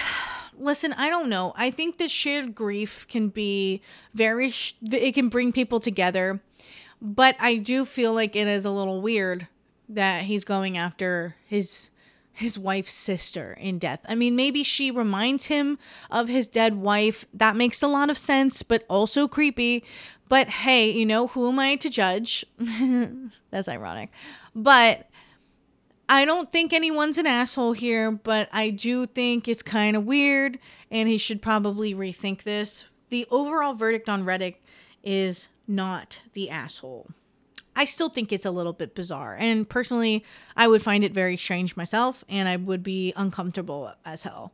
listen, 0.58 0.92
I 0.92 1.08
don't 1.08 1.28
know. 1.28 1.52
I 1.56 1.70
think 1.70 1.98
that 1.98 2.10
shared 2.10 2.54
grief 2.54 3.06
can 3.08 3.28
be 3.28 3.80
very, 4.12 4.52
it 4.82 5.14
can 5.14 5.28
bring 5.28 5.52
people 5.52 5.80
together. 5.80 6.40
But 7.02 7.36
I 7.38 7.56
do 7.56 7.84
feel 7.84 8.12
like 8.12 8.36
it 8.36 8.46
is 8.46 8.64
a 8.66 8.70
little 8.70 9.00
weird 9.00 9.48
that 9.94 10.22
he's 10.22 10.44
going 10.44 10.78
after 10.78 11.36
his 11.46 11.90
his 12.32 12.58
wife's 12.58 12.92
sister 12.92 13.52
in 13.60 13.78
death. 13.78 14.00
I 14.08 14.14
mean, 14.14 14.34
maybe 14.34 14.62
she 14.62 14.90
reminds 14.90 15.46
him 15.46 15.78
of 16.10 16.28
his 16.28 16.48
dead 16.48 16.76
wife. 16.76 17.26
That 17.34 17.56
makes 17.56 17.82
a 17.82 17.88
lot 17.88 18.08
of 18.08 18.16
sense, 18.16 18.62
but 18.62 18.84
also 18.88 19.28
creepy. 19.28 19.84
But 20.28 20.48
hey, 20.48 20.90
you 20.90 21.04
know, 21.04 21.26
who 21.26 21.48
am 21.48 21.58
I 21.58 21.76
to 21.76 21.90
judge? 21.90 22.46
That's 23.50 23.68
ironic. 23.68 24.10
But 24.54 25.10
I 26.08 26.24
don't 26.24 26.50
think 26.50 26.72
anyone's 26.72 27.18
an 27.18 27.26
asshole 27.26 27.72
here, 27.72 28.10
but 28.10 28.48
I 28.52 28.70
do 28.70 29.06
think 29.06 29.46
it's 29.46 29.62
kind 29.62 29.96
of 29.96 30.04
weird 30.04 30.58
and 30.90 31.08
he 31.08 31.18
should 31.18 31.42
probably 31.42 31.94
rethink 31.94 32.42
this. 32.42 32.84
The 33.10 33.26
overall 33.30 33.74
verdict 33.74 34.08
on 34.08 34.24
Reddit 34.24 34.56
is 35.04 35.48
not 35.68 36.22
the 36.32 36.48
asshole. 36.48 37.10
I 37.76 37.84
still 37.84 38.08
think 38.08 38.32
it's 38.32 38.44
a 38.44 38.50
little 38.50 38.72
bit 38.72 38.94
bizarre. 38.94 39.36
And 39.38 39.68
personally, 39.68 40.24
I 40.56 40.68
would 40.68 40.82
find 40.82 41.04
it 41.04 41.12
very 41.12 41.36
strange 41.36 41.76
myself 41.76 42.24
and 42.28 42.48
I 42.48 42.56
would 42.56 42.82
be 42.82 43.12
uncomfortable 43.16 43.92
as 44.04 44.24
hell. 44.24 44.52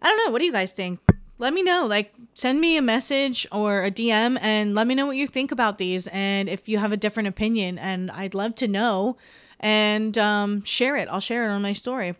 I 0.00 0.08
don't 0.08 0.24
know. 0.24 0.32
What 0.32 0.38
do 0.38 0.44
you 0.44 0.52
guys 0.52 0.72
think? 0.72 1.00
Let 1.38 1.52
me 1.52 1.62
know. 1.62 1.86
Like, 1.86 2.14
send 2.34 2.60
me 2.60 2.76
a 2.76 2.82
message 2.82 3.46
or 3.52 3.84
a 3.84 3.90
DM 3.90 4.38
and 4.40 4.74
let 4.74 4.86
me 4.86 4.94
know 4.94 5.06
what 5.06 5.16
you 5.16 5.26
think 5.26 5.52
about 5.52 5.78
these 5.78 6.08
and 6.08 6.48
if 6.48 6.68
you 6.68 6.78
have 6.78 6.92
a 6.92 6.96
different 6.96 7.28
opinion. 7.28 7.78
And 7.78 8.10
I'd 8.10 8.34
love 8.34 8.54
to 8.56 8.68
know 8.68 9.16
and 9.60 10.16
um, 10.18 10.62
share 10.64 10.96
it. 10.96 11.08
I'll 11.08 11.20
share 11.20 11.48
it 11.48 11.52
on 11.52 11.62
my 11.62 11.72
story. 11.72 12.16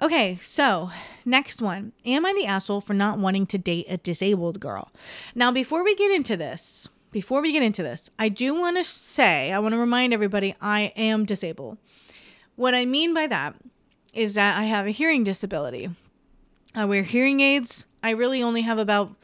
Okay, 0.00 0.36
so 0.36 0.90
next 1.24 1.62
one. 1.62 1.92
Am 2.04 2.26
I 2.26 2.32
the 2.32 2.46
asshole 2.46 2.80
for 2.80 2.94
not 2.94 3.18
wanting 3.18 3.46
to 3.46 3.58
date 3.58 3.86
a 3.88 3.96
disabled 3.96 4.60
girl? 4.60 4.90
Now, 5.34 5.52
before 5.52 5.84
we 5.84 5.94
get 5.94 6.10
into 6.10 6.36
this, 6.36 6.88
before 7.14 7.40
we 7.40 7.52
get 7.52 7.62
into 7.62 7.84
this, 7.84 8.10
I 8.18 8.28
do 8.28 8.58
want 8.58 8.76
to 8.76 8.82
say, 8.82 9.52
I 9.52 9.60
want 9.60 9.72
to 9.72 9.78
remind 9.78 10.12
everybody 10.12 10.56
I 10.60 10.92
am 10.96 11.24
disabled. 11.24 11.78
What 12.56 12.74
I 12.74 12.84
mean 12.84 13.14
by 13.14 13.28
that 13.28 13.54
is 14.12 14.34
that 14.34 14.58
I 14.58 14.64
have 14.64 14.88
a 14.88 14.90
hearing 14.90 15.22
disability. 15.22 15.90
I 16.74 16.84
wear 16.86 17.04
hearing 17.04 17.38
aids. 17.38 17.86
I 18.02 18.10
really 18.10 18.42
only 18.42 18.62
have 18.62 18.80
about 18.80 19.14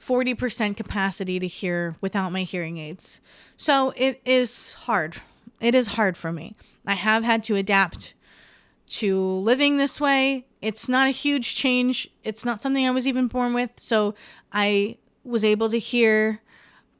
40% 0.00 0.74
capacity 0.74 1.38
to 1.38 1.46
hear 1.46 1.96
without 2.00 2.32
my 2.32 2.44
hearing 2.44 2.78
aids. 2.78 3.20
So 3.58 3.92
it 3.94 4.22
is 4.24 4.72
hard. 4.72 5.16
It 5.60 5.74
is 5.74 5.88
hard 5.88 6.16
for 6.16 6.32
me. 6.32 6.54
I 6.86 6.94
have 6.94 7.24
had 7.24 7.44
to 7.44 7.56
adapt 7.56 8.14
to 9.00 9.20
living 9.20 9.76
this 9.76 10.00
way. 10.00 10.46
It's 10.62 10.88
not 10.88 11.08
a 11.08 11.10
huge 11.10 11.54
change. 11.54 12.08
It's 12.22 12.46
not 12.46 12.62
something 12.62 12.86
I 12.86 12.90
was 12.90 13.06
even 13.06 13.26
born 13.26 13.52
with. 13.52 13.72
So 13.76 14.14
I 14.50 14.96
was 15.24 15.44
able 15.44 15.68
to 15.68 15.78
hear 15.78 16.40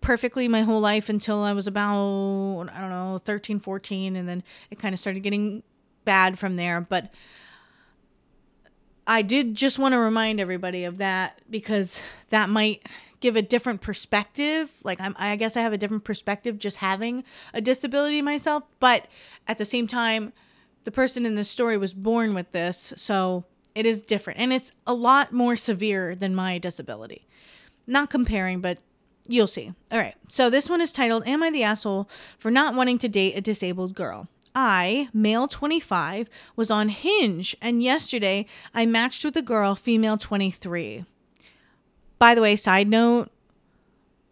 perfectly 0.05 0.47
my 0.47 0.63
whole 0.63 0.81
life 0.81 1.09
until 1.09 1.43
I 1.43 1.53
was 1.53 1.67
about, 1.67 2.69
I 2.73 2.81
don't 2.81 2.91
know, 2.91 3.19
13, 3.19 3.59
14. 3.59 4.15
And 4.17 4.29
then 4.29 4.45
it 4.71 4.79
kind 4.79 4.93
of 4.93 5.01
started 5.01 5.21
getting 5.21 5.63
bad 6.05 6.39
from 6.39 6.57
there. 6.57 6.81
But 6.81 7.13
I 9.07 9.23
did 9.23 9.55
just 9.55 9.79
want 9.79 9.93
to 9.93 9.99
remind 9.99 10.41
everybody 10.41 10.85
of 10.85 10.99
that 10.99 11.41
because 11.51 12.01
that 12.29 12.49
might 12.49 12.87
give 13.21 13.37
a 13.37 13.43
different 13.43 13.81
perspective. 13.81 14.71
Like 14.85 15.01
I'm, 15.01 15.17
I 15.19 15.37
guess 15.37 15.57
I 15.57 15.63
have 15.63 15.73
a 15.73 15.79
different 15.79 16.05
perspective 16.05 16.59
just 16.59 16.77
having 16.77 17.25
a 17.55 17.61
disability 17.61 18.21
myself, 18.21 18.65
but 18.81 19.09
at 19.49 19.59
the 19.59 19.65
same 19.65 19.89
time, 19.89 20.33
the 20.85 20.91
person 20.91 21.25
in 21.25 21.35
the 21.35 21.45
story 21.45 21.79
was 21.79 21.95
born 21.95 22.35
with 22.35 22.53
this, 22.53 22.93
so 22.97 23.45
it 23.75 23.87
is 23.87 24.03
different, 24.03 24.39
and 24.39 24.53
it's 24.53 24.73
a 24.87 24.93
lot 24.93 25.33
more 25.33 25.57
severe 25.57 26.15
than 26.15 26.35
my 26.35 26.59
disability. 26.59 27.27
Not 27.87 28.11
comparing, 28.11 28.61
but 28.61 28.79
you'll 29.27 29.47
see. 29.47 29.73
All 29.91 29.99
right, 29.99 30.15
so 30.29 30.51
this 30.51 30.69
one 30.69 30.81
is 30.81 30.93
titled 30.93 31.27
"Am 31.27 31.43
I 31.43 31.51
the 31.51 31.63
asshole 31.63 32.09
for 32.39 32.51
not 32.51 32.75
wanting 32.75 32.99
to 32.99 33.09
date 33.09 33.37
a 33.37 33.41
disabled 33.41 33.95
girl?" 33.95 34.29
I, 34.55 35.09
male 35.13 35.49
25, 35.49 36.29
was 36.55 36.71
on 36.71 36.89
Hinge, 36.89 37.57
and 37.61 37.83
yesterday 37.83 38.47
I 38.73 38.87
matched 38.87 39.25
with 39.25 39.37
a 39.37 39.43
girl, 39.43 39.75
female 39.75 40.17
23. 40.17 41.05
By 42.21 42.35
the 42.37 42.41
way, 42.41 42.55
side 42.55 42.89
note, 42.89 43.31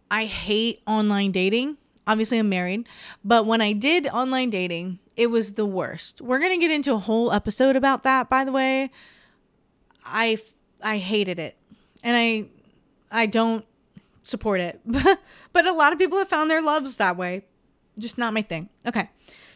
I 0.09 0.25
hate 0.25 0.81
online 0.87 1.31
dating. 1.31 1.77
Obviously, 2.07 2.39
I'm 2.39 2.49
married, 2.49 2.87
but 3.23 3.45
when 3.45 3.61
I 3.61 3.73
did 3.73 4.07
online 4.07 4.49
dating, 4.49 4.99
it 5.15 5.27
was 5.27 5.53
the 5.53 5.65
worst. 5.65 6.21
We're 6.21 6.39
going 6.39 6.51
to 6.51 6.57
get 6.57 6.71
into 6.71 6.93
a 6.93 6.99
whole 6.99 7.31
episode 7.31 7.75
about 7.75 8.03
that, 8.03 8.29
by 8.29 8.45
the 8.45 8.51
way. 8.51 8.91
I 10.05 10.37
I 10.81 10.97
hated 10.97 11.39
it. 11.39 11.57
And 12.03 12.15
I 12.15 12.45
I 13.11 13.25
don't 13.25 13.65
support 14.23 14.59
it. 14.61 14.79
but 15.53 15.67
a 15.67 15.73
lot 15.73 15.93
of 15.93 15.99
people 15.99 16.17
have 16.17 16.29
found 16.29 16.49
their 16.49 16.61
loves 16.61 16.97
that 16.97 17.17
way. 17.17 17.45
Just 17.97 18.17
not 18.17 18.33
my 18.33 18.41
thing. 18.41 18.69
Okay. 18.87 19.09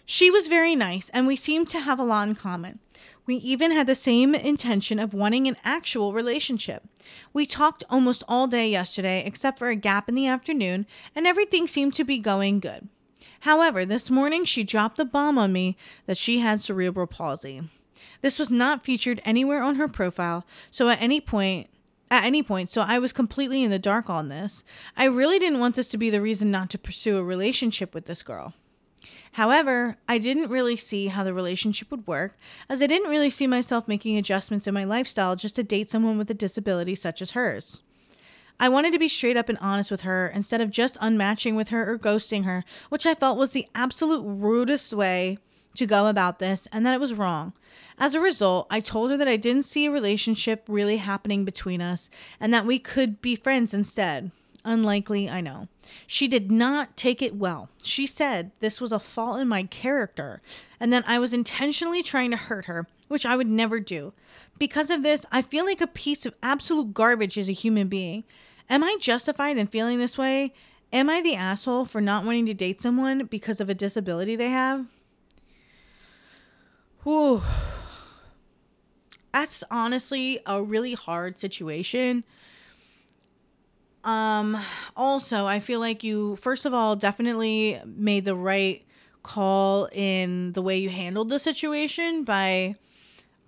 She 0.05 0.29
was 0.29 0.47
very 0.47 0.75
nice 0.75 1.09
and 1.09 1.27
we 1.27 1.35
seemed 1.35 1.69
to 1.69 1.79
have 1.79 1.99
a 1.99 2.03
lot 2.03 2.27
in 2.27 2.35
common. 2.35 2.79
We 3.25 3.35
even 3.35 3.71
had 3.71 3.87
the 3.87 3.95
same 3.95 4.33
intention 4.33 4.99
of 4.99 5.13
wanting 5.13 5.47
an 5.47 5.57
actual 5.65 6.13
relationship. 6.13 6.83
We 7.33 7.45
talked 7.45 7.83
almost 7.89 8.23
all 8.27 8.47
day 8.47 8.69
yesterday, 8.69 9.21
except 9.25 9.59
for 9.59 9.67
a 9.67 9.75
gap 9.75 10.07
in 10.07 10.15
the 10.15 10.27
afternoon, 10.27 10.87
and 11.13 11.27
everything 11.27 11.67
seemed 11.67 11.93
to 11.95 12.05
be 12.05 12.19
going 12.19 12.61
good. 12.61 12.87
However, 13.41 13.85
this 13.85 14.09
morning 14.09 14.45
she 14.45 14.63
dropped 14.63 14.95
the 14.95 15.03
bomb 15.03 15.37
on 15.37 15.51
me 15.51 15.75
that 16.05 16.17
she 16.17 16.39
had 16.39 16.61
cerebral 16.61 17.05
palsy. 17.05 17.69
This 18.21 18.39
was 18.39 18.49
not 18.49 18.85
featured 18.85 19.21
anywhere 19.25 19.61
on 19.61 19.75
her 19.75 19.89
profile, 19.89 20.45
so 20.71 20.87
at 20.87 21.01
any 21.01 21.19
point, 21.19 21.69
at 22.09 22.23
any 22.23 22.41
point, 22.41 22.69
so 22.69 22.81
I 22.81 22.99
was 22.99 23.11
completely 23.11 23.63
in 23.63 23.71
the 23.71 23.79
dark 23.79 24.09
on 24.09 24.29
this. 24.29 24.63
I 24.95 25.05
really 25.05 25.39
didn't 25.39 25.59
want 25.59 25.75
this 25.75 25.89
to 25.89 25.97
be 25.97 26.09
the 26.09 26.21
reason 26.21 26.49
not 26.49 26.69
to 26.71 26.77
pursue 26.77 27.17
a 27.17 27.23
relationship 27.23 27.93
with 27.93 28.05
this 28.05 28.23
girl. 28.23 28.53
However, 29.33 29.97
I 30.07 30.17
didn't 30.17 30.49
really 30.49 30.75
see 30.75 31.07
how 31.07 31.23
the 31.23 31.33
relationship 31.33 31.91
would 31.91 32.07
work, 32.07 32.37
as 32.69 32.81
I 32.81 32.87
didn't 32.87 33.09
really 33.09 33.29
see 33.29 33.45
myself 33.45 33.87
making 33.87 34.17
adjustments 34.17 34.67
in 34.67 34.73
my 34.73 34.83
lifestyle 34.83 35.35
just 35.35 35.55
to 35.57 35.63
date 35.63 35.89
someone 35.89 36.17
with 36.17 36.31
a 36.31 36.33
disability 36.33 36.95
such 36.95 37.21
as 37.21 37.31
hers. 37.31 37.83
I 38.59 38.69
wanted 38.69 38.93
to 38.93 38.99
be 38.99 39.07
straight 39.07 39.37
up 39.37 39.49
and 39.49 39.57
honest 39.59 39.91
with 39.91 40.01
her 40.01 40.27
instead 40.27 40.61
of 40.61 40.71
just 40.71 40.99
unmatching 40.99 41.55
with 41.55 41.69
her 41.69 41.91
or 41.91 41.99
ghosting 41.99 42.45
her, 42.45 42.63
which 42.89 43.05
I 43.05 43.13
felt 43.13 43.37
was 43.37 43.51
the 43.51 43.67
absolute 43.75 44.23
rudest 44.25 44.93
way 44.93 45.37
to 45.77 45.85
go 45.85 46.07
about 46.07 46.39
this 46.39 46.67
and 46.71 46.85
that 46.85 46.93
it 46.93 46.99
was 46.99 47.13
wrong. 47.13 47.53
As 47.97 48.13
a 48.13 48.19
result, 48.19 48.67
I 48.69 48.79
told 48.79 49.11
her 49.11 49.17
that 49.17 49.27
I 49.27 49.37
didn't 49.37 49.65
see 49.65 49.85
a 49.85 49.91
relationship 49.91 50.63
really 50.67 50.97
happening 50.97 51.45
between 51.45 51.81
us 51.81 52.09
and 52.39 52.53
that 52.53 52.65
we 52.65 52.79
could 52.79 53.21
be 53.21 53.35
friends 53.35 53.73
instead. 53.73 54.31
Unlikely, 54.65 55.29
I 55.29 55.39
know. 55.39 55.69
She 56.05 56.27
did 56.27 56.51
not 56.51 56.97
take 56.97 57.21
it 57.21 57.35
well. 57.35 57.69
She 57.81 58.05
said 58.05 58.51
this 58.59 58.81
was 58.81 58.91
a 58.91 58.99
fault 58.99 59.39
in 59.39 59.47
my 59.47 59.63
character 59.63 60.41
and 60.79 60.91
that 60.91 61.05
I 61.07 61.19
was 61.19 61.33
intentionally 61.33 62.03
trying 62.03 62.31
to 62.31 62.37
hurt 62.37 62.65
her, 62.65 62.85
which 63.07 63.25
I 63.25 63.37
would 63.37 63.47
never 63.47 63.79
do. 63.79 64.11
Because 64.59 64.91
of 64.91 65.03
this, 65.03 65.25
I 65.31 65.41
feel 65.41 65.65
like 65.65 65.79
a 65.79 65.87
piece 65.87 66.25
of 66.25 66.35
absolute 66.43 66.93
garbage 66.93 67.37
as 67.37 67.47
a 67.47 67.53
human 67.53 67.87
being. 67.87 68.25
Am 68.69 68.83
I 68.83 68.97
justified 68.99 69.57
in 69.57 69.67
feeling 69.67 69.99
this 69.99 70.17
way? 70.17 70.53
Am 70.91 71.09
I 71.09 71.21
the 71.21 71.35
asshole 71.35 71.85
for 71.85 72.01
not 72.01 72.25
wanting 72.25 72.45
to 72.47 72.53
date 72.53 72.81
someone 72.81 73.25
because 73.25 73.61
of 73.61 73.69
a 73.69 73.73
disability 73.73 74.35
they 74.35 74.49
have? 74.49 74.85
Whew. 77.07 77.41
That's 79.31 79.63
honestly 79.71 80.39
a 80.45 80.61
really 80.61 80.93
hard 80.93 81.37
situation 81.37 82.25
um, 84.07 84.57
also, 84.95 85.45
I 85.45 85.59
feel 85.59 85.81
like 85.81 86.01
you, 86.01 86.37
first 86.37 86.65
of 86.65 86.73
all, 86.73 86.95
definitely 86.95 87.81
made 87.85 88.23
the 88.23 88.35
right 88.35 88.85
call 89.21 89.89
in 89.91 90.53
the 90.53 90.61
way 90.61 90.77
you 90.77 90.89
handled 90.89 91.27
the 91.27 91.39
situation 91.39 92.23
by 92.23 92.75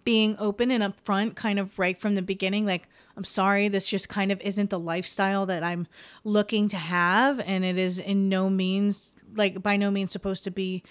being 0.04 0.36
open 0.38 0.69
and 0.69 0.84
upfront, 0.84 1.36
kind 1.36 1.60
of 1.60 1.80
right 1.80 1.98
from 1.98 2.15
the 2.15 2.22
beginning. 2.22 2.65
Like, 2.65 2.89
I'm 3.15 3.24
sorry, 3.24 3.69
this 3.69 3.88
just 3.88 4.10
kind 4.10 4.34
of 4.34 4.41
isn't 4.41 4.69
the 4.69 4.80
lifestyle 4.80 5.45
that 5.45 5.63
I'm 5.63 5.88
looking 6.26 6.67
to 6.69 6.78
have. 6.78 7.39
And 7.39 7.63
it 7.63 7.78
is 7.78 7.98
in 7.98 8.28
no 8.28 8.50
means, 8.50 9.13
like, 9.36 9.63
by 9.63 9.78
no 9.78 9.89
means 9.89 10.12
supposed 10.12 10.43
to 10.43 10.52
be 10.52 10.84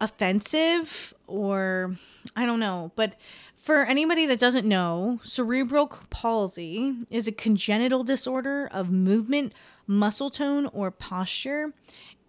offensive 0.00 1.14
or 1.26 1.96
I 2.36 2.46
don't 2.46 2.60
know. 2.60 2.92
But 2.94 3.14
for 3.56 3.84
anybody 3.84 4.26
that 4.26 4.38
doesn't 4.38 4.66
know, 4.66 5.20
cerebral 5.22 5.88
palsy 6.10 6.94
is 7.10 7.26
a 7.26 7.32
congenital 7.32 8.04
disorder 8.04 8.68
of 8.70 8.90
movement, 8.90 9.52
muscle 9.86 10.30
tone, 10.30 10.66
or 10.66 10.90
posture. 10.90 11.72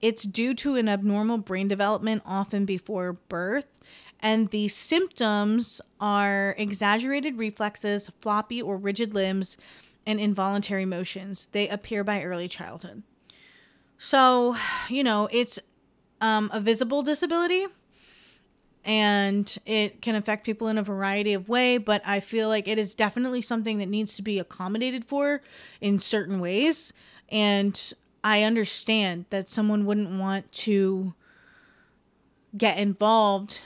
It's 0.01 0.23
due 0.23 0.53
to 0.55 0.75
an 0.75 0.89
abnormal 0.89 1.39
brain 1.39 1.67
development, 1.67 2.23
often 2.25 2.65
before 2.65 3.13
birth. 3.13 3.67
And 4.21 4.49
the 4.49 4.67
symptoms 4.67 5.79
are 5.99 6.55
exaggerated 6.57 7.37
reflexes, 7.37 8.09
floppy 8.19 8.61
or 8.61 8.77
rigid 8.77 9.13
limbs, 9.13 9.57
and 10.05 10.19
involuntary 10.19 10.85
motions. 10.85 11.47
They 11.51 11.69
appear 11.69 12.03
by 12.03 12.23
early 12.23 12.47
childhood. 12.47 13.03
So, 13.97 14.55
you 14.89 15.03
know, 15.03 15.27
it's 15.31 15.59
um, 16.21 16.49
a 16.53 16.59
visible 16.59 17.01
disability 17.01 17.67
and 18.85 19.57
it 19.65 20.01
can 20.01 20.15
affect 20.15 20.45
people 20.45 20.67
in 20.67 20.77
a 20.77 20.83
variety 20.83 21.33
of 21.33 21.49
way 21.49 21.77
but 21.77 22.01
i 22.05 22.19
feel 22.19 22.47
like 22.47 22.67
it 22.67 22.77
is 22.77 22.95
definitely 22.95 23.41
something 23.41 23.77
that 23.77 23.87
needs 23.87 24.15
to 24.15 24.21
be 24.21 24.39
accommodated 24.39 25.03
for 25.03 25.41
in 25.81 25.99
certain 25.99 26.39
ways. 26.39 26.93
And 27.29 27.93
i 28.23 28.43
understand 28.43 29.25
that 29.29 29.49
someone 29.49 29.85
wouldn't 29.85 30.17
want 30.17 30.51
to 30.51 31.13
get 32.57 32.77
involved 32.77 33.59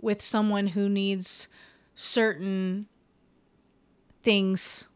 with 0.00 0.20
someone 0.20 0.68
who 0.68 0.88
needs 0.88 1.48
certain 1.94 2.86
things 4.22 4.88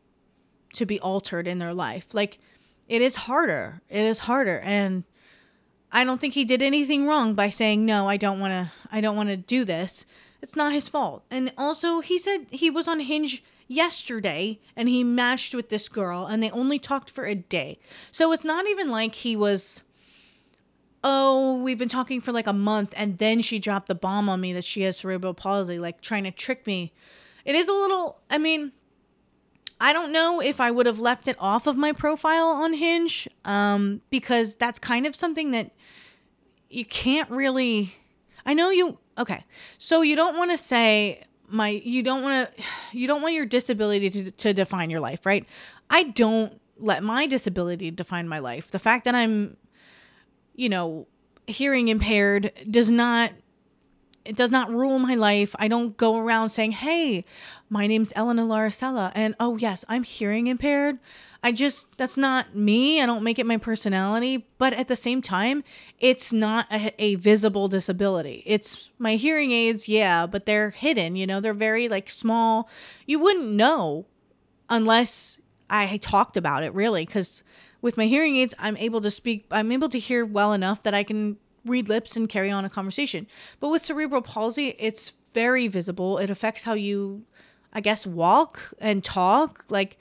to 0.75 0.87
be 0.87 1.01
altered 1.01 1.47
in 1.47 1.59
their 1.59 1.75
life. 1.75 2.13
Like 2.13 2.39
it 2.89 3.03
is 3.03 3.17
harder. 3.17 3.83
It 3.89 4.05
is 4.05 4.21
harder. 4.21 4.61
And 4.61 5.05
I 5.91 6.05
don't 6.05 6.21
think 6.21 6.35
he 6.35 6.45
did 6.45 6.63
anything 6.63 7.07
wrong 7.07 7.35
by 7.35 7.49
saying 7.49 7.85
no, 7.87 8.09
I 8.09 8.17
don't 8.17 8.41
want 8.41 8.53
to 8.53 8.71
I 8.91 9.01
don't 9.01 9.17
want 9.17 9.31
to 9.31 9.37
do 9.37 9.65
this. 9.65 10.05
It's 10.43 10.57
not 10.57 10.73
his 10.73 10.89
fault. 10.89 11.25
And 11.31 11.53
also 11.57 12.01
he 12.01 12.19
said 12.19 12.47
he 12.51 12.71
was 12.71 12.87
on 12.87 13.01
Hinge 13.01 13.43
yesterday 13.67 14.61
and 14.77 14.89
he 14.89 15.05
matched 15.05 15.55
with 15.55 15.69
this 15.69 15.89
girl 15.89 16.27
and 16.27 16.43
they 16.43 16.51
only 16.51 16.79
talked 16.79 17.11
for 17.11 17.25
a 17.25 17.35
day. 17.35 17.79
So 18.11 18.33
it's 18.33 18.45
not 18.45 18.67
even 18.67 18.91
like 18.91 19.15
he 19.17 19.37
was 19.37 19.83
oh, 21.05 21.63
we've 21.63 21.79
been 21.79 21.89
talking 21.89 22.21
for 22.21 22.33
like 22.33 22.49
a 22.49 22.53
month 22.53 22.93
and 22.97 23.19
then 23.19 23.41
she 23.41 23.59
dropped 23.59 23.87
the 23.87 23.95
bomb 23.95 24.29
on 24.29 24.41
me 24.41 24.53
that 24.53 24.65
she 24.65 24.83
has 24.83 24.97
cerebral 24.97 25.33
palsy 25.33 25.79
like 25.79 26.01
trying 26.01 26.25
to 26.25 26.31
trick 26.31 26.67
me. 26.67 26.93
It 27.45 27.55
is 27.55 27.69
a 27.69 27.73
little 27.73 28.21
I 28.29 28.37
mean 28.39 28.73
I 29.81 29.93
don't 29.93 30.13
know 30.13 30.41
if 30.41 30.61
I 30.61 30.71
would 30.71 30.87
have 30.87 30.99
left 30.99 31.29
it 31.29 31.37
off 31.39 31.67
of 31.67 31.77
my 31.77 31.93
profile 31.93 32.49
on 32.49 32.73
Hinge 32.73 33.29
um, 33.45 34.01
because 34.11 34.57
that's 34.57 34.79
kind 34.79 35.07
of 35.07 35.15
something 35.15 35.53
that 35.53 35.71
you 36.69 36.85
can't 36.85 37.31
really. 37.31 37.95
I 38.45 38.55
know 38.55 38.71
you. 38.71 38.99
Okay, 39.17 39.45
so 39.79 40.03
you 40.03 40.17
don't 40.17 40.37
want 40.37 40.51
to 40.51 40.59
say 40.59 41.23
my. 41.49 41.69
You 41.69 42.03
don't 42.03 42.23
want 42.23 42.57
to. 42.57 42.63
You 42.93 43.07
don't 43.07 43.23
want 43.23 43.35
your 43.35 43.47
disability 43.47 44.11
to, 44.11 44.31
to 44.31 44.55
define 44.55 44.91
your 44.91 45.01
life, 45.01 45.27
right? 45.27 45.47
I 45.91 46.05
don't 46.05 46.61
let 46.79 47.03
my 47.03 47.27
disability 47.27 47.91
define 47.91 48.29
my 48.29 48.39
life. 48.39 48.71
The 48.71 48.79
fact 48.79 49.05
that 49.05 49.15
I'm 49.15 49.57
you 50.59 50.69
know, 50.69 51.07
hearing 51.47 51.89
impaired 51.89 52.53
does 52.69 52.91
not 52.91 53.33
it 54.29 54.37
does 54.37 54.51
not 54.51 54.71
rule 54.71 54.99
my 54.99 55.15
life. 55.15 55.57
I 55.59 55.69
don't 55.69 55.97
go 55.97 56.19
around 56.19 56.51
saying, 56.51 56.73
"Hey, 56.73 57.25
my 57.71 57.87
name's 57.87 58.13
Elena 58.15 58.43
Laricella 58.43 59.11
and 59.15 59.35
oh 59.41 59.57
yes, 59.57 59.85
I'm 59.89 60.03
hearing 60.03 60.47
impaired." 60.47 60.99
I 61.43 61.53
just 61.53 61.87
that's 61.97 62.17
not 62.17 62.55
me. 62.55 63.01
I 63.01 63.07
don't 63.07 63.23
make 63.23 63.39
it 63.39 63.47
my 63.47 63.57
personality, 63.57 64.47
but 64.59 64.73
at 64.73 64.89
the 64.89 64.97
same 64.97 65.23
time, 65.23 65.63
it's 65.99 66.33
not 66.33 66.67
a, 66.71 66.93
a 66.99 67.15
visible 67.15 67.69
disability. 67.69 68.43
It's 68.45 68.91
my 68.99 69.15
hearing 69.17 69.53
aids, 69.53 69.89
yeah, 69.89 70.27
but 70.27 70.47
they're 70.47 70.71
hidden, 70.71 71.15
you 71.17 71.27
know, 71.27 71.41
they're 71.41 71.55
very 71.55 71.89
like 71.89 72.11
small. 72.11 72.69
You 73.07 73.21
wouldn't 73.21 73.51
know 73.51 74.07
unless 74.69 75.41
I 75.71 75.97
talked 75.99 76.37
about 76.37 76.65
it 76.65 76.75
really 76.75 77.07
cuz 77.07 77.45
with 77.81 77.97
my 77.97 78.07
hearing 78.07 78.35
aids, 78.37 78.55
I'm 78.59 78.77
able 78.77 79.01
to 79.01 79.11
speak, 79.11 79.47
I'm 79.53 79.71
able 79.71 79.89
to 79.91 79.99
hear 79.99 80.27
well 80.27 80.53
enough 80.53 80.83
that 80.83 80.95
I 80.95 81.05
can 81.05 81.37
read 81.69 81.89
lips 81.89 82.17
and 82.17 82.29
carry 82.29 82.51
on 82.51 82.65
a 82.65 82.71
conversation. 82.71 83.27
But 83.61 83.69
with 83.69 83.83
cerebral 83.83 84.23
palsy, 84.23 84.75
it's 84.79 85.13
very 85.33 85.69
visible. 85.69 86.19
It 86.19 86.31
affects 86.31 86.65
how 86.65 86.75
you, 86.75 87.25
I 87.73 87.81
guess, 87.81 88.07
walk 88.07 88.73
and 88.81 89.05
talk. 89.05 89.65
Like, 89.69 89.99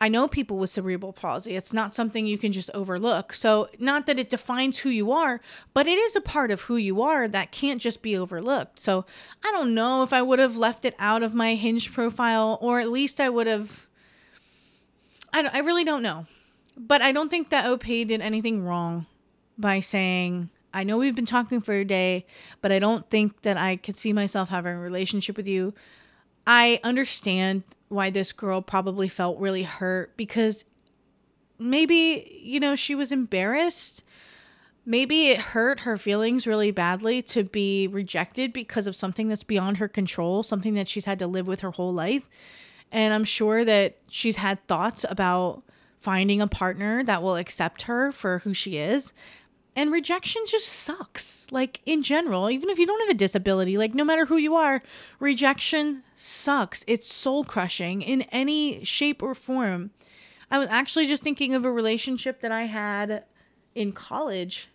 I 0.00 0.08
know 0.08 0.26
people 0.26 0.58
with 0.58 0.70
cerebral 0.70 1.12
palsy. 1.12 1.54
It's 1.54 1.72
not 1.72 1.94
something 1.94 2.26
you 2.26 2.36
can 2.36 2.50
just 2.50 2.70
overlook. 2.74 3.32
So, 3.32 3.68
not 3.78 4.06
that 4.06 4.18
it 4.18 4.28
defines 4.28 4.78
who 4.78 4.88
you 4.88 5.12
are, 5.12 5.40
but 5.74 5.86
it 5.86 5.96
is 5.96 6.16
a 6.16 6.20
part 6.20 6.50
of 6.50 6.62
who 6.62 6.76
you 6.76 7.02
are 7.02 7.28
that 7.28 7.52
can't 7.52 7.80
just 7.80 8.02
be 8.02 8.16
overlooked. 8.16 8.80
So, 8.80 9.04
I 9.44 9.52
don't 9.52 9.74
know 9.74 10.02
if 10.02 10.12
I 10.12 10.20
would 10.20 10.40
have 10.40 10.56
left 10.56 10.84
it 10.84 10.96
out 10.98 11.22
of 11.22 11.34
my 11.34 11.54
hinge 11.54 11.92
profile, 11.92 12.58
or 12.60 12.80
at 12.80 12.90
least 12.90 13.20
I 13.20 13.28
would 13.28 13.46
have. 13.46 13.88
I, 15.32 15.48
I 15.52 15.58
really 15.60 15.84
don't 15.84 16.02
know. 16.02 16.26
But 16.76 17.00
I 17.00 17.12
don't 17.12 17.28
think 17.28 17.50
that 17.50 17.66
OP 17.66 17.84
did 17.84 18.20
anything 18.20 18.64
wrong 18.64 19.06
by 19.56 19.78
saying, 19.78 20.50
I 20.74 20.84
know 20.84 20.98
we've 20.98 21.14
been 21.14 21.26
talking 21.26 21.60
for 21.60 21.74
a 21.74 21.84
day, 21.84 22.26
but 22.60 22.72
I 22.72 22.78
don't 22.78 23.08
think 23.10 23.42
that 23.42 23.56
I 23.56 23.76
could 23.76 23.96
see 23.96 24.12
myself 24.12 24.48
having 24.48 24.74
a 24.74 24.78
relationship 24.78 25.36
with 25.36 25.48
you. 25.48 25.74
I 26.46 26.80
understand 26.82 27.62
why 27.88 28.10
this 28.10 28.32
girl 28.32 28.62
probably 28.62 29.08
felt 29.08 29.38
really 29.38 29.62
hurt 29.62 30.16
because 30.16 30.64
maybe, 31.58 32.40
you 32.42 32.58
know, 32.58 32.74
she 32.74 32.94
was 32.94 33.12
embarrassed. 33.12 34.02
Maybe 34.84 35.28
it 35.28 35.38
hurt 35.38 35.80
her 35.80 35.96
feelings 35.96 36.46
really 36.46 36.72
badly 36.72 37.22
to 37.22 37.44
be 37.44 37.86
rejected 37.86 38.52
because 38.52 38.86
of 38.86 38.96
something 38.96 39.28
that's 39.28 39.44
beyond 39.44 39.76
her 39.76 39.88
control, 39.88 40.42
something 40.42 40.74
that 40.74 40.88
she's 40.88 41.04
had 41.04 41.18
to 41.20 41.26
live 41.26 41.46
with 41.46 41.60
her 41.60 41.70
whole 41.70 41.92
life. 41.92 42.28
And 42.90 43.14
I'm 43.14 43.24
sure 43.24 43.64
that 43.64 43.98
she's 44.08 44.36
had 44.36 44.66
thoughts 44.66 45.04
about 45.08 45.62
finding 46.00 46.40
a 46.40 46.48
partner 46.48 47.04
that 47.04 47.22
will 47.22 47.36
accept 47.36 47.82
her 47.82 48.10
for 48.10 48.38
who 48.40 48.52
she 48.52 48.76
is 48.76 49.12
and 49.74 49.90
rejection 49.90 50.42
just 50.46 50.68
sucks. 50.68 51.46
Like 51.50 51.80
in 51.86 52.02
general, 52.02 52.50
even 52.50 52.68
if 52.68 52.78
you 52.78 52.86
don't 52.86 53.00
have 53.00 53.14
a 53.14 53.18
disability, 53.18 53.78
like 53.78 53.94
no 53.94 54.04
matter 54.04 54.26
who 54.26 54.36
you 54.36 54.54
are, 54.54 54.82
rejection 55.18 56.02
sucks. 56.14 56.84
It's 56.86 57.12
soul 57.12 57.44
crushing 57.44 58.02
in 58.02 58.22
any 58.22 58.84
shape 58.84 59.22
or 59.22 59.34
form. 59.34 59.90
I 60.50 60.58
was 60.58 60.68
actually 60.68 61.06
just 61.06 61.22
thinking 61.22 61.54
of 61.54 61.64
a 61.64 61.72
relationship 61.72 62.40
that 62.40 62.52
I 62.52 62.66
had 62.66 63.24
in 63.74 63.92
college. 63.92 64.68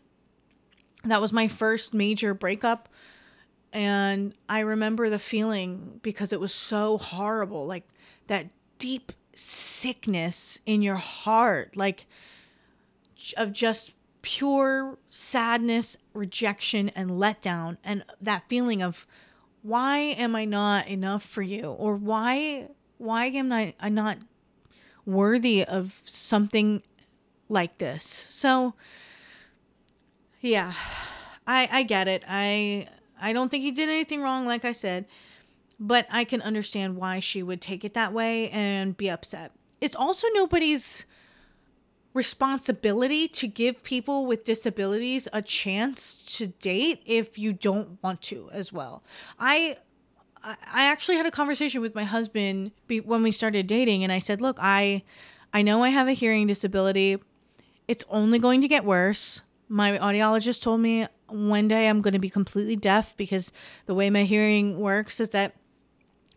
That 1.04 1.22
was 1.22 1.32
my 1.32 1.48
first 1.48 1.94
major 1.94 2.34
breakup. 2.34 2.90
And 3.72 4.34
I 4.50 4.62
remember 4.62 5.10
the 5.10 5.20
feeling 5.20 6.00
because 6.02 6.34
it 6.34 6.40
was 6.40 6.54
so 6.54 6.98
horrible 6.98 7.68
like 7.68 7.88
that 8.26 8.48
deep 8.80 9.12
sickness 9.36 10.60
in 10.66 10.82
your 10.82 10.96
heart, 10.96 11.78
like 11.78 12.08
of 13.36 13.54
just 13.54 13.94
pure 14.28 14.98
sadness, 15.08 15.96
rejection, 16.14 16.90
and 16.90 17.12
letdown, 17.12 17.78
and 17.82 18.04
that 18.20 18.44
feeling 18.50 18.82
of 18.82 19.08
why 19.62 20.00
am 20.00 20.36
I 20.36 20.44
not 20.44 20.90
enough 20.90 21.24
for 21.24 21.42
you, 21.42 21.68
or 21.72 21.96
why 21.96 22.68
why 22.98 23.28
am 23.28 23.54
I 23.54 23.74
I 23.80 23.88
not 23.88 24.18
worthy 25.06 25.64
of 25.64 26.02
something 26.04 26.84
like 27.48 27.78
this? 27.78 28.04
So, 28.04 28.74
yeah, 30.42 30.74
I 31.48 31.70
I 31.72 31.84
get 31.84 32.10
it. 32.10 32.26
I 32.28 32.90
I 33.22 33.32
don't 33.32 33.48
think 33.48 33.64
he 33.64 33.72
did 33.72 33.88
anything 33.88 34.22
wrong, 34.22 34.46
like 34.46 34.66
I 34.66 34.74
said, 34.74 35.06
but 35.80 36.06
I 36.12 36.26
can 36.26 36.42
understand 36.42 36.98
why 36.98 37.22
she 37.22 37.42
would 37.42 37.62
take 37.62 37.86
it 37.86 37.94
that 37.94 38.12
way 38.12 38.50
and 38.50 38.98
be 38.98 39.10
upset. 39.10 39.54
It's 39.80 39.96
also 39.96 40.28
nobody's 40.34 41.06
responsibility 42.18 43.28
to 43.30 43.48
give 43.48 43.84
people 43.84 44.26
with 44.26 44.44
disabilities 44.44 45.28
a 45.32 45.42
chance 45.42 46.24
to 46.38 46.48
date 46.48 47.02
if 47.06 47.38
you 47.38 47.54
don't 47.54 48.02
want 48.04 48.22
to 48.24 48.50
as 48.52 48.74
well. 48.74 49.04
I 49.40 49.78
I 50.44 50.86
actually 50.86 51.18
had 51.18 51.26
a 51.26 51.32
conversation 51.32 51.82
with 51.82 51.96
my 51.96 52.04
husband 52.04 52.72
when 53.06 53.24
we 53.24 53.32
started 53.32 53.68
dating 53.68 54.04
and 54.04 54.12
I 54.12 54.20
said, 54.20 54.42
"Look, 54.42 54.58
I 54.60 55.04
I 55.54 55.62
know 55.62 55.84
I 55.84 55.90
have 55.90 56.08
a 56.08 56.14
hearing 56.14 56.48
disability. 56.48 57.18
It's 57.88 58.04
only 58.10 58.40
going 58.40 58.62
to 58.62 58.68
get 58.68 58.84
worse. 58.84 59.44
My 59.70 59.98
audiologist 59.98 60.62
told 60.62 60.82
me 60.82 61.08
one 61.28 61.68
day 61.68 61.88
I'm 61.88 62.02
going 62.02 62.14
to 62.14 62.20
be 62.20 62.30
completely 62.30 62.76
deaf 62.76 63.16
because 63.16 63.52
the 63.86 63.94
way 63.94 64.10
my 64.10 64.24
hearing 64.24 64.80
works 64.80 65.20
is 65.20 65.30
that 65.30 65.56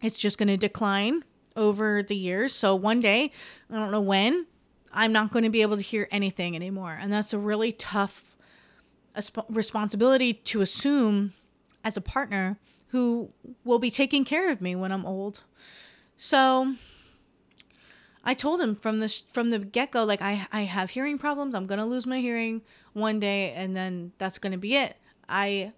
it's 0.03 0.19
just 0.19 0.39
going 0.39 0.49
to 0.49 0.57
decline 0.57 1.25
over 1.57 2.03
the 2.03 2.17
years. 2.17 2.53
So 2.55 2.75
one 2.75 3.01
day, 3.01 3.33
I 3.71 3.75
don't 3.75 3.91
know 3.91 4.01
when, 4.01 4.47
I'm 4.93 5.13
not 5.13 5.33
going 5.33 5.45
to 5.45 5.51
be 5.51 5.63
able 5.63 5.77
to 5.77 5.83
hear 5.83 6.09
anything 6.11 6.57
anymore. 6.57 6.99
And 7.01 7.13
that's 7.13 7.33
a 7.33 7.39
really 7.39 7.73
tough 7.73 8.37
responsibility 9.49 10.33
to 10.33 10.61
assume 10.61 11.35
as 11.85 11.97
a 11.97 12.01
partner 12.01 12.59
who 12.89 13.31
will 13.65 13.79
be 13.79 13.91
taking 13.91 14.25
care 14.25 14.51
of 14.51 14.61
me 14.61 14.75
when 14.75 14.93
I'm 14.93 15.07
old. 15.07 15.43
So 16.17 16.75
I 18.25 18.35
told 18.35 18.61
him 18.61 18.75
from 18.75 19.01
the 19.01 19.09
from 19.33 19.51
the 19.51 19.59
get 19.61 19.93
go, 19.93 20.05
like 20.05 20.21
I 20.21 20.47
I 20.53 20.63
have 20.63 20.91
hearing 20.91 21.19
problems. 21.19 21.55
I'm 21.55 21.67
gonna 21.67 21.87
lose 21.87 22.07
my 22.07 22.21
hearing 22.21 22.63
one 22.93 23.21
day, 23.21 23.53
and 23.53 23.77
then 23.77 24.13
that's 24.19 24.39
gonna 24.39 24.59
be 24.59 24.77
it. 24.77 24.97
I 25.29 25.73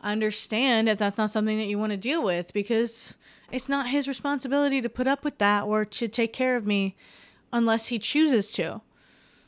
understand 0.00 0.88
if 0.88 0.98
that's 0.98 1.18
not 1.18 1.30
something 1.30 1.58
that 1.58 1.66
you 1.66 1.78
want 1.78 1.92
to 1.92 1.96
deal 1.96 2.22
with 2.22 2.52
because 2.52 3.16
it's 3.50 3.68
not 3.68 3.88
his 3.88 4.08
responsibility 4.08 4.80
to 4.80 4.88
put 4.88 5.06
up 5.06 5.24
with 5.24 5.38
that 5.38 5.64
or 5.64 5.84
to 5.84 6.08
take 6.08 6.32
care 6.32 6.56
of 6.56 6.66
me 6.66 6.96
unless 7.52 7.88
he 7.88 7.98
chooses 7.98 8.50
to. 8.52 8.80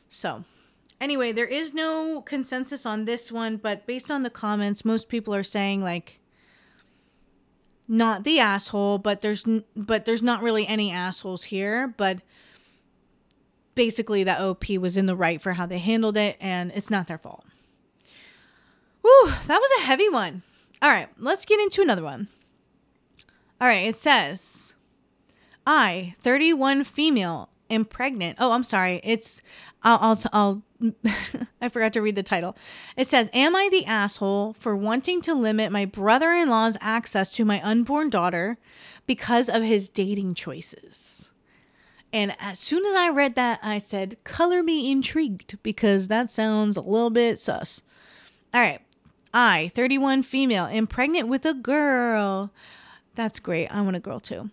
So, 0.08 0.44
anyway, 1.00 1.32
there 1.32 1.46
is 1.46 1.72
no 1.72 2.22
consensus 2.22 2.84
on 2.86 3.04
this 3.04 3.32
one, 3.32 3.56
but 3.56 3.86
based 3.86 4.10
on 4.10 4.22
the 4.22 4.30
comments, 4.30 4.84
most 4.84 5.08
people 5.08 5.34
are 5.34 5.42
saying 5.42 5.82
like 5.82 6.20
not 7.86 8.24
the 8.24 8.38
asshole, 8.40 8.98
but 8.98 9.20
there's 9.20 9.44
but 9.76 10.04
there's 10.04 10.22
not 10.22 10.42
really 10.42 10.66
any 10.66 10.90
assholes 10.90 11.44
here, 11.44 11.88
but 11.88 12.22
basically 13.74 14.24
that 14.24 14.40
OP 14.40 14.68
was 14.70 14.96
in 14.96 15.06
the 15.06 15.16
right 15.16 15.40
for 15.40 15.54
how 15.54 15.66
they 15.66 15.78
handled 15.78 16.16
it 16.16 16.36
and 16.40 16.72
it's 16.74 16.90
not 16.90 17.06
their 17.06 17.18
fault. 17.18 17.44
Whew, 19.02 19.32
that 19.46 19.58
was 19.58 19.70
a 19.78 19.84
heavy 19.84 20.08
one. 20.08 20.42
All 20.80 20.90
right, 20.90 21.08
let's 21.18 21.44
get 21.44 21.60
into 21.60 21.82
another 21.82 22.02
one. 22.02 22.28
All 23.60 23.68
right, 23.68 23.88
it 23.88 23.96
says 23.96 24.74
I, 25.66 26.14
31 26.20 26.84
female, 26.84 27.48
am 27.70 27.84
pregnant. 27.84 28.38
Oh, 28.40 28.52
I'm 28.52 28.64
sorry. 28.64 29.00
It's 29.04 29.40
I'll 29.82 29.98
I'll, 30.00 30.20
I'll 30.32 30.62
I 31.60 31.68
forgot 31.68 31.92
to 31.94 32.02
read 32.02 32.16
the 32.16 32.22
title. 32.22 32.56
It 32.96 33.06
says, 33.06 33.30
"Am 33.32 33.54
I 33.56 33.68
the 33.70 33.86
asshole 33.86 34.54
for 34.54 34.76
wanting 34.76 35.22
to 35.22 35.34
limit 35.34 35.72
my 35.72 35.84
brother-in-law's 35.84 36.76
access 36.80 37.30
to 37.30 37.44
my 37.44 37.62
unborn 37.62 38.10
daughter 38.10 38.58
because 39.06 39.48
of 39.48 39.62
his 39.62 39.88
dating 39.88 40.34
choices?" 40.34 41.32
And 42.12 42.36
as 42.38 42.60
soon 42.60 42.86
as 42.86 42.94
I 42.94 43.08
read 43.08 43.34
that, 43.34 43.60
I 43.62 43.78
said, 43.78 44.16
"Color 44.24 44.62
me 44.62 44.90
intrigued 44.90 45.62
because 45.62 46.08
that 46.08 46.30
sounds 46.30 46.76
a 46.76 46.82
little 46.82 47.10
bit 47.10 47.38
sus." 47.38 47.82
All 48.52 48.60
right. 48.60 48.80
I, 49.36 49.72
31 49.74 50.22
female, 50.22 50.66
am 50.66 50.86
pregnant 50.86 51.26
with 51.26 51.44
a 51.44 51.54
girl. 51.54 52.52
That's 53.16 53.40
great. 53.40 53.66
I 53.66 53.80
want 53.80 53.96
a 53.96 54.00
girl 54.00 54.20
too 54.20 54.50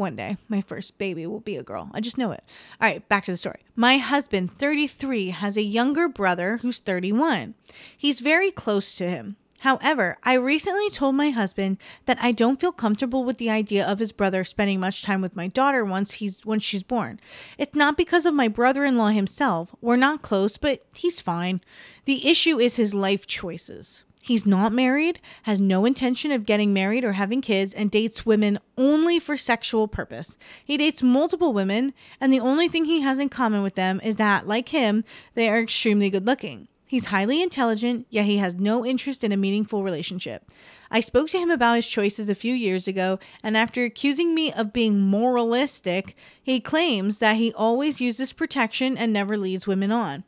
one 0.00 0.16
day 0.16 0.36
my 0.48 0.60
first 0.60 0.98
baby 0.98 1.26
will 1.26 1.40
be 1.40 1.56
a 1.56 1.62
girl. 1.62 1.90
I 1.94 2.00
just 2.00 2.18
know 2.18 2.32
it. 2.32 2.42
All 2.80 2.88
right, 2.88 3.08
back 3.08 3.26
to 3.26 3.30
the 3.30 3.36
story. 3.36 3.60
My 3.76 3.98
husband, 3.98 4.50
33, 4.50 5.30
has 5.30 5.56
a 5.56 5.62
younger 5.62 6.08
brother 6.08 6.56
who's 6.56 6.80
31. 6.80 7.54
He's 7.96 8.18
very 8.18 8.50
close 8.50 8.94
to 8.96 9.08
him. 9.08 9.36
However, 9.60 10.16
I 10.22 10.32
recently 10.34 10.88
told 10.88 11.16
my 11.16 11.30
husband 11.30 11.76
that 12.06 12.16
I 12.18 12.32
don't 12.32 12.58
feel 12.58 12.72
comfortable 12.72 13.24
with 13.24 13.36
the 13.36 13.50
idea 13.50 13.86
of 13.86 13.98
his 13.98 14.10
brother 14.10 14.42
spending 14.42 14.80
much 14.80 15.02
time 15.02 15.20
with 15.20 15.36
my 15.36 15.48
daughter 15.48 15.84
once 15.84 16.14
he's 16.14 16.46
when 16.46 16.60
she's 16.60 16.82
born. 16.82 17.20
It's 17.58 17.76
not 17.76 17.98
because 17.98 18.24
of 18.24 18.32
my 18.32 18.48
brother-in-law 18.48 19.10
himself. 19.10 19.74
We're 19.82 19.96
not 19.96 20.22
close, 20.22 20.56
but 20.56 20.82
he's 20.94 21.20
fine. 21.20 21.60
The 22.06 22.26
issue 22.26 22.58
is 22.58 22.76
his 22.76 22.94
life 22.94 23.26
choices. 23.26 24.04
He's 24.22 24.46
not 24.46 24.72
married, 24.72 25.20
has 25.44 25.60
no 25.60 25.84
intention 25.84 26.30
of 26.30 26.44
getting 26.44 26.74
married 26.74 27.04
or 27.04 27.12
having 27.12 27.40
kids, 27.40 27.72
and 27.72 27.90
dates 27.90 28.26
women 28.26 28.58
only 28.76 29.18
for 29.18 29.36
sexual 29.36 29.88
purpose. 29.88 30.36
He 30.64 30.76
dates 30.76 31.02
multiple 31.02 31.52
women, 31.54 31.94
and 32.20 32.32
the 32.32 32.40
only 32.40 32.68
thing 32.68 32.84
he 32.84 33.00
has 33.00 33.18
in 33.18 33.30
common 33.30 33.62
with 33.62 33.76
them 33.76 34.00
is 34.04 34.16
that, 34.16 34.46
like 34.46 34.68
him, 34.68 35.04
they 35.34 35.48
are 35.48 35.58
extremely 35.58 36.10
good 36.10 36.26
looking. 36.26 36.68
He's 36.86 37.06
highly 37.06 37.40
intelligent, 37.40 38.06
yet 38.10 38.24
he 38.24 38.38
has 38.38 38.56
no 38.56 38.84
interest 38.84 39.22
in 39.22 39.30
a 39.30 39.36
meaningful 39.36 39.84
relationship. 39.84 40.50
I 40.90 40.98
spoke 40.98 41.28
to 41.30 41.38
him 41.38 41.48
about 41.48 41.76
his 41.76 41.88
choices 41.88 42.28
a 42.28 42.34
few 42.34 42.52
years 42.52 42.88
ago, 42.88 43.20
and 43.44 43.56
after 43.56 43.84
accusing 43.84 44.34
me 44.34 44.52
of 44.52 44.72
being 44.72 45.00
moralistic, 45.00 46.16
he 46.42 46.60
claims 46.60 47.20
that 47.20 47.36
he 47.36 47.54
always 47.54 48.00
uses 48.00 48.32
protection 48.32 48.98
and 48.98 49.12
never 49.12 49.36
leads 49.36 49.68
women 49.68 49.92
on. 49.92 50.24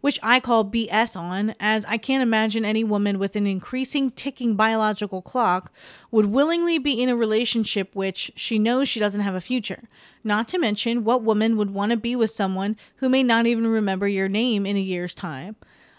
Which 0.00 0.18
I 0.22 0.38
call 0.38 0.64
BS 0.64 1.16
on, 1.16 1.54
as 1.58 1.84
I 1.86 1.96
can't 1.96 2.22
imagine 2.22 2.64
any 2.64 2.84
woman 2.84 3.18
with 3.18 3.36
an 3.36 3.46
increasing 3.46 4.10
ticking 4.10 4.54
biological 4.54 5.22
clock 5.22 5.72
would 6.10 6.26
willingly 6.26 6.78
be 6.78 7.02
in 7.02 7.08
a 7.08 7.16
relationship 7.16 7.94
which 7.94 8.30
she 8.36 8.58
knows 8.58 8.88
she 8.88 9.00
doesn't 9.00 9.22
have 9.22 9.34
a 9.34 9.40
future. 9.40 9.84
Not 10.22 10.46
to 10.48 10.58
mention, 10.58 11.04
what 11.04 11.22
woman 11.22 11.56
would 11.56 11.70
want 11.70 11.90
to 11.90 11.96
be 11.96 12.14
with 12.14 12.30
someone 12.30 12.76
who 12.96 13.08
may 13.08 13.22
not 13.22 13.46
even 13.46 13.66
remember 13.66 14.06
your 14.06 14.28
name 14.28 14.66
in 14.66 14.76
a 14.76 14.80
year's 14.80 15.14
time? 15.14 15.56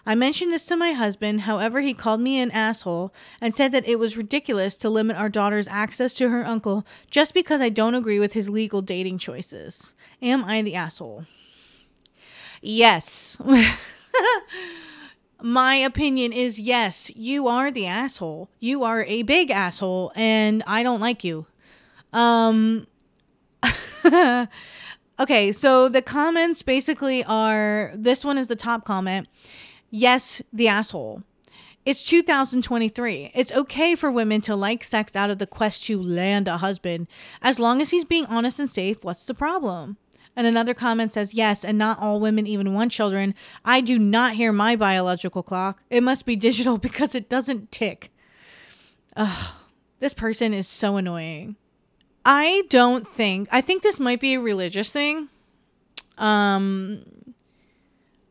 I 0.07 0.13
mentioned 0.13 0.51
this 0.51 0.65
to 0.65 0.75
my 0.75 0.91
husband, 0.91 1.41
however, 1.41 1.81
he 1.81 1.95
called 1.95 2.21
me 2.21 2.39
an 2.39 2.51
asshole 2.51 3.11
and 3.41 3.55
said 3.55 3.71
that 3.71 3.87
it 3.87 3.97
was 3.97 4.15
ridiculous 4.15 4.77
to 4.77 4.89
limit 4.89 5.17
our 5.17 5.29
daughter's 5.29 5.67
access 5.67 6.13
to 6.15 6.29
her 6.29 6.45
uncle 6.45 6.85
just 7.09 7.33
because 7.33 7.59
I 7.59 7.69
don't 7.69 7.95
agree 7.95 8.19
with 8.19 8.33
his 8.33 8.47
legal 8.47 8.83
dating 8.83 9.17
choices. 9.17 9.95
Am 10.21 10.43
I 10.43 10.61
the 10.61 10.75
asshole? 10.75 11.25
Yes. 12.65 13.37
my 15.41 15.75
opinion 15.75 16.33
is 16.33 16.59
yes, 16.59 17.11
you 17.15 17.47
are 17.47 17.71
the 17.71 17.85
asshole. 17.85 18.49
You 18.59 18.83
are 18.83 19.03
a 19.03 19.21
big 19.21 19.51
asshole 19.51 20.11
and 20.15 20.63
I 20.65 20.81
don't 20.81 20.99
like 20.99 21.23
you. 21.23 21.45
Um 22.11 22.87
Okay, 25.17 25.53
so 25.53 25.87
the 25.87 26.01
comments 26.01 26.61
basically 26.61 27.23
are 27.23 27.91
this 27.95 28.25
one 28.25 28.37
is 28.37 28.47
the 28.47 28.55
top 28.55 28.83
comment. 28.83 29.27
Yes, 29.89 30.41
the 30.51 30.67
asshole. 30.67 31.23
It's 31.85 32.03
2023. 32.03 33.31
It's 33.33 33.51
okay 33.51 33.95
for 33.95 34.11
women 34.11 34.41
to 34.41 34.55
like 34.55 34.83
sex 34.83 35.15
out 35.15 35.29
of 35.29 35.37
the 35.37 35.47
quest 35.47 35.85
to 35.85 36.01
land 36.01 36.47
a 36.47 36.57
husband. 36.57 37.07
As 37.41 37.59
long 37.59 37.79
as 37.79 37.91
he's 37.91 38.03
being 38.03 38.25
honest 38.25 38.59
and 38.59 38.69
safe, 38.69 39.03
what's 39.03 39.25
the 39.25 39.35
problem? 39.35 39.97
And 40.35 40.45
another 40.45 40.73
comment 40.73 41.11
says, 41.11 41.33
Yes, 41.33 41.63
and 41.63 41.77
not 41.77 41.99
all 41.99 42.19
women 42.19 42.45
even 42.45 42.73
want 42.73 42.91
children. 42.91 43.33
I 43.63 43.81
do 43.81 43.97
not 43.97 44.33
hear 44.33 44.51
my 44.51 44.75
biological 44.75 45.43
clock. 45.43 45.81
It 45.89 46.03
must 46.03 46.25
be 46.25 46.35
digital 46.35 46.77
because 46.79 47.15
it 47.15 47.29
doesn't 47.29 47.71
tick. 47.71 48.11
Ugh, 49.15 49.53
this 49.99 50.13
person 50.13 50.53
is 50.53 50.67
so 50.67 50.97
annoying. 50.97 51.55
I 52.25 52.63
don't 52.69 53.07
think, 53.07 53.47
I 53.51 53.61
think 53.61 53.83
this 53.83 53.99
might 53.99 54.19
be 54.19 54.33
a 54.33 54.39
religious 54.39 54.89
thing. 54.89 55.29
Um, 56.17 57.05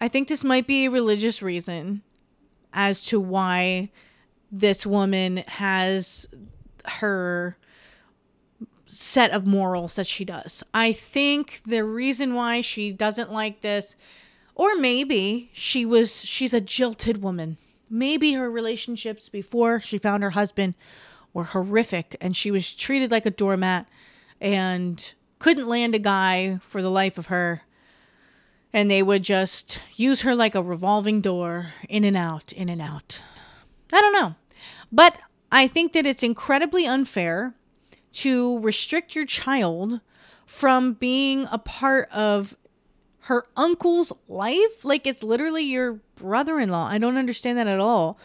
I 0.00 0.08
think 0.08 0.28
this 0.28 0.42
might 0.42 0.66
be 0.66 0.86
a 0.86 0.90
religious 0.90 1.42
reason 1.42 2.02
as 2.72 3.04
to 3.06 3.20
why 3.20 3.90
this 4.50 4.84
woman 4.84 5.38
has 5.46 6.28
her 6.84 7.56
set 8.86 9.30
of 9.30 9.46
morals 9.46 9.96
that 9.96 10.06
she 10.06 10.24
does. 10.24 10.62
I 10.72 10.92
think 10.92 11.62
the 11.66 11.84
reason 11.84 12.34
why 12.34 12.60
she 12.60 12.92
doesn't 12.92 13.32
like 13.32 13.60
this 13.60 13.96
or 14.54 14.76
maybe 14.76 15.50
she 15.52 15.84
was 15.84 16.24
she's 16.24 16.54
a 16.54 16.60
jilted 16.60 17.22
woman. 17.22 17.56
Maybe 17.90 18.32
her 18.32 18.50
relationships 18.50 19.28
before 19.28 19.80
she 19.80 19.98
found 19.98 20.22
her 20.22 20.30
husband 20.30 20.74
were 21.32 21.44
horrific 21.44 22.16
and 22.20 22.36
she 22.36 22.50
was 22.50 22.74
treated 22.74 23.10
like 23.10 23.26
a 23.26 23.30
doormat 23.30 23.88
and 24.40 25.14
couldn't 25.38 25.68
land 25.68 25.94
a 25.94 25.98
guy 25.98 26.58
for 26.62 26.82
the 26.82 26.90
life 26.90 27.18
of 27.18 27.26
her 27.26 27.62
and 28.72 28.90
they 28.90 29.02
would 29.02 29.22
just 29.22 29.80
use 29.94 30.22
her 30.22 30.34
like 30.34 30.54
a 30.54 30.62
revolving 30.62 31.20
door 31.20 31.68
in 31.88 32.02
and 32.02 32.16
out, 32.16 32.52
in 32.52 32.68
and 32.68 32.82
out. 32.82 33.22
I 33.92 34.00
don't 34.00 34.12
know. 34.12 34.34
But 34.90 35.18
I 35.52 35.68
think 35.68 35.92
that 35.92 36.06
it's 36.06 36.24
incredibly 36.24 36.84
unfair 36.84 37.54
to 38.14 38.59
restrict 38.61 39.14
your 39.14 39.27
child 39.27 40.00
from 40.46 40.94
being 40.94 41.46
a 41.50 41.59
part 41.59 42.11
of 42.11 42.57
her 43.20 43.46
uncle's 43.57 44.12
life. 44.29 44.85
Like 44.85 45.07
it's 45.07 45.22
literally 45.22 45.62
your 45.62 46.00
brother 46.16 46.59
in 46.61 46.70
law. 46.70 46.87
I 46.87 46.98
don't 46.98 47.16
understand 47.16 47.59
that 47.59 47.66
at 47.66 47.81
all. 47.81 48.18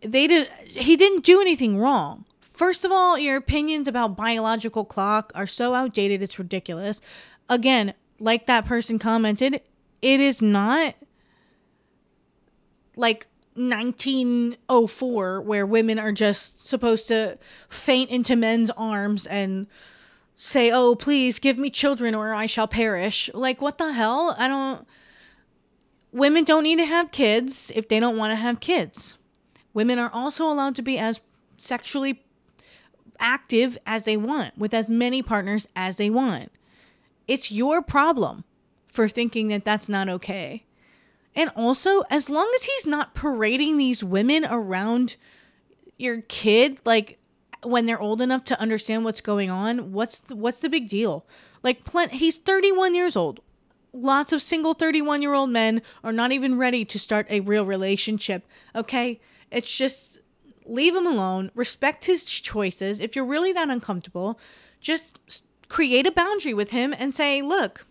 They 0.00 0.26
did 0.26 0.48
he 0.64 0.96
didn't 0.96 1.24
do 1.24 1.40
anything 1.40 1.78
wrong. 1.78 2.24
First 2.40 2.84
of 2.84 2.92
all, 2.92 3.18
your 3.18 3.36
opinions 3.36 3.86
about 3.86 4.16
biological 4.16 4.84
clock 4.84 5.30
are 5.34 5.46
so 5.46 5.74
outdated, 5.74 6.22
it's 6.22 6.38
ridiculous. 6.38 7.00
Again, 7.48 7.92
like 8.18 8.46
that 8.46 8.64
person 8.64 8.98
commented, 8.98 9.60
it 10.00 10.20
is 10.20 10.40
not 10.40 10.94
like 12.96 13.26
1904 13.56 15.40
where 15.40 15.66
women 15.66 15.98
are 15.98 16.12
just 16.12 16.66
supposed 16.66 17.08
to 17.08 17.38
faint 17.68 18.10
into 18.10 18.36
men's 18.36 18.70
arms 18.70 19.26
and 19.26 19.66
say, 20.36 20.70
"Oh, 20.70 20.94
please 20.94 21.38
give 21.38 21.58
me 21.58 21.70
children 21.70 22.14
or 22.14 22.34
I 22.34 22.46
shall 22.46 22.68
perish." 22.68 23.30
Like 23.34 23.60
what 23.60 23.78
the 23.78 23.92
hell? 23.92 24.34
I 24.38 24.48
don't 24.48 24.86
Women 26.12 26.44
don't 26.44 26.62
need 26.62 26.78
to 26.78 26.86
have 26.86 27.10
kids 27.10 27.70
if 27.74 27.88
they 27.88 28.00
don't 28.00 28.16
want 28.16 28.30
to 28.30 28.36
have 28.36 28.60
kids. 28.60 29.18
Women 29.74 29.98
are 29.98 30.10
also 30.10 30.50
allowed 30.50 30.74
to 30.76 30.82
be 30.82 30.98
as 30.98 31.20
sexually 31.58 32.24
active 33.18 33.76
as 33.84 34.04
they 34.06 34.16
want 34.16 34.56
with 34.56 34.72
as 34.72 34.88
many 34.88 35.22
partners 35.22 35.68
as 35.76 35.96
they 35.96 36.08
want. 36.08 36.50
It's 37.28 37.52
your 37.52 37.82
problem 37.82 38.44
for 38.86 39.08
thinking 39.08 39.48
that 39.48 39.64
that's 39.64 39.88
not 39.88 40.08
okay. 40.08 40.64
And 41.36 41.50
also, 41.54 42.00
as 42.08 42.30
long 42.30 42.50
as 42.54 42.64
he's 42.64 42.86
not 42.86 43.14
parading 43.14 43.76
these 43.76 44.02
women 44.02 44.46
around 44.46 45.16
your 45.98 46.22
kid, 46.22 46.80
like 46.86 47.18
when 47.62 47.84
they're 47.84 48.00
old 48.00 48.22
enough 48.22 48.42
to 48.44 48.60
understand 48.60 49.04
what's 49.04 49.20
going 49.20 49.50
on, 49.50 49.92
what's 49.92 50.20
the, 50.20 50.34
what's 50.34 50.60
the 50.60 50.70
big 50.70 50.88
deal? 50.88 51.26
Like, 51.62 51.86
he's 52.10 52.38
31 52.38 52.94
years 52.94 53.16
old. 53.16 53.40
Lots 53.92 54.32
of 54.32 54.40
single 54.40 54.72
31 54.72 55.20
year 55.20 55.34
old 55.34 55.50
men 55.50 55.82
are 56.02 56.12
not 56.12 56.32
even 56.32 56.56
ready 56.56 56.84
to 56.86 56.98
start 56.98 57.26
a 57.28 57.40
real 57.40 57.66
relationship. 57.66 58.46
Okay, 58.74 59.20
it's 59.50 59.76
just 59.76 60.20
leave 60.64 60.94
him 60.94 61.06
alone. 61.06 61.50
Respect 61.54 62.06
his 62.06 62.24
choices. 62.24 62.98
If 63.00 63.14
you're 63.14 63.24
really 63.24 63.52
that 63.52 63.70
uncomfortable, 63.70 64.38
just 64.80 65.18
create 65.68 66.06
a 66.06 66.12
boundary 66.12 66.54
with 66.54 66.70
him 66.70 66.94
and 66.98 67.12
say, 67.12 67.42
look, 67.42 67.86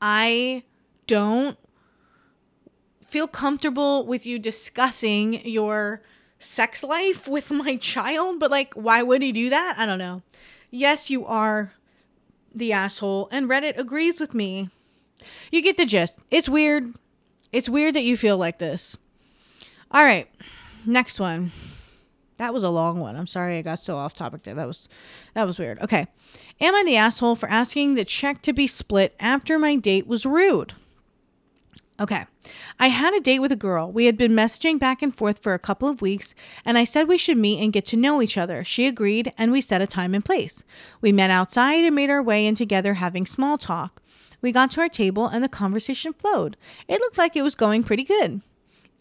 I 0.00 0.64
don't 1.06 1.58
feel 3.14 3.28
comfortable 3.28 4.04
with 4.04 4.26
you 4.26 4.40
discussing 4.40 5.34
your 5.46 6.02
sex 6.40 6.82
life 6.82 7.28
with 7.28 7.48
my 7.52 7.76
child, 7.76 8.40
but 8.40 8.50
like, 8.50 8.74
why 8.74 9.04
would 9.04 9.22
he 9.22 9.30
do 9.30 9.48
that? 9.48 9.76
I 9.78 9.86
don't 9.86 10.00
know. 10.00 10.22
Yes, 10.68 11.10
you 11.10 11.24
are 11.24 11.74
the 12.52 12.72
asshole, 12.72 13.28
and 13.30 13.48
Reddit 13.48 13.78
agrees 13.78 14.20
with 14.20 14.34
me. 14.34 14.68
You 15.52 15.62
get 15.62 15.76
the 15.76 15.86
gist. 15.86 16.18
It's 16.32 16.48
weird. 16.48 16.92
It's 17.52 17.68
weird 17.68 17.94
that 17.94 18.02
you 18.02 18.16
feel 18.16 18.36
like 18.36 18.58
this. 18.58 18.98
All 19.92 20.02
right, 20.02 20.28
next 20.84 21.20
one. 21.20 21.52
That 22.38 22.52
was 22.52 22.64
a 22.64 22.68
long 22.68 22.98
one. 22.98 23.14
I'm 23.14 23.28
sorry 23.28 23.58
I 23.58 23.62
got 23.62 23.78
so 23.78 23.96
off 23.96 24.14
topic 24.14 24.42
there. 24.42 24.56
That 24.56 24.66
was 24.66 24.88
that 25.34 25.44
was 25.44 25.60
weird. 25.60 25.80
Okay. 25.80 26.08
Am 26.60 26.74
I 26.74 26.82
the 26.82 26.96
asshole 26.96 27.36
for 27.36 27.48
asking 27.48 27.94
the 27.94 28.04
check 28.04 28.42
to 28.42 28.52
be 28.52 28.66
split 28.66 29.14
after 29.20 29.56
my 29.56 29.76
date 29.76 30.08
was 30.08 30.26
rude? 30.26 30.72
Okay. 32.00 32.26
I 32.80 32.88
had 32.88 33.14
a 33.14 33.20
date 33.20 33.38
with 33.38 33.52
a 33.52 33.56
girl. 33.56 33.90
We 33.90 34.06
had 34.06 34.16
been 34.16 34.32
messaging 34.32 34.80
back 34.80 35.00
and 35.00 35.14
forth 35.14 35.38
for 35.38 35.54
a 35.54 35.60
couple 35.60 35.88
of 35.88 36.02
weeks, 36.02 36.34
and 36.64 36.76
I 36.76 36.82
said 36.82 37.06
we 37.06 37.16
should 37.16 37.38
meet 37.38 37.62
and 37.62 37.72
get 37.72 37.86
to 37.86 37.96
know 37.96 38.20
each 38.20 38.36
other. 38.36 38.64
She 38.64 38.86
agreed, 38.86 39.32
and 39.38 39.52
we 39.52 39.60
set 39.60 39.80
a 39.80 39.86
time 39.86 40.12
and 40.12 40.24
place. 40.24 40.64
We 41.00 41.12
met 41.12 41.30
outside 41.30 41.84
and 41.84 41.94
made 41.94 42.10
our 42.10 42.22
way 42.22 42.46
in 42.46 42.56
together 42.56 42.94
having 42.94 43.26
small 43.26 43.58
talk. 43.58 44.02
We 44.42 44.50
got 44.50 44.72
to 44.72 44.80
our 44.80 44.88
table 44.88 45.26
and 45.26 45.42
the 45.42 45.48
conversation 45.48 46.12
flowed. 46.12 46.56
It 46.88 47.00
looked 47.00 47.16
like 47.16 47.36
it 47.36 47.42
was 47.42 47.54
going 47.54 47.84
pretty 47.84 48.04
good. 48.04 48.42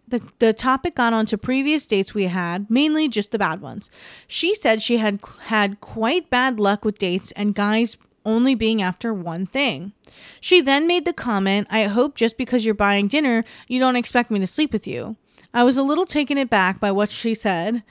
The, 0.07 0.21
the 0.39 0.53
topic 0.53 0.95
got 0.95 1.13
onto 1.13 1.35
previous 1.35 1.87
dates 1.87 2.13
we 2.13 2.25
had, 2.25 2.69
mainly 2.69 3.07
just 3.07 3.31
the 3.31 3.39
bad 3.39 3.59
ones. 3.59 3.89
She 4.27 4.53
said 4.53 4.81
she 4.81 4.97
had 4.97 5.19
had 5.45 5.81
quite 5.81 6.29
bad 6.29 6.59
luck 6.59 6.85
with 6.85 6.99
dates 6.99 7.31
and 7.31 7.55
guys 7.55 7.97
only 8.25 8.55
being 8.55 8.81
after 8.81 9.13
one 9.13 9.45
thing. 9.45 9.93
She 10.39 10.61
then 10.61 10.87
made 10.87 11.05
the 11.05 11.13
comment, 11.13 11.67
I 11.69 11.83
hope 11.83 12.15
just 12.15 12.37
because 12.37 12.65
you're 12.65 12.75
buying 12.75 13.07
dinner, 13.07 13.43
you 13.67 13.79
don't 13.79 13.95
expect 13.95 14.31
me 14.31 14.39
to 14.39 14.47
sleep 14.47 14.73
with 14.73 14.87
you. 14.87 15.15
I 15.53 15.63
was 15.63 15.77
a 15.77 15.83
little 15.83 16.05
taken 16.05 16.37
aback 16.37 16.79
by 16.79 16.91
what 16.91 17.11
she 17.11 17.33
said, 17.33 17.83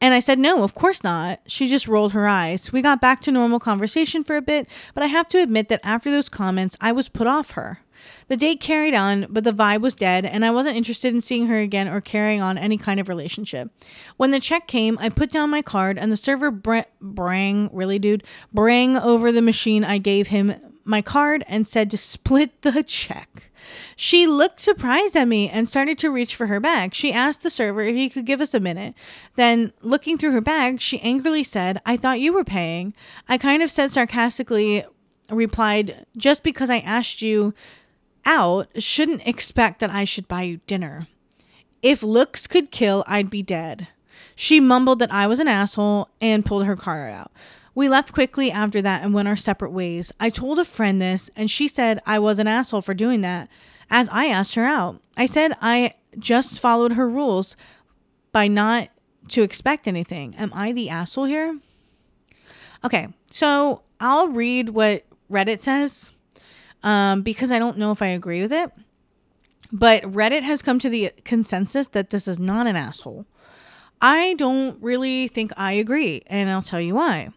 and 0.00 0.12
I 0.12 0.20
said, 0.20 0.38
No, 0.38 0.62
of 0.62 0.74
course 0.74 1.02
not. 1.02 1.40
She 1.46 1.66
just 1.66 1.88
rolled 1.88 2.12
her 2.12 2.28
eyes. 2.28 2.72
We 2.72 2.82
got 2.82 3.00
back 3.00 3.20
to 3.22 3.32
normal 3.32 3.60
conversation 3.60 4.22
for 4.22 4.36
a 4.36 4.42
bit, 4.42 4.68
but 4.94 5.02
I 5.02 5.06
have 5.06 5.28
to 5.30 5.42
admit 5.42 5.68
that 5.68 5.80
after 5.82 6.10
those 6.10 6.28
comments, 6.28 6.76
I 6.80 6.92
was 6.92 7.08
put 7.08 7.26
off 7.26 7.52
her. 7.52 7.80
The 8.28 8.36
date 8.36 8.60
carried 8.60 8.94
on, 8.94 9.26
but 9.28 9.44
the 9.44 9.52
vibe 9.52 9.80
was 9.80 9.94
dead, 9.94 10.26
and 10.26 10.44
I 10.44 10.50
wasn't 10.50 10.76
interested 10.76 11.14
in 11.14 11.20
seeing 11.20 11.46
her 11.46 11.58
again 11.58 11.88
or 11.88 12.00
carrying 12.00 12.40
on 12.40 12.58
any 12.58 12.78
kind 12.78 13.00
of 13.00 13.08
relationship. 13.08 13.70
When 14.16 14.30
the 14.30 14.40
check 14.40 14.66
came, 14.66 14.98
I 14.98 15.08
put 15.08 15.30
down 15.30 15.50
my 15.50 15.62
card, 15.62 15.98
and 15.98 16.10
the 16.10 16.16
server 16.16 16.50
br- 16.50 16.80
brang, 17.02 17.70
really, 17.72 17.98
dude, 17.98 18.24
brang 18.54 18.96
over 18.96 19.30
the 19.30 19.42
machine 19.42 19.84
I 19.84 19.98
gave 19.98 20.28
him 20.28 20.54
my 20.84 21.02
card 21.02 21.44
and 21.48 21.66
said 21.66 21.90
to 21.90 21.98
split 21.98 22.62
the 22.62 22.82
check. 22.82 23.50
She 23.96 24.26
looked 24.26 24.60
surprised 24.60 25.16
at 25.16 25.26
me 25.26 25.48
and 25.48 25.68
started 25.68 25.98
to 25.98 26.10
reach 26.10 26.36
for 26.36 26.46
her 26.46 26.60
bag. 26.60 26.94
She 26.94 27.12
asked 27.12 27.42
the 27.42 27.50
server 27.50 27.82
if 27.82 27.96
he 27.96 28.08
could 28.08 28.24
give 28.24 28.40
us 28.40 28.54
a 28.54 28.60
minute. 28.60 28.94
Then, 29.34 29.72
looking 29.82 30.16
through 30.16 30.32
her 30.32 30.40
bag, 30.40 30.80
she 30.80 31.00
angrily 31.00 31.42
said, 31.42 31.80
I 31.84 31.96
thought 31.96 32.20
you 32.20 32.32
were 32.32 32.44
paying. 32.44 32.94
I 33.28 33.38
kind 33.38 33.62
of 33.62 33.70
said 33.70 33.90
sarcastically, 33.90 34.84
replied, 35.30 36.06
Just 36.16 36.42
because 36.42 36.70
I 36.70 36.78
asked 36.78 37.22
you 37.22 37.54
out, 38.26 38.68
shouldn't 38.76 39.26
expect 39.26 39.80
that 39.80 39.90
I 39.90 40.04
should 40.04 40.28
buy 40.28 40.42
you 40.42 40.60
dinner. 40.66 41.06
If 41.82 42.02
looks 42.02 42.46
could 42.46 42.70
kill, 42.70 43.04
I'd 43.06 43.30
be 43.30 43.42
dead. 43.42 43.88
She 44.34 44.60
mumbled 44.60 44.98
that 44.98 45.12
I 45.12 45.26
was 45.26 45.40
an 45.40 45.48
asshole 45.48 46.08
and 46.20 46.44
pulled 46.44 46.66
her 46.66 46.76
car 46.76 47.08
out. 47.08 47.30
We 47.74 47.88
left 47.88 48.12
quickly 48.12 48.50
after 48.50 48.82
that 48.82 49.02
and 49.02 49.14
went 49.14 49.28
our 49.28 49.36
separate 49.36 49.70
ways. 49.70 50.12
I 50.18 50.30
told 50.30 50.58
a 50.58 50.64
friend 50.64 51.00
this, 51.00 51.30
and 51.36 51.50
she 51.50 51.68
said 51.68 52.02
I 52.06 52.18
was 52.18 52.38
an 52.38 52.48
asshole 52.48 52.82
for 52.82 52.94
doing 52.94 53.20
that, 53.20 53.48
as 53.90 54.08
I 54.10 54.26
asked 54.26 54.54
her 54.54 54.64
out. 54.64 55.00
I 55.16 55.26
said 55.26 55.52
I 55.60 55.94
just 56.18 56.58
followed 56.58 56.94
her 56.94 57.08
rules 57.08 57.56
by 58.32 58.48
not 58.48 58.88
to 59.28 59.42
expect 59.42 59.86
anything. 59.86 60.34
Am 60.36 60.52
I 60.54 60.72
the 60.72 60.88
asshole 60.88 61.24
here? 61.24 61.58
Okay, 62.82 63.08
so 63.30 63.82
I'll 64.00 64.28
read 64.28 64.70
what 64.70 65.04
Reddit 65.30 65.60
says 65.60 66.12
um, 66.82 67.22
because 67.22 67.50
I 67.50 67.58
don't 67.58 67.78
know 67.78 67.92
if 67.92 68.02
I 68.02 68.08
agree 68.08 68.42
with 68.42 68.52
it. 68.52 68.70
But 69.72 70.02
Reddit 70.04 70.42
has 70.42 70.62
come 70.62 70.78
to 70.78 70.88
the 70.88 71.10
consensus 71.24 71.88
that 71.88 72.10
this 72.10 72.28
is 72.28 72.38
not 72.38 72.66
an 72.66 72.76
asshole. 72.76 73.26
I 74.00 74.34
don't 74.34 74.80
really 74.82 75.26
think 75.28 75.52
I 75.56 75.72
agree, 75.72 76.22
and 76.26 76.50
I'll 76.50 76.62
tell 76.62 76.80
you 76.80 76.94
why. 76.94 77.30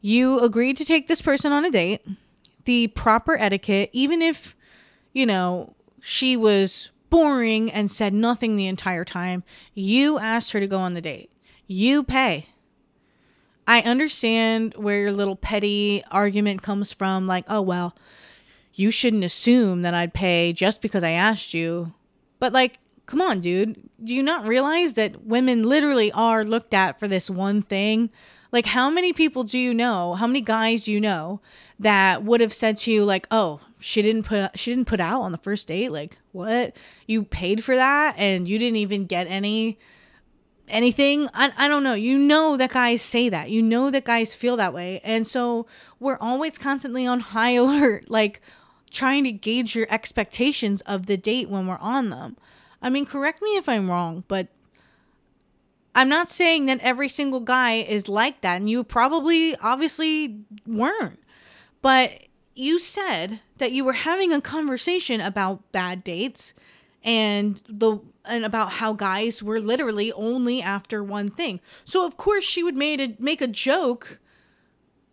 You 0.00 0.40
agreed 0.40 0.76
to 0.78 0.84
take 0.84 1.08
this 1.08 1.20
person 1.20 1.52
on 1.52 1.64
a 1.64 1.70
date, 1.70 2.06
the 2.64 2.88
proper 2.88 3.36
etiquette, 3.36 3.90
even 3.92 4.22
if, 4.22 4.56
you 5.12 5.26
know, 5.26 5.74
she 6.00 6.36
was 6.36 6.90
boring 7.10 7.70
and 7.70 7.90
said 7.90 8.14
nothing 8.14 8.56
the 8.56 8.66
entire 8.66 9.04
time, 9.04 9.44
you 9.74 10.18
asked 10.18 10.52
her 10.52 10.60
to 10.60 10.66
go 10.66 10.78
on 10.78 10.94
the 10.94 11.00
date. 11.00 11.30
You 11.66 12.02
pay. 12.02 12.46
I 13.66 13.82
understand 13.82 14.74
where 14.74 15.00
your 15.00 15.12
little 15.12 15.36
petty 15.36 16.02
argument 16.10 16.62
comes 16.62 16.92
from, 16.92 17.26
like, 17.26 17.44
oh, 17.48 17.62
well, 17.62 17.94
you 18.74 18.90
shouldn't 18.90 19.24
assume 19.24 19.82
that 19.82 19.94
I'd 19.94 20.14
pay 20.14 20.52
just 20.52 20.80
because 20.80 21.02
I 21.02 21.10
asked 21.10 21.54
you. 21.54 21.94
But, 22.38 22.52
like, 22.52 22.78
come 23.06 23.20
on, 23.20 23.40
dude. 23.40 23.88
Do 24.02 24.14
you 24.14 24.22
not 24.22 24.46
realize 24.46 24.94
that 24.94 25.24
women 25.24 25.64
literally 25.64 26.10
are 26.12 26.44
looked 26.44 26.74
at 26.74 26.98
for 26.98 27.06
this 27.06 27.28
one 27.28 27.62
thing? 27.62 28.10
Like, 28.52 28.66
how 28.66 28.90
many 28.90 29.12
people 29.12 29.44
do 29.44 29.58
you 29.58 29.72
know? 29.72 30.14
How 30.14 30.26
many 30.26 30.42
guys 30.42 30.84
do 30.84 30.92
you 30.92 31.00
know 31.00 31.40
that 31.78 32.22
would 32.22 32.40
have 32.40 32.52
said 32.52 32.76
to 32.78 32.92
you, 32.92 33.02
like, 33.04 33.26
"Oh, 33.30 33.60
she 33.80 34.02
didn't 34.02 34.24
put 34.24 34.58
she 34.58 34.70
didn't 34.70 34.86
put 34.86 35.00
out 35.00 35.22
on 35.22 35.32
the 35.32 35.38
first 35.38 35.68
date. 35.68 35.90
Like, 35.90 36.18
what? 36.32 36.76
You 37.06 37.24
paid 37.24 37.64
for 37.64 37.74
that, 37.74 38.14
and 38.18 38.46
you 38.46 38.58
didn't 38.58 38.76
even 38.76 39.06
get 39.06 39.26
any." 39.26 39.78
anything 40.68 41.28
I, 41.34 41.52
I 41.58 41.68
don't 41.68 41.82
know 41.82 41.92
you 41.92 42.16
know 42.16 42.56
that 42.56 42.70
guys 42.70 43.02
say 43.02 43.28
that 43.28 43.50
you 43.50 43.60
know 43.60 43.90
that 43.90 44.04
guys 44.04 44.34
feel 44.34 44.56
that 44.56 44.72
way 44.72 45.00
and 45.02 45.26
so 45.26 45.66
we're 45.98 46.16
always 46.18 46.56
constantly 46.56 47.04
on 47.06 47.20
high 47.20 47.50
alert 47.56 48.08
like 48.08 48.40
trying 48.92 49.24
to 49.24 49.32
gauge 49.32 49.74
your 49.74 49.86
expectations 49.90 50.80
of 50.82 51.06
the 51.06 51.16
date 51.16 51.48
when 51.48 51.66
we're 51.66 51.78
on 51.78 52.10
them 52.10 52.36
i 52.80 52.88
mean 52.88 53.04
correct 53.06 53.42
me 53.42 53.56
if 53.56 53.68
i'm 53.68 53.90
wrong 53.90 54.24
but 54.28 54.48
I'm 55.94 56.08
not 56.08 56.30
saying 56.30 56.66
that 56.66 56.80
every 56.80 57.08
single 57.08 57.40
guy 57.40 57.74
is 57.74 58.08
like 58.08 58.40
that, 58.40 58.56
and 58.56 58.70
you 58.70 58.82
probably 58.82 59.54
obviously 59.56 60.40
weren't. 60.66 61.18
But 61.82 62.12
you 62.54 62.78
said 62.78 63.40
that 63.58 63.72
you 63.72 63.84
were 63.84 63.92
having 63.92 64.32
a 64.32 64.40
conversation 64.40 65.20
about 65.20 65.70
bad 65.72 66.04
dates 66.04 66.54
and 67.04 67.60
the 67.68 67.98
and 68.24 68.44
about 68.44 68.72
how 68.72 68.92
guys 68.92 69.42
were 69.42 69.60
literally 69.60 70.12
only 70.12 70.62
after 70.62 71.02
one 71.02 71.28
thing. 71.28 71.60
So 71.84 72.06
of 72.06 72.16
course 72.16 72.44
she 72.44 72.62
would 72.62 72.76
made 72.76 73.00
a 73.00 73.16
make 73.18 73.42
a 73.42 73.46
joke 73.46 74.18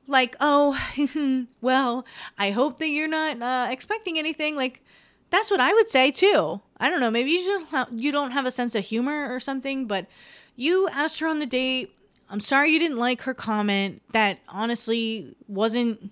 like, 0.10 0.36
"Oh, 0.40 0.78
well, 1.62 2.06
I 2.38 2.52
hope 2.52 2.78
that 2.80 2.90
you're 2.90 3.08
not 3.08 3.42
uh, 3.42 3.68
expecting 3.72 4.18
anything." 4.18 4.56
Like 4.56 4.84
that's 5.30 5.52
what 5.52 5.60
I 5.60 5.74
would 5.74 5.90
say 5.90 6.12
too. 6.12 6.62
I 6.78 6.90
don't 6.90 7.00
know, 7.00 7.12
maybe 7.12 7.32
you 7.32 7.46
just 7.46 7.66
ha- 7.66 7.88
you 7.92 8.12
don't 8.12 8.32
have 8.32 8.46
a 8.46 8.52
sense 8.52 8.76
of 8.76 8.86
humor 8.86 9.34
or 9.34 9.40
something, 9.40 9.86
but 9.86 10.08
you 10.56 10.90
asked 10.90 11.20
her 11.20 11.28
on 11.28 11.40
the 11.40 11.46
date. 11.46 11.96
I'm 12.30 12.40
sorry 12.40 12.70
you 12.72 12.80
didn't 12.80 12.98
like 12.98 13.22
her 13.24 13.34
comment. 13.34 14.02
That 14.12 14.40
honestly 14.48 15.36
wasn't 15.48 16.12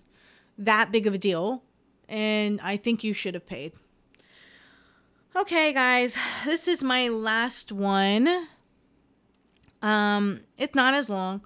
that 0.58 0.92
big 0.92 1.06
of 1.06 1.14
a 1.14 1.18
deal. 1.18 1.64
And 2.10 2.60
I 2.62 2.78
think 2.78 3.04
you 3.04 3.14
should 3.14 3.34
have 3.34 3.46
paid. 3.46 3.74
Okay, 5.36 5.74
guys, 5.74 6.18
this 6.46 6.68
is 6.68 6.84
my 6.84 7.10
last 7.10 7.72
one. 7.72 8.48
Um, 9.84 10.42
it's 10.58 10.74
not 10.74 10.96
as 10.96 11.10
long, 11.10 11.42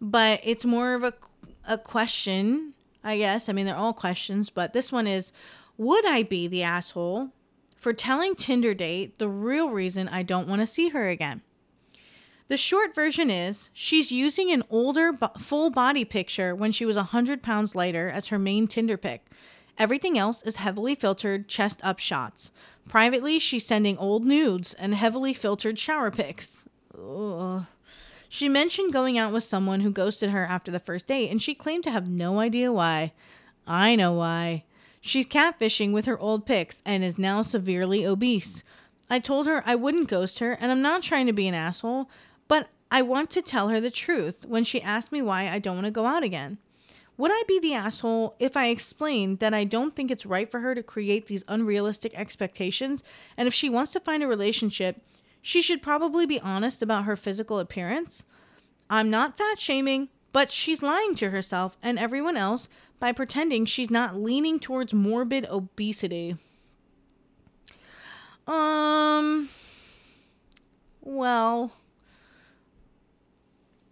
but 0.00 0.40
it's 0.42 0.66
more 0.66 0.94
of 0.94 1.04
a, 1.04 1.14
a 1.70 1.78
question, 1.78 2.74
I 3.02 3.16
guess. 3.16 3.48
I 3.48 3.52
mean, 3.52 3.64
they're 3.64 3.76
all 3.76 3.92
questions, 3.92 4.50
but 4.50 4.72
this 4.72 4.90
one 4.90 5.06
is 5.06 5.32
Would 5.78 6.04
I 6.04 6.24
be 6.24 6.48
the 6.48 6.62
asshole 6.62 7.30
for 7.76 7.92
telling 7.92 8.34
Tinder 8.34 8.74
date 8.74 9.18
the 9.18 9.28
real 9.28 9.70
reason 9.70 10.08
I 10.08 10.22
don't 10.22 10.48
want 10.48 10.60
to 10.60 10.66
see 10.66 10.88
her 10.90 11.08
again? 11.08 11.42
The 12.48 12.56
short 12.56 12.96
version 12.96 13.30
is 13.30 13.70
she's 13.72 14.10
using 14.10 14.50
an 14.50 14.64
older 14.68 15.12
bo- 15.12 15.30
full 15.38 15.70
body 15.70 16.04
picture 16.04 16.52
when 16.54 16.72
she 16.72 16.84
was 16.84 16.96
100 16.96 17.42
pounds 17.42 17.76
lighter 17.76 18.10
as 18.10 18.28
her 18.28 18.38
main 18.40 18.66
Tinder 18.66 18.96
pic. 18.96 19.24
Everything 19.78 20.18
else 20.18 20.42
is 20.42 20.56
heavily 20.56 20.96
filtered 20.96 21.46
chest 21.46 21.80
up 21.84 22.00
shots. 22.00 22.50
Privately, 22.88 23.38
she's 23.38 23.64
sending 23.64 23.96
old 23.98 24.24
nudes 24.24 24.74
and 24.74 24.94
heavily 24.94 25.32
filtered 25.32 25.78
shower 25.78 26.10
pics. 26.10 26.66
Ugh. 26.92 27.66
She 28.32 28.48
mentioned 28.48 28.92
going 28.92 29.18
out 29.18 29.32
with 29.32 29.42
someone 29.42 29.80
who 29.80 29.90
ghosted 29.90 30.30
her 30.30 30.46
after 30.46 30.70
the 30.70 30.78
first 30.78 31.08
date, 31.08 31.32
and 31.32 31.42
she 31.42 31.52
claimed 31.52 31.82
to 31.82 31.90
have 31.90 32.08
no 32.08 32.38
idea 32.38 32.72
why. 32.72 33.12
I 33.66 33.96
know 33.96 34.12
why. 34.12 34.62
She's 35.00 35.26
catfishing 35.26 35.92
with 35.92 36.04
her 36.04 36.16
old 36.16 36.46
pics 36.46 36.80
and 36.86 37.02
is 37.02 37.18
now 37.18 37.42
severely 37.42 38.06
obese. 38.06 38.62
I 39.10 39.18
told 39.18 39.48
her 39.48 39.64
I 39.66 39.74
wouldn't 39.74 40.08
ghost 40.08 40.38
her, 40.38 40.52
and 40.52 40.70
I'm 40.70 40.80
not 40.80 41.02
trying 41.02 41.26
to 41.26 41.32
be 41.32 41.48
an 41.48 41.54
asshole, 41.54 42.08
but 42.46 42.68
I 42.88 43.02
want 43.02 43.30
to 43.30 43.42
tell 43.42 43.68
her 43.70 43.80
the 43.80 43.90
truth 43.90 44.46
when 44.46 44.62
she 44.62 44.80
asked 44.80 45.10
me 45.10 45.20
why 45.20 45.48
I 45.48 45.58
don't 45.58 45.74
want 45.74 45.86
to 45.86 45.90
go 45.90 46.06
out 46.06 46.22
again. 46.22 46.58
Would 47.16 47.32
I 47.32 47.42
be 47.48 47.58
the 47.58 47.74
asshole 47.74 48.36
if 48.38 48.56
I 48.56 48.68
explained 48.68 49.40
that 49.40 49.52
I 49.52 49.64
don't 49.64 49.96
think 49.96 50.08
it's 50.08 50.24
right 50.24 50.48
for 50.48 50.60
her 50.60 50.76
to 50.76 50.84
create 50.84 51.26
these 51.26 51.42
unrealistic 51.48 52.14
expectations? 52.14 53.02
And 53.36 53.48
if 53.48 53.54
she 53.54 53.68
wants 53.68 53.90
to 53.92 54.00
find 54.00 54.22
a 54.22 54.28
relationship, 54.28 55.02
she 55.42 55.62
should 55.62 55.82
probably 55.82 56.26
be 56.26 56.40
honest 56.40 56.82
about 56.82 57.04
her 57.04 57.16
physical 57.16 57.58
appearance? 57.58 58.24
I'm 58.88 59.10
not 59.10 59.36
fat 59.36 59.60
shaming, 59.60 60.08
but 60.32 60.50
she's 60.50 60.82
lying 60.82 61.14
to 61.16 61.30
herself 61.30 61.76
and 61.82 61.98
everyone 61.98 62.36
else 62.36 62.68
by 62.98 63.12
pretending 63.12 63.64
she's 63.64 63.90
not 63.90 64.16
leaning 64.16 64.58
towards 64.60 64.92
morbid 64.92 65.46
obesity. 65.46 66.36
Um, 68.46 69.48
well, 71.00 71.72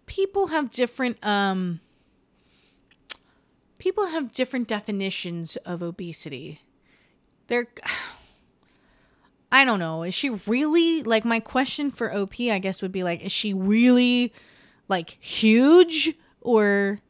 people 0.05 0.47
have 0.47 0.69
different 0.71 1.23
um 1.25 1.79
people 3.77 4.07
have 4.07 4.31
different 4.31 4.67
definitions 4.67 5.55
of 5.57 5.81
obesity. 5.81 6.61
They're 7.47 7.67
I 9.51 9.65
don't 9.65 9.79
know. 9.79 10.03
Is 10.03 10.13
she 10.13 10.29
really 10.29 11.03
like 11.03 11.25
my 11.25 11.39
question 11.39 11.89
for 11.89 12.13
OP 12.13 12.39
I 12.39 12.59
guess 12.59 12.81
would 12.81 12.91
be 12.91 13.03
like 13.03 13.21
is 13.21 13.31
she 13.31 13.53
really 13.53 14.33
like 14.87 15.17
huge 15.19 16.13
or 16.41 17.01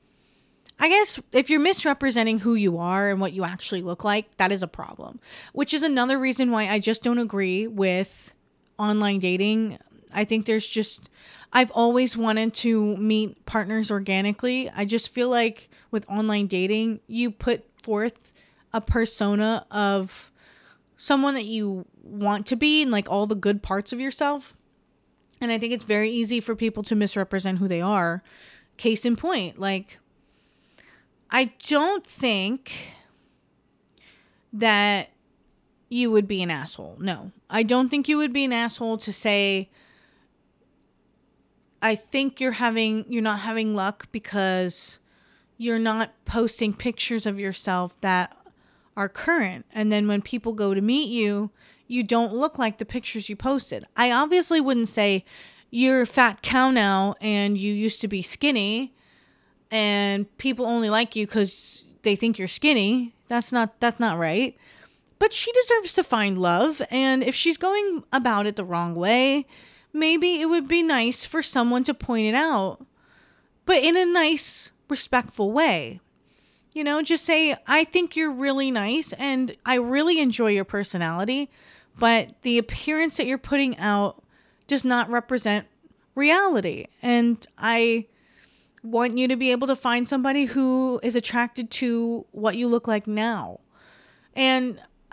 I 0.80 0.88
guess 0.88 1.20
if 1.34 1.50
you're 1.50 1.60
misrepresenting 1.60 2.40
who 2.40 2.56
you 2.56 2.78
are 2.78 3.10
and 3.10 3.20
what 3.20 3.34
you 3.34 3.44
actually 3.44 3.82
look 3.82 4.06
like, 4.06 4.38
that 4.38 4.52
is 4.52 4.64
a 4.64 4.68
problem. 4.68 5.20
Which 5.52 5.74
is 5.74 5.84
another 5.84 6.18
reason 6.18 6.52
why 6.52 6.70
I 6.70 6.80
just 6.80 7.04
don't 7.04 7.18
agree 7.18 7.68
with 7.68 8.34
online 8.78 9.20
dating. 9.20 9.78
I 10.14 10.24
think 10.24 10.46
there's 10.46 10.68
just 10.68 11.10
I've 11.52 11.72
always 11.72 12.16
wanted 12.16 12.54
to 12.56 12.96
meet 12.98 13.46
partners 13.46 13.92
organically. 13.92 14.70
I 14.70 14.86
just 14.86 15.14
feel 15.14 15.30
like 15.30 15.70
with 15.92 16.10
online 16.10 16.48
dating, 16.48 17.02
you 17.08 17.30
put 17.30 17.66
forth 17.84 18.32
a 18.72 18.80
persona 18.80 19.66
of 19.72 20.32
someone 20.96 21.34
that 21.34 21.46
you 21.46 21.86
want 22.10 22.46
to 22.48 22.56
be 22.56 22.82
and 22.82 22.92
like 22.92 23.10
all 23.10 23.28
the 23.28 23.36
good 23.36 23.62
parts 23.62 23.94
of 23.94 24.00
yourself. 24.00 24.56
And 25.42 25.52
I 25.52 25.58
think 25.58 25.74
it's 25.74 25.84
very 25.84 26.10
easy 26.10 26.40
for 26.40 26.56
people 26.56 26.84
to 26.84 26.96
misrepresent 26.96 27.60
who 27.60 27.68
they 27.68 27.82
are. 27.82 28.24
Case 28.78 29.06
in 29.06 29.16
point, 29.16 29.60
like, 29.60 30.00
I 31.32 31.52
don't 31.68 32.06
think 32.06 32.72
that 34.52 35.10
you 35.90 36.12
would 36.12 36.28
be 36.28 36.42
an 36.42 36.52
asshole. 36.52 36.98
No, 37.00 37.32
I 37.50 37.64
don't 37.64 37.90
think 37.90 38.08
you 38.08 38.18
would 38.18 38.34
be 38.34 38.46
an 38.46 38.54
asshole 38.54 38.98
to 39.00 39.14
say, 39.14 39.70
I 41.82 41.96
think 41.96 42.40
you're 42.42 42.54
having 42.54 43.06
you're 43.10 43.24
not 43.24 43.40
having 43.40 43.74
luck 43.74 44.08
because 44.12 45.00
you're 45.58 45.80
not 45.80 46.14
posting 46.26 46.74
pictures 46.74 47.26
of 47.26 47.40
yourself 47.40 48.00
that 48.02 48.36
are 48.96 49.10
current. 49.10 49.66
And 49.74 49.92
then 49.92 50.08
when 50.08 50.22
people 50.22 50.54
go 50.54 50.74
to 50.74 50.82
meet 50.82 51.10
you, 51.10 51.52
you 51.90 52.04
don't 52.04 52.34
look 52.34 52.58
like 52.58 52.78
the 52.78 52.86
pictures 52.86 53.28
you 53.28 53.36
posted. 53.36 53.84
I 53.98 54.12
obviously 54.12 54.62
wouldn't 54.62 54.88
say 54.88 55.26
you're 55.72 56.02
a 56.02 56.06
fat 56.06 56.42
cow 56.42 56.70
now 56.72 57.16
and 57.20 57.58
you 57.58 57.74
used 57.74 58.00
to 58.02 58.08
be 58.08 58.22
skinny 58.22 58.94
and 59.72 60.26
people 60.38 60.66
only 60.66 60.90
like 60.90 61.16
you 61.16 61.28
cuz 61.28 61.84
they 62.04 62.16
think 62.16 62.38
you're 62.38 62.48
skinny. 62.48 63.14
That's 63.28 63.52
not 63.52 63.80
that's 63.80 64.00
not 64.00 64.20
right. 64.20 64.56
But 65.18 65.34
she 65.34 65.52
deserves 65.52 65.94
to 65.94 66.04
find 66.04 66.38
love 66.38 66.82
and 66.92 67.24
if 67.24 67.36
she's 67.36 67.58
going 67.58 68.04
about 68.14 68.46
it 68.46 68.56
the 68.56 68.64
wrong 68.64 68.94
way, 68.94 69.48
maybe 69.92 70.40
it 70.42 70.46
would 70.46 70.68
be 70.68 70.84
nice 70.84 71.26
for 71.26 71.42
someone 71.42 71.84
to 71.86 71.94
point 71.96 72.28
it 72.28 72.36
out. 72.36 72.86
But 73.66 73.84
in 73.84 73.98
a 73.98 74.06
nice, 74.06 74.72
respectful 74.88 75.52
way. 75.52 76.02
You 76.72 76.84
know, 76.84 77.02
just 77.02 77.26
say, 77.26 77.58
I 77.66 77.84
think 77.84 78.16
you're 78.16 78.32
really 78.32 78.70
nice 78.70 79.12
and 79.14 79.56
I 79.66 79.76
really 79.76 80.20
enjoy 80.20 80.52
your 80.52 80.66
personality, 80.66 81.50
but 82.00 82.42
the 82.44 82.58
appearance 82.58 83.18
that 83.18 83.28
you're 83.28 83.38
putting 83.38 83.78
out 83.78 84.24
does 84.68 84.86
not 84.86 85.10
represent 85.10 85.68
reality. 86.16 86.86
And 87.02 87.46
I 87.58 88.08
want 88.84 89.18
you 89.18 89.28
to 89.28 89.36
be 89.36 89.52
able 89.52 89.68
to 89.68 89.76
find 89.76 90.08
somebody 90.08 90.46
who 90.46 91.00
is 91.04 91.16
attracted 91.16 91.70
to 91.72 92.26
what 92.32 92.56
you 92.56 92.68
look 92.68 92.88
like 92.88 93.08
now. 93.08 93.60
And 94.36 94.80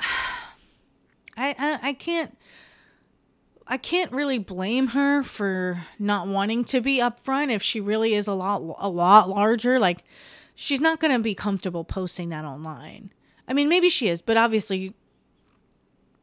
I, 1.37 1.55
I, 1.59 1.79
I 1.83 1.93
can't. 1.93 2.37
I 3.69 3.79
can't 3.79 4.13
really 4.13 4.39
blame 4.39 4.89
her 4.89 5.25
for 5.25 5.83
not 5.99 6.29
wanting 6.29 6.65
to 6.67 6.81
be 6.81 7.01
upfront 7.01 7.51
if 7.51 7.65
she 7.65 7.81
really 7.81 8.15
is 8.15 8.29
a 8.29 8.33
lot 8.33 8.63
a 8.79 8.89
lot 8.89 9.29
larger 9.29 9.81
like 9.81 10.05
she's 10.55 10.81
not 10.81 11.01
going 11.01 11.13
to 11.13 11.19
be 11.19 11.35
comfortable 11.35 11.83
posting 11.83 12.29
that 12.29 12.45
online. 12.45 13.13
I 13.49 13.55
mean, 13.55 13.69
maybe 13.69 13.89
she 13.89 14.07
is, 14.07 14.23
but 14.23 14.37
obviously 14.37 14.95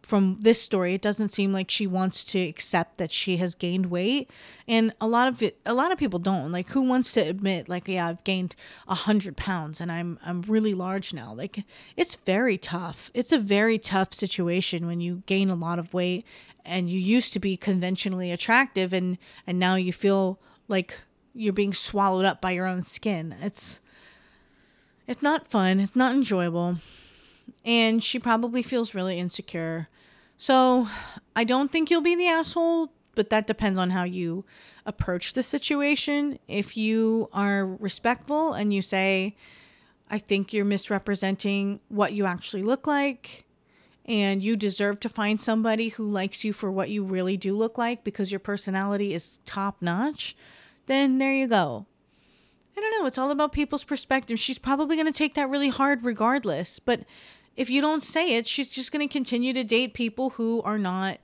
from 0.04 0.38
this 0.42 0.62
story, 0.62 0.94
it 0.94 1.02
doesn't 1.02 1.30
seem 1.30 1.54
like 1.54 1.72
she 1.72 1.88
wants 1.88 2.26
to 2.26 2.40
accept 2.40 2.98
that 2.98 3.12
she 3.12 3.38
has 3.38 3.56
gained 3.56 3.88
weight, 3.88 4.30
and 4.68 4.94
a 5.00 5.08
lot 5.08 5.30
of 5.30 5.42
it, 5.42 5.58
a 5.66 5.74
lot 5.74 5.92
of 5.92 5.98
people 5.98 6.20
don't. 6.20 6.52
Like, 6.52 6.70
who 6.70 6.82
wants 6.82 7.14
to 7.14 7.22
admit, 7.22 7.70
like, 7.70 7.88
yeah, 7.88 8.10
I've 8.10 8.24
gained 8.24 8.56
a 8.88 8.96
hundred 8.96 9.38
pounds 9.38 9.80
and 9.80 9.92
I'm 9.92 10.20
I'm 10.26 10.42
really 10.44 10.74
large 10.74 11.14
now. 11.14 11.34
Like, 11.34 11.64
it's 11.96 12.16
very 12.16 12.58
tough. 12.58 13.10
It's 13.14 13.32
a 13.32 13.40
very 13.40 13.78
tough 13.78 14.14
situation 14.14 14.86
when 14.86 15.00
you 15.00 15.24
gain 15.26 15.50
a 15.50 15.56
lot 15.56 15.80
of 15.80 15.94
weight 15.94 16.26
and 16.66 16.90
you 16.90 17.00
used 17.00 17.34
to 17.34 17.40
be 17.40 17.58
conventionally 17.58 18.32
attractive, 18.32 18.94
and 18.94 19.18
and 19.48 19.58
now 19.58 19.76
you 19.76 19.94
feel 19.94 20.38
like 20.68 21.00
you're 21.34 21.54
being 21.54 21.74
swallowed 21.74 22.26
up 22.26 22.42
by 22.42 22.52
your 22.52 22.68
own 22.68 22.82
skin. 22.82 23.36
It's 23.42 23.80
it's 25.08 25.22
not 25.22 25.48
fun, 25.48 25.80
it's 25.80 25.96
not 25.96 26.14
enjoyable, 26.14 26.78
and 27.66 28.04
she 28.04 28.20
probably 28.20 28.62
feels 28.62 28.94
really 28.94 29.20
insecure. 29.20 29.88
So, 30.38 30.88
I 31.36 31.44
don't 31.44 31.72
think 31.72 31.90
you'll 31.90 32.02
be 32.02 32.16
the 32.16 32.28
asshole, 32.28 32.92
but 33.16 33.30
that 33.30 33.48
depends 33.48 33.80
on 33.80 33.92
how 33.92 34.04
you 34.04 34.46
approach 34.86 35.34
the 35.34 35.44
situation. 35.44 36.40
If 36.48 36.76
you 36.76 37.30
are 37.32 37.66
respectful 37.66 38.54
and 38.54 38.74
you 38.74 38.82
say, 38.82 39.36
I 40.10 40.18
think 40.18 40.54
you're 40.54 40.66
misrepresenting 40.66 41.80
what 41.88 42.14
you 42.14 42.26
actually 42.26 42.64
look 42.64 42.88
like, 42.88 43.46
and 44.06 44.44
you 44.44 44.56
deserve 44.56 45.00
to 45.02 45.10
find 45.10 45.40
somebody 45.40 45.90
who 45.90 46.04
likes 46.04 46.44
you 46.44 46.52
for 46.52 46.72
what 46.72 46.90
you 46.90 47.04
really 47.04 47.38
do 47.38 47.56
look 47.56 47.78
like 47.78 48.04
because 48.04 48.32
your 48.32 48.40
personality 48.40 49.14
is 49.14 49.40
top 49.46 49.82
notch, 49.82 50.36
then 50.88 51.18
there 51.18 51.34
you 51.34 51.48
go. 51.48 51.86
I 52.76 52.82
don't 52.82 53.00
know. 53.00 53.06
It's 53.06 53.18
all 53.18 53.32
about 53.32 53.54
people's 53.54 53.84
perspective. 53.84 54.40
She's 54.40 54.58
probably 54.58 54.96
going 54.96 55.12
to 55.12 55.18
take 55.18 55.36
that 55.36 55.50
really 55.50 55.70
hard 55.70 56.04
regardless. 56.04 56.80
But 56.80 57.02
if 57.56 57.70
you 57.70 57.82
don't 57.82 58.02
say 58.02 58.36
it, 58.36 58.48
she's 58.48 58.70
just 58.70 58.92
going 58.92 59.08
to 59.08 59.12
continue 59.12 59.54
to 59.54 59.64
date 59.64 59.94
people 59.94 60.32
who 60.32 60.62
are 60.64 60.78
not 60.78 61.20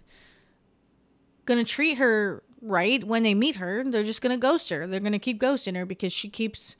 going 1.45 1.63
to 1.63 1.69
treat 1.69 1.95
her 1.97 2.43
right 2.61 3.03
when 3.03 3.23
they 3.23 3.33
meet 3.33 3.55
her. 3.55 3.83
They're 3.83 4.03
just 4.03 4.21
going 4.21 4.35
to 4.35 4.39
ghost 4.39 4.69
her. 4.69 4.85
They're 4.85 4.99
going 4.99 5.13
to 5.13 5.19
keep 5.19 5.39
ghosting 5.41 5.75
her 5.75 5.85
because 5.85 6.13
she 6.13 6.29
keeps, 6.29 6.75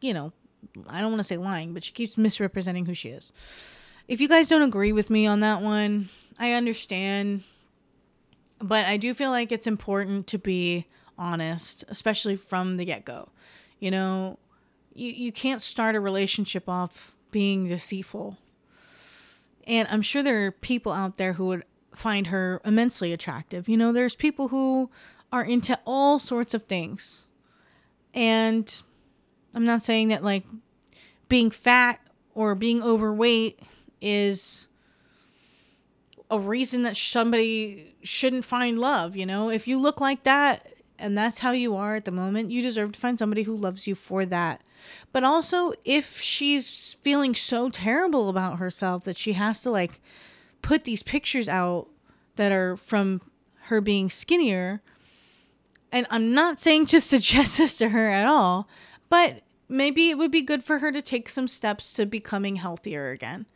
you 0.00 0.12
know, 0.12 0.32
I 0.88 1.00
don't 1.00 1.10
want 1.10 1.20
to 1.20 1.24
say 1.24 1.36
lying, 1.36 1.72
but 1.72 1.84
she 1.84 1.92
keeps 1.92 2.18
misrepresenting 2.18 2.86
who 2.86 2.94
she 2.94 3.10
is. 3.10 3.32
If 4.08 4.20
you 4.20 4.28
guys 4.28 4.48
don't 4.48 4.62
agree 4.62 4.92
with 4.92 5.08
me 5.08 5.26
on 5.26 5.40
that 5.40 5.62
one, 5.62 6.10
I 6.38 6.52
understand. 6.52 7.44
But 8.60 8.86
I 8.86 8.96
do 8.96 9.14
feel 9.14 9.30
like 9.30 9.50
it's 9.50 9.66
important 9.66 10.26
to 10.28 10.38
be 10.38 10.86
honest, 11.18 11.84
especially 11.88 12.36
from 12.36 12.76
the 12.76 12.84
get 12.84 13.04
go. 13.04 13.30
You 13.78 13.90
know, 13.90 14.38
you, 14.94 15.10
you 15.10 15.32
can't 15.32 15.62
start 15.62 15.96
a 15.96 16.00
relationship 16.00 16.68
off 16.68 17.16
being 17.30 17.66
deceitful. 17.66 18.38
And 19.66 19.88
I'm 19.90 20.02
sure 20.02 20.22
there 20.22 20.46
are 20.46 20.50
people 20.52 20.92
out 20.92 21.16
there 21.16 21.34
who 21.34 21.46
would 21.46 21.64
find 21.94 22.28
her 22.28 22.60
immensely 22.64 23.12
attractive. 23.12 23.68
You 23.68 23.76
know, 23.76 23.92
there's 23.92 24.16
people 24.16 24.48
who 24.48 24.90
are 25.32 25.44
into 25.44 25.78
all 25.84 26.18
sorts 26.18 26.54
of 26.54 26.64
things. 26.64 27.24
And 28.12 28.82
I'm 29.54 29.64
not 29.64 29.82
saying 29.82 30.08
that 30.08 30.22
like 30.22 30.44
being 31.28 31.50
fat 31.50 32.00
or 32.34 32.54
being 32.54 32.82
overweight 32.82 33.60
is 34.00 34.68
a 36.30 36.38
reason 36.38 36.82
that 36.82 36.96
somebody 36.96 37.94
shouldn't 38.02 38.44
find 38.44 38.78
love, 38.78 39.16
you 39.16 39.26
know? 39.26 39.50
If 39.50 39.68
you 39.68 39.78
look 39.78 40.00
like 40.00 40.24
that, 40.24 40.73
and 40.98 41.16
that's 41.18 41.40
how 41.40 41.50
you 41.50 41.74
are 41.76 41.96
at 41.96 42.04
the 42.04 42.10
moment, 42.10 42.50
you 42.50 42.62
deserve 42.62 42.92
to 42.92 43.00
find 43.00 43.18
somebody 43.18 43.42
who 43.42 43.56
loves 43.56 43.86
you 43.86 43.94
for 43.94 44.24
that. 44.26 44.62
But 45.12 45.24
also, 45.24 45.72
if 45.84 46.20
she's 46.20 46.94
feeling 46.94 47.34
so 47.34 47.70
terrible 47.70 48.28
about 48.28 48.58
herself 48.58 49.04
that 49.04 49.16
she 49.16 49.32
has 49.32 49.60
to 49.62 49.70
like 49.70 50.00
put 50.62 50.84
these 50.84 51.02
pictures 51.02 51.48
out 51.48 51.88
that 52.36 52.52
are 52.52 52.76
from 52.76 53.20
her 53.64 53.80
being 53.80 54.08
skinnier, 54.08 54.82
and 55.90 56.06
I'm 56.10 56.34
not 56.34 56.60
saying 56.60 56.86
to 56.86 57.00
suggest 57.00 57.58
this 57.58 57.76
to 57.78 57.90
her 57.90 58.08
at 58.10 58.26
all, 58.26 58.68
but 59.08 59.42
maybe 59.68 60.10
it 60.10 60.18
would 60.18 60.30
be 60.30 60.42
good 60.42 60.62
for 60.62 60.78
her 60.78 60.92
to 60.92 61.02
take 61.02 61.28
some 61.28 61.48
steps 61.48 61.92
to 61.94 62.06
becoming 62.06 62.56
healthier 62.56 63.10
again. 63.10 63.46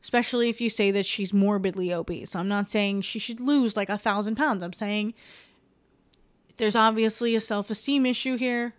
Especially 0.00 0.50
if 0.50 0.60
you 0.60 0.68
say 0.68 0.90
that 0.90 1.06
she's 1.06 1.32
morbidly 1.32 1.90
obese. 1.90 2.36
I'm 2.36 2.48
not 2.48 2.68
saying 2.68 3.00
she 3.00 3.18
should 3.18 3.40
lose 3.40 3.74
like 3.74 3.88
a 3.88 3.96
thousand 3.96 4.36
pounds. 4.36 4.62
I'm 4.62 4.74
saying 4.74 5.14
there's 6.56 6.76
obviously 6.76 7.34
a 7.34 7.40
self 7.40 7.70
esteem 7.70 8.06
issue 8.06 8.36
here. 8.36 8.74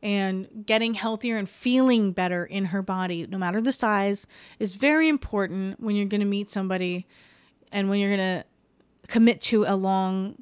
And 0.00 0.64
getting 0.64 0.94
healthier 0.94 1.36
and 1.36 1.48
feeling 1.48 2.12
better 2.12 2.44
in 2.44 2.66
her 2.66 2.82
body, 2.82 3.26
no 3.28 3.36
matter 3.36 3.60
the 3.60 3.72
size, 3.72 4.28
is 4.60 4.76
very 4.76 5.08
important 5.08 5.80
when 5.80 5.96
you're 5.96 6.06
going 6.06 6.20
to 6.20 6.26
meet 6.26 6.50
somebody 6.50 7.04
and 7.72 7.90
when 7.90 7.98
you're 7.98 8.16
going 8.16 8.42
to 8.42 8.44
commit 9.08 9.40
to 9.42 9.64
a 9.64 9.74
long 9.74 10.40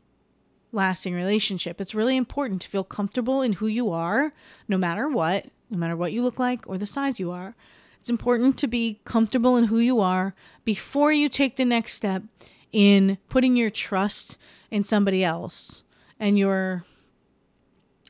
lasting 0.72 1.14
relationship. 1.14 1.80
It's 1.80 1.94
really 1.94 2.18
important 2.18 2.60
to 2.62 2.68
feel 2.68 2.84
comfortable 2.84 3.40
in 3.40 3.54
who 3.54 3.66
you 3.66 3.90
are, 3.92 4.34
no 4.68 4.76
matter 4.76 5.08
what, 5.08 5.46
no 5.70 5.78
matter 5.78 5.96
what 5.96 6.12
you 6.12 6.22
look 6.22 6.38
like 6.38 6.68
or 6.68 6.76
the 6.76 6.84
size 6.84 7.18
you 7.18 7.30
are. 7.30 7.56
It's 7.98 8.10
important 8.10 8.58
to 8.58 8.66
be 8.66 9.00
comfortable 9.06 9.56
in 9.56 9.64
who 9.64 9.78
you 9.78 10.00
are 10.00 10.34
before 10.66 11.12
you 11.12 11.30
take 11.30 11.56
the 11.56 11.64
next 11.64 11.94
step 11.94 12.24
in 12.72 13.16
putting 13.30 13.56
your 13.56 13.70
trust 13.70 14.36
in 14.70 14.84
somebody 14.84 15.24
else 15.24 15.82
and 16.18 16.38
you're 16.38 16.84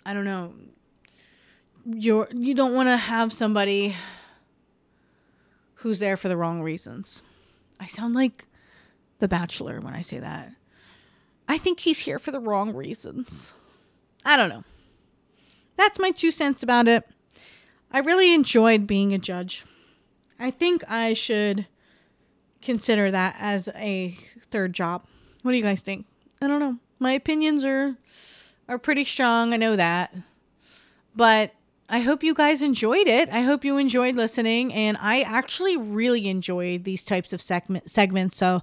I 0.04 0.14
don't 0.14 0.24
know 0.24 0.52
you're 1.84 2.28
you 2.32 2.54
don't 2.54 2.74
want 2.74 2.88
to 2.88 2.96
have 2.96 3.32
somebody 3.32 3.94
who's 5.76 5.98
there 5.98 6.16
for 6.16 6.28
the 6.28 6.36
wrong 6.36 6.62
reasons. 6.62 7.22
I 7.78 7.86
sound 7.86 8.14
like 8.14 8.46
the 9.18 9.28
bachelor 9.28 9.80
when 9.80 9.94
I 9.94 10.02
say 10.02 10.18
that. 10.18 10.52
I 11.48 11.58
think 11.58 11.80
he's 11.80 12.00
here 12.00 12.18
for 12.18 12.32
the 12.32 12.40
wrong 12.40 12.74
reasons. 12.74 13.54
I 14.24 14.36
don't 14.36 14.48
know. 14.48 14.64
That's 15.76 15.98
my 15.98 16.10
two 16.10 16.30
cents 16.30 16.62
about 16.62 16.88
it. 16.88 17.04
I 17.92 18.00
really 18.00 18.34
enjoyed 18.34 18.86
being 18.86 19.12
a 19.12 19.18
judge. 19.18 19.64
I 20.40 20.50
think 20.50 20.82
I 20.90 21.12
should 21.12 21.66
consider 22.62 23.10
that 23.10 23.36
as 23.38 23.68
a 23.76 24.16
third 24.50 24.72
job. 24.72 25.04
What 25.42 25.52
do 25.52 25.58
you 25.58 25.62
guys 25.62 25.82
think? 25.82 26.06
I 26.42 26.48
don't 26.48 26.60
know 26.60 26.78
my 26.98 27.12
opinions 27.12 27.64
are 27.64 27.96
are 28.68 28.78
pretty 28.78 29.04
strong. 29.04 29.52
I 29.52 29.56
know 29.56 29.76
that. 29.76 30.14
But 31.14 31.52
I 31.88 32.00
hope 32.00 32.22
you 32.22 32.34
guys 32.34 32.62
enjoyed 32.62 33.06
it. 33.06 33.28
I 33.28 33.42
hope 33.42 33.64
you 33.64 33.78
enjoyed 33.78 34.16
listening 34.16 34.72
and 34.74 34.96
I 35.00 35.22
actually 35.22 35.76
really 35.76 36.28
enjoyed 36.28 36.84
these 36.84 37.04
types 37.04 37.32
of 37.32 37.40
segment 37.40 37.88
segments. 37.88 38.36
So 38.36 38.62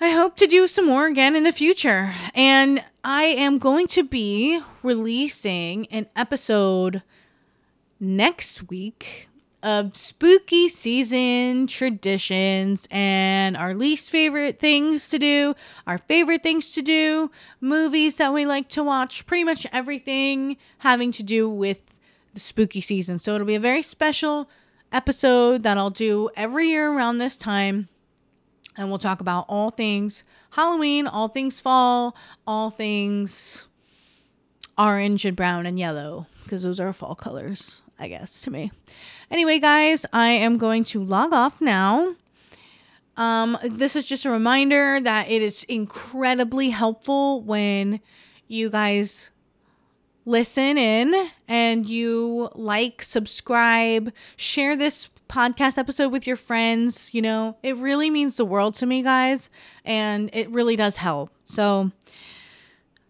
I 0.00 0.10
hope 0.10 0.36
to 0.36 0.46
do 0.46 0.66
some 0.66 0.86
more 0.86 1.06
again 1.06 1.34
in 1.34 1.42
the 1.42 1.52
future. 1.52 2.14
And 2.34 2.84
I 3.02 3.24
am 3.24 3.58
going 3.58 3.88
to 3.88 4.04
be 4.04 4.60
releasing 4.82 5.86
an 5.86 6.06
episode 6.14 7.02
next 7.98 8.68
week 8.68 9.28
of 9.64 9.96
spooky 9.96 10.68
season 10.68 11.66
traditions 11.66 12.86
and 12.90 13.56
our 13.56 13.74
least 13.74 14.10
favorite 14.10 14.60
things 14.60 15.08
to 15.08 15.18
do, 15.18 15.54
our 15.86 15.96
favorite 15.96 16.42
things 16.42 16.72
to 16.72 16.82
do, 16.82 17.30
movies 17.60 18.16
that 18.16 18.34
we 18.34 18.44
like 18.44 18.68
to 18.68 18.84
watch, 18.84 19.26
pretty 19.26 19.42
much 19.42 19.66
everything 19.72 20.58
having 20.78 21.10
to 21.10 21.22
do 21.22 21.48
with 21.48 21.98
the 22.34 22.40
spooky 22.40 22.82
season. 22.82 23.18
So 23.18 23.34
it'll 23.34 23.46
be 23.46 23.54
a 23.54 23.60
very 23.60 23.80
special 23.80 24.50
episode 24.92 25.62
that 25.62 25.78
I'll 25.78 25.90
do 25.90 26.28
every 26.36 26.68
year 26.68 26.92
around 26.92 27.16
this 27.16 27.38
time. 27.38 27.88
And 28.76 28.90
we'll 28.90 28.98
talk 28.98 29.20
about 29.20 29.46
all 29.48 29.70
things 29.70 30.24
Halloween, 30.50 31.06
all 31.06 31.28
things 31.28 31.60
fall, 31.60 32.14
all 32.46 32.70
things 32.70 33.66
orange 34.76 35.24
and 35.24 35.36
brown 35.36 35.64
and 35.64 35.78
yellow, 35.78 36.26
because 36.42 36.64
those 36.64 36.80
are 36.80 36.92
fall 36.92 37.14
colors, 37.14 37.82
I 37.98 38.08
guess, 38.08 38.42
to 38.42 38.50
me. 38.50 38.72
Anyway, 39.30 39.58
guys, 39.58 40.04
I 40.12 40.30
am 40.30 40.58
going 40.58 40.84
to 40.84 41.02
log 41.02 41.32
off 41.32 41.60
now. 41.60 42.14
Um, 43.16 43.56
this 43.62 43.96
is 43.96 44.06
just 44.06 44.24
a 44.24 44.30
reminder 44.30 45.00
that 45.00 45.30
it 45.30 45.40
is 45.40 45.64
incredibly 45.64 46.70
helpful 46.70 47.42
when 47.42 48.00
you 48.48 48.70
guys 48.70 49.30
listen 50.26 50.78
in 50.78 51.30
and 51.46 51.88
you 51.88 52.50
like, 52.54 53.02
subscribe, 53.02 54.12
share 54.36 54.76
this 54.76 55.08
podcast 55.28 55.78
episode 55.78 56.10
with 56.10 56.26
your 56.26 56.36
friends. 56.36 57.14
You 57.14 57.22
know, 57.22 57.56
it 57.62 57.76
really 57.76 58.10
means 58.10 58.36
the 58.36 58.44
world 58.44 58.74
to 58.74 58.86
me, 58.86 59.02
guys, 59.02 59.48
and 59.84 60.30
it 60.32 60.50
really 60.50 60.76
does 60.76 60.96
help. 60.96 61.30
So, 61.44 61.92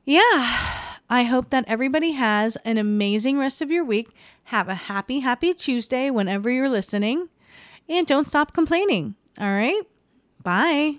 yeah. 0.05 0.91
I 1.11 1.25
hope 1.25 1.51
that 1.51 1.65
everybody 1.69 2.13
has 2.13 2.57
an 2.65 2.79
amazing 2.79 3.39
rest 3.39 3.61
of 3.61 3.71
your 3.71 3.85
week. 3.85 4.09
Have 4.45 4.69
a 4.69 4.75
happy, 4.75 5.21
happy 5.21 5.55
Tuesday 5.55 6.11
whenever 6.11 6.51
you're 6.51 6.69
listening. 6.69 7.29
And 7.89 8.07
don't 8.07 8.27
stop 8.27 8.53
complaining. 8.53 9.15
All 9.39 9.51
right? 9.53 9.83
Bye. 10.43 10.99